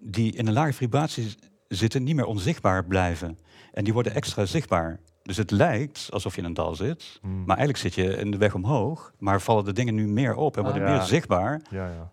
die 0.00 0.32
in 0.36 0.46
een 0.46 0.52
lage 0.52 0.72
vibratie 0.72 1.34
zitten... 1.68 2.02
niet 2.02 2.14
meer 2.16 2.24
onzichtbaar 2.24 2.84
blijven. 2.84 3.38
En 3.72 3.84
die 3.84 3.92
worden 3.92 4.14
extra 4.14 4.46
zichtbaar. 4.46 5.00
Dus 5.22 5.36
het 5.36 5.50
lijkt 5.50 6.08
alsof 6.10 6.34
je 6.34 6.40
in 6.40 6.46
een 6.46 6.54
dal 6.54 6.74
zit... 6.74 7.18
Mhm. 7.22 7.32
maar 7.44 7.56
eigenlijk 7.56 7.78
zit 7.78 7.94
je 7.94 8.16
in 8.16 8.30
de 8.30 8.36
weg 8.36 8.54
omhoog... 8.54 9.12
maar 9.18 9.40
vallen 9.40 9.64
de 9.64 9.72
dingen 9.72 9.94
nu 9.94 10.06
meer 10.08 10.34
op 10.34 10.56
en 10.56 10.64
Ah. 10.64 10.70
worden 10.70 10.88
Ja. 10.88 10.96
meer 10.96 11.02
zichtbaar... 11.06 11.60
Ja, 11.70 11.86
ja. 11.86 12.10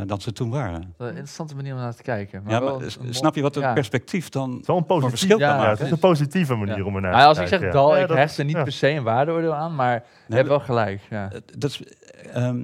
eh, 0.00 0.06
dan 0.06 0.20
ze 0.20 0.32
toen 0.32 0.50
waren. 0.50 0.80
Dat 0.80 0.88
is 0.88 0.96
een 0.98 1.06
interessante 1.08 1.54
manier 1.54 1.72
om 1.74 1.78
naar 1.78 1.94
te 1.94 2.02
kijken. 2.02 2.42
Maar 2.42 2.52
ja, 2.52 2.60
wel 2.60 2.78
maar 2.78 2.90
snap 3.10 3.34
je 3.34 3.42
wat 3.42 3.54
het 3.54 3.64
ja. 3.64 3.72
perspectief 3.72 4.28
dan 4.28 4.50
Het 4.50 4.60
is 4.60 4.66
wel 4.66 4.76
een 4.76 4.84
positief, 4.86 5.10
verschil 5.10 5.38
kan 5.38 5.48
ja, 5.48 5.56
maken? 5.56 5.70
het 5.70 5.80
is 5.80 5.90
een 5.90 5.98
positieve 5.98 6.54
manier 6.54 6.76
Ja. 6.78 6.84
om 6.84 6.94
er 6.94 7.00
naar 7.00 7.10
Nou, 7.10 7.22
te 7.22 7.28
als 7.28 7.38
ik 7.38 7.44
kijken. 7.44 7.58
zeg 7.66 7.74
ja. 7.74 7.80
dal, 7.80 7.98
ik 7.98 8.08
hecht 8.08 8.38
er 8.38 8.44
niet 8.44 8.56
ja. 8.56 8.62
per 8.62 8.72
se 8.72 8.88
een 8.90 9.02
waardeoordeel 9.02 9.54
aan, 9.54 9.74
maar 9.74 9.94
je 9.94 10.00
Nee, 10.28 10.36
hebt 10.36 10.48
wel 10.48 10.60
gelijk. 10.60 11.00
Ja. 11.10 11.30
Dat 11.58 11.70
is, 11.70 11.82
ehm, 12.32 12.56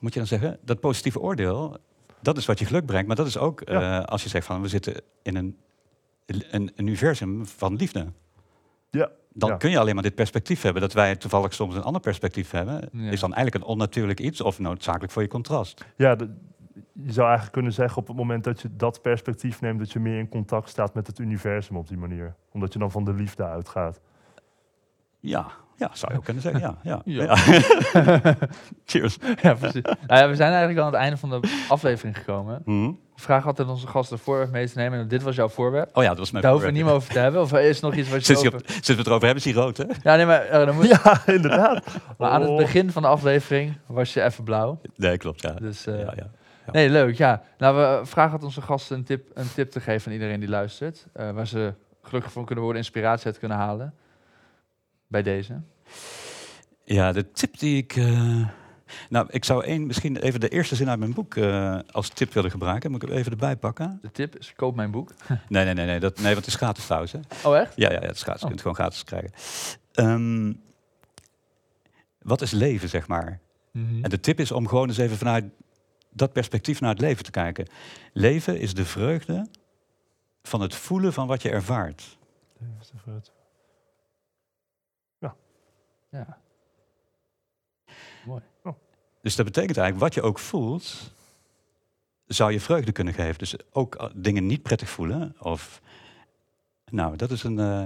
moet 0.00 0.12
je 0.12 0.18
dan 0.18 0.28
zeggen, 0.28 0.58
dat 0.64 0.80
positieve 0.80 1.20
oordeel, 1.20 1.76
dat 2.22 2.36
is 2.36 2.46
wat 2.46 2.58
je 2.58 2.64
geluk 2.64 2.86
brengt. 2.86 3.06
Maar 3.06 3.16
dat 3.16 3.26
is 3.26 3.38
ook 3.38 3.62
Ja. 3.68 4.00
eh, 4.00 4.04
als 4.04 4.22
je 4.22 4.28
zegt 4.28 4.46
van 4.46 4.62
we 4.62 4.68
zitten 4.68 4.94
in 5.22 5.36
een, 5.36 5.56
een 6.50 6.72
universum 6.76 7.46
van 7.46 7.76
liefde. 7.76 8.06
Ja, 8.90 9.10
Dan 9.32 9.48
ja. 9.50 9.56
kun 9.56 9.70
je 9.70 9.78
alleen 9.78 9.94
maar 9.94 10.02
dit 10.02 10.14
perspectief 10.14 10.62
hebben. 10.62 10.82
Dat 10.82 10.92
wij 10.92 11.16
toevallig 11.16 11.54
soms 11.54 11.74
een 11.74 11.82
ander 11.82 12.00
perspectief 12.00 12.50
hebben, 12.50 12.88
Ja. 12.92 13.10
is 13.10 13.20
dan 13.20 13.34
eigenlijk 13.34 13.64
een 13.64 13.70
onnatuurlijk 13.70 14.20
iets 14.20 14.40
of 14.40 14.58
noodzakelijk 14.58 15.12
voor 15.12 15.22
je 15.22 15.28
contrast. 15.28 15.84
Ja, 15.96 16.14
de- 16.14 16.34
je 16.92 17.12
zou 17.12 17.24
eigenlijk 17.26 17.52
kunnen 17.52 17.72
zeggen 17.72 17.98
op 17.98 18.06
het 18.08 18.16
moment 18.16 18.44
dat 18.44 18.60
je 18.60 18.68
dat 18.76 19.02
perspectief 19.02 19.60
neemt, 19.60 19.78
dat 19.78 19.92
je 19.92 19.98
meer 19.98 20.18
in 20.18 20.28
contact 20.28 20.68
staat 20.68 20.94
met 20.94 21.06
het 21.06 21.18
universum 21.18 21.76
op 21.76 21.88
die 21.88 21.96
manier. 21.98 22.34
Omdat 22.52 22.72
je 22.72 22.78
dan 22.78 22.90
van 22.90 23.04
de 23.04 23.12
liefde 23.12 23.44
uitgaat. 23.44 24.00
Ja, 25.20 25.46
ja 25.82 25.90
zou 25.92 26.12
je 26.12 26.18
ook 26.18 26.24
kunnen 26.24 26.42
zeggen. 26.42 26.60
Ja, 26.60 26.76
ja. 26.82 27.02
Ja. 27.04 27.22
ja. 27.24 28.34
Cheers. 28.86 29.18
ja, 29.42 29.54
precies. 29.54 29.82
Nou 29.82 30.20
ja, 30.20 30.28
we 30.28 30.34
zijn 30.36 30.50
eigenlijk 30.50 30.78
al 30.78 30.84
aan 30.86 30.92
het 30.92 31.00
einde 31.00 31.16
van 31.16 31.30
de 31.30 31.64
aflevering 31.68 32.16
gekomen. 32.18 32.62
Mhm. 32.64 32.90
Vragen 33.16 33.46
altijd 33.46 33.68
onze 33.68 33.86
gasten 33.86 34.16
een 34.16 34.22
voorwerp 34.22 34.50
mee 34.50 34.66
te 34.68 34.78
nemen. 34.78 34.98
En 34.98 35.08
dit 35.08 35.22
was 35.22 35.36
jouw 35.36 35.48
voorwerp. 35.48 35.96
Oh 35.96 36.02
ja, 36.02 36.08
dat 36.08 36.18
was 36.18 36.30
mijn 36.30 36.42
Daar 36.42 36.52
hoeven 36.52 36.70
we 36.70 36.76
niet 36.76 36.84
meer 36.86 36.94
over 36.94 37.12
te 37.12 37.18
hebben. 37.18 37.40
Of 37.40 37.52
er 37.52 37.60
is 37.60 37.80
nog 37.80 37.94
iets 37.94 38.08
wat 38.08 38.18
je 38.18 38.24
Sinds, 38.34 38.42
je 38.42 38.48
over... 38.54 38.62
sinds 38.66 38.88
we 38.88 38.94
het 38.94 39.06
erover 39.06 39.26
hebben, 39.26 39.44
is 39.44 39.52
hij 39.54 39.62
rood, 39.62 39.76
hè? 39.76 39.84
Ja, 40.02 40.16
nee, 40.16 40.26
maar, 40.26 40.40
eh, 40.40 40.66
dan 40.66 40.74
moet... 40.74 40.86
Ja, 41.04 41.22
inderdaad. 41.26 41.84
maar 42.18 42.30
aan 42.30 42.40
het 42.40 42.50
Oh. 42.50 42.56
begin 42.56 42.90
van 42.90 43.02
de 43.02 43.08
aflevering 43.08 43.76
was 43.86 44.12
je 44.14 44.22
even 44.22 44.44
blauw. 44.44 44.80
Nee, 44.96 45.16
klopt, 45.16 45.42
ja. 45.42 45.50
Dus, 45.52 45.86
eh, 45.86 45.98
ja, 45.98 46.12
ja. 46.16 46.30
Nee, 46.72 46.90
leuk, 46.90 47.16
ja. 47.16 47.42
Nou, 47.58 47.76
we 47.76 48.06
vragen 48.06 48.32
altijd 48.32 48.42
onze 48.48 48.62
gasten 48.62 48.96
een 48.96 49.04
tip, 49.04 49.30
een 49.34 49.52
tip 49.54 49.70
te 49.70 49.80
geven 49.80 50.06
aan 50.06 50.12
iedereen 50.12 50.40
die 50.40 50.48
luistert. 50.48 51.06
eh, 51.12 51.30
waar 51.30 51.46
ze 51.46 51.74
gelukkig 52.02 52.32
van 52.32 52.44
kunnen 52.44 52.64
worden, 52.64 52.82
inspiratie 52.82 53.26
uit 53.26 53.38
kunnen 53.38 53.58
halen. 53.58 53.94
Bij 55.06 55.22
deze. 55.22 55.60
Ja, 56.84 57.12
de 57.12 57.30
tip 57.30 57.58
die 57.58 57.76
ik. 57.76 57.96
eh, 57.96 58.46
nou, 59.08 59.26
ik 59.30 59.44
zou 59.44 59.64
één, 59.64 59.86
misschien 59.86 60.16
even 60.16 60.40
de 60.40 60.48
eerste 60.48 60.74
zin 60.74 60.88
uit 60.88 60.98
mijn 60.98 61.12
boek 61.14 61.34
eh, 61.36 61.78
als 61.90 62.08
tip 62.08 62.32
willen 62.32 62.50
gebruiken. 62.50 62.90
Moet 62.90 63.02
ik 63.02 63.08
hem 63.08 63.18
even 63.18 63.32
erbij 63.32 63.56
pakken? 63.56 63.98
De 64.02 64.10
tip 64.10 64.36
is, 64.38 64.52
koop 64.56 64.74
mijn 64.76 64.90
boek. 64.90 65.10
Nee, 65.48 65.64
nee, 65.64 65.74
nee, 65.74 65.86
nee, 65.86 66.00
dat, 66.00 66.16
nee 66.16 66.24
want 66.24 66.36
het 66.36 66.46
is 66.46 66.54
gratis 66.54 66.84
trouwens. 66.84 67.12
Hè? 67.12 67.18
Oh, 67.44 67.56
echt? 67.56 67.72
Ja, 67.76 67.90
ja, 67.92 68.00
ja, 68.00 68.06
het 68.06 68.16
is 68.16 68.22
gratis. 68.22 68.40
Je 68.42 68.46
Oh. 68.48 68.52
kunt 68.54 68.64
het 68.64 68.76
gewoon 68.76 68.76
gratis 68.76 69.04
krijgen. 69.04 69.30
Ehm, 69.92 70.52
wat 72.18 72.40
is 72.42 72.50
leven, 72.50 72.88
zeg 72.88 73.06
maar? 73.08 73.40
Mhm. 73.70 74.04
En 74.04 74.10
de 74.10 74.20
tip 74.20 74.40
is 74.40 74.52
om 74.52 74.68
gewoon 74.68 74.88
eens 74.88 74.98
even 74.98 75.16
vanuit 75.16 75.44
dat 76.10 76.32
perspectief 76.32 76.80
naar 76.80 76.90
het 76.90 77.00
leven 77.00 77.24
te 77.24 77.30
kijken. 77.30 77.66
Leven 78.12 78.58
is 78.60 78.74
de 78.74 78.84
vreugde 78.84 79.46
van 80.42 80.60
het 80.60 80.74
voelen 80.74 81.12
van 81.12 81.26
wat 81.26 81.42
je 81.42 81.50
ervaart. 81.50 82.18
Ja. 86.12 86.38
Mooi. 88.24 88.42
Dus 89.22 89.36
dat 89.36 89.44
betekent 89.46 89.76
eigenlijk, 89.76 90.06
wat 90.06 90.14
je 90.14 90.28
ook 90.30 90.38
voelt, 90.38 91.12
zou 92.26 92.52
je 92.52 92.60
vreugde 92.60 92.92
kunnen 92.92 93.14
geven. 93.14 93.38
Dus 93.38 93.54
ook 93.72 93.94
eh, 93.94 94.06
dingen 94.14 94.46
niet 94.46 94.62
prettig 94.62 94.88
voelen. 94.90 95.34
Of, 95.38 95.80
nou, 96.90 97.16
dat 97.16 97.30
is 97.30 97.42
een. 97.42 97.58
eh, 97.58 97.84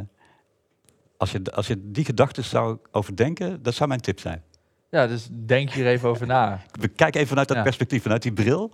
als, 1.16 1.32
je, 1.32 1.42
als 1.54 1.66
je 1.66 1.90
die 1.90 2.04
gedachten 2.04 2.44
zou 2.44 2.78
overdenken, 2.90 3.62
dat 3.62 3.74
zou 3.74 3.88
mijn 3.88 4.00
tip 4.00 4.20
zijn. 4.20 4.42
Ja, 4.90 5.06
dus 5.06 5.28
denk 5.32 5.70
hier 5.70 5.86
even 5.86 6.08
over 6.08 6.26
na. 6.26 6.60
Kijk 6.96 7.14
even 7.14 7.28
vanuit 7.28 7.48
dat 7.48 7.56
Ja. 7.56 7.62
perspectief, 7.62 8.02
vanuit 8.02 8.22
die 8.22 8.32
bril. 8.32 8.70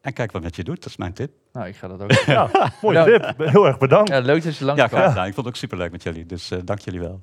En 0.00 0.12
kijk 0.12 0.32
wat 0.32 0.42
met 0.42 0.56
je 0.56 0.64
doet, 0.64 0.76
dat 0.82 0.86
is 0.90 0.96
mijn 0.96 1.12
tip. 1.12 1.32
Nou, 1.52 1.66
ik 1.66 1.76
ga 1.76 1.88
dat 1.88 2.02
ook. 2.02 2.10
Ja, 2.36 2.50
mooi 2.82 2.96
Ja. 2.98 3.04
tip. 3.04 3.38
Heel 3.48 3.66
erg 3.66 3.78
bedankt. 3.78 4.08
Ja, 4.10 4.18
leuk 4.18 4.42
dat 4.42 4.56
je 4.56 4.64
lang 4.64 4.78
Ja, 4.78 4.86
kwam. 4.86 5.08
gedaan. 5.08 5.26
Ik 5.26 5.34
vond 5.34 5.46
het 5.46 5.54
ook 5.54 5.60
superleuk 5.60 5.90
met 5.90 6.02
jullie. 6.02 6.26
Dus 6.26 6.50
eh, 6.50 6.58
dank 6.64 6.78
jullie 6.78 7.00
wel. 7.00 7.22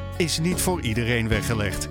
is 0.21 0.39
niet 0.39 0.61
voor 0.61 0.81
iedereen 0.81 1.27
weggelegd. 1.27 1.89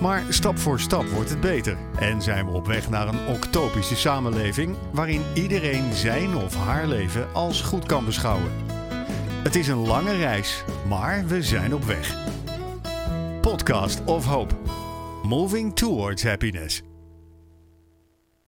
Maar 0.00 0.24
stap 0.28 0.58
voor 0.58 0.80
stap 0.80 1.06
wordt 1.06 1.30
het 1.30 1.40
beter. 1.40 1.76
En 1.98 2.22
zijn 2.22 2.46
we 2.46 2.52
op 2.52 2.66
weg 2.66 2.90
naar 2.90 3.08
een 3.08 3.26
octopische 3.26 3.96
samenleving 3.96 4.76
waarin 4.92 5.22
iedereen 5.34 5.92
zijn 5.92 6.36
of 6.36 6.54
haar 6.54 6.86
leven 6.86 7.32
als 7.32 7.60
goed 7.60 7.86
kan 7.86 8.04
beschouwen. 8.04 8.50
Het 9.42 9.56
is 9.56 9.68
een 9.68 9.86
lange 9.86 10.16
reis, 10.16 10.64
maar 10.88 11.26
we 11.26 11.42
zijn 11.42 11.74
op 11.74 11.84
weg. 11.84 12.16
Podcast 13.40 14.04
of 14.04 14.24
Hope. 14.24 14.54
Moving 15.22 15.76
towards 15.76 16.22
happiness. 16.22 16.82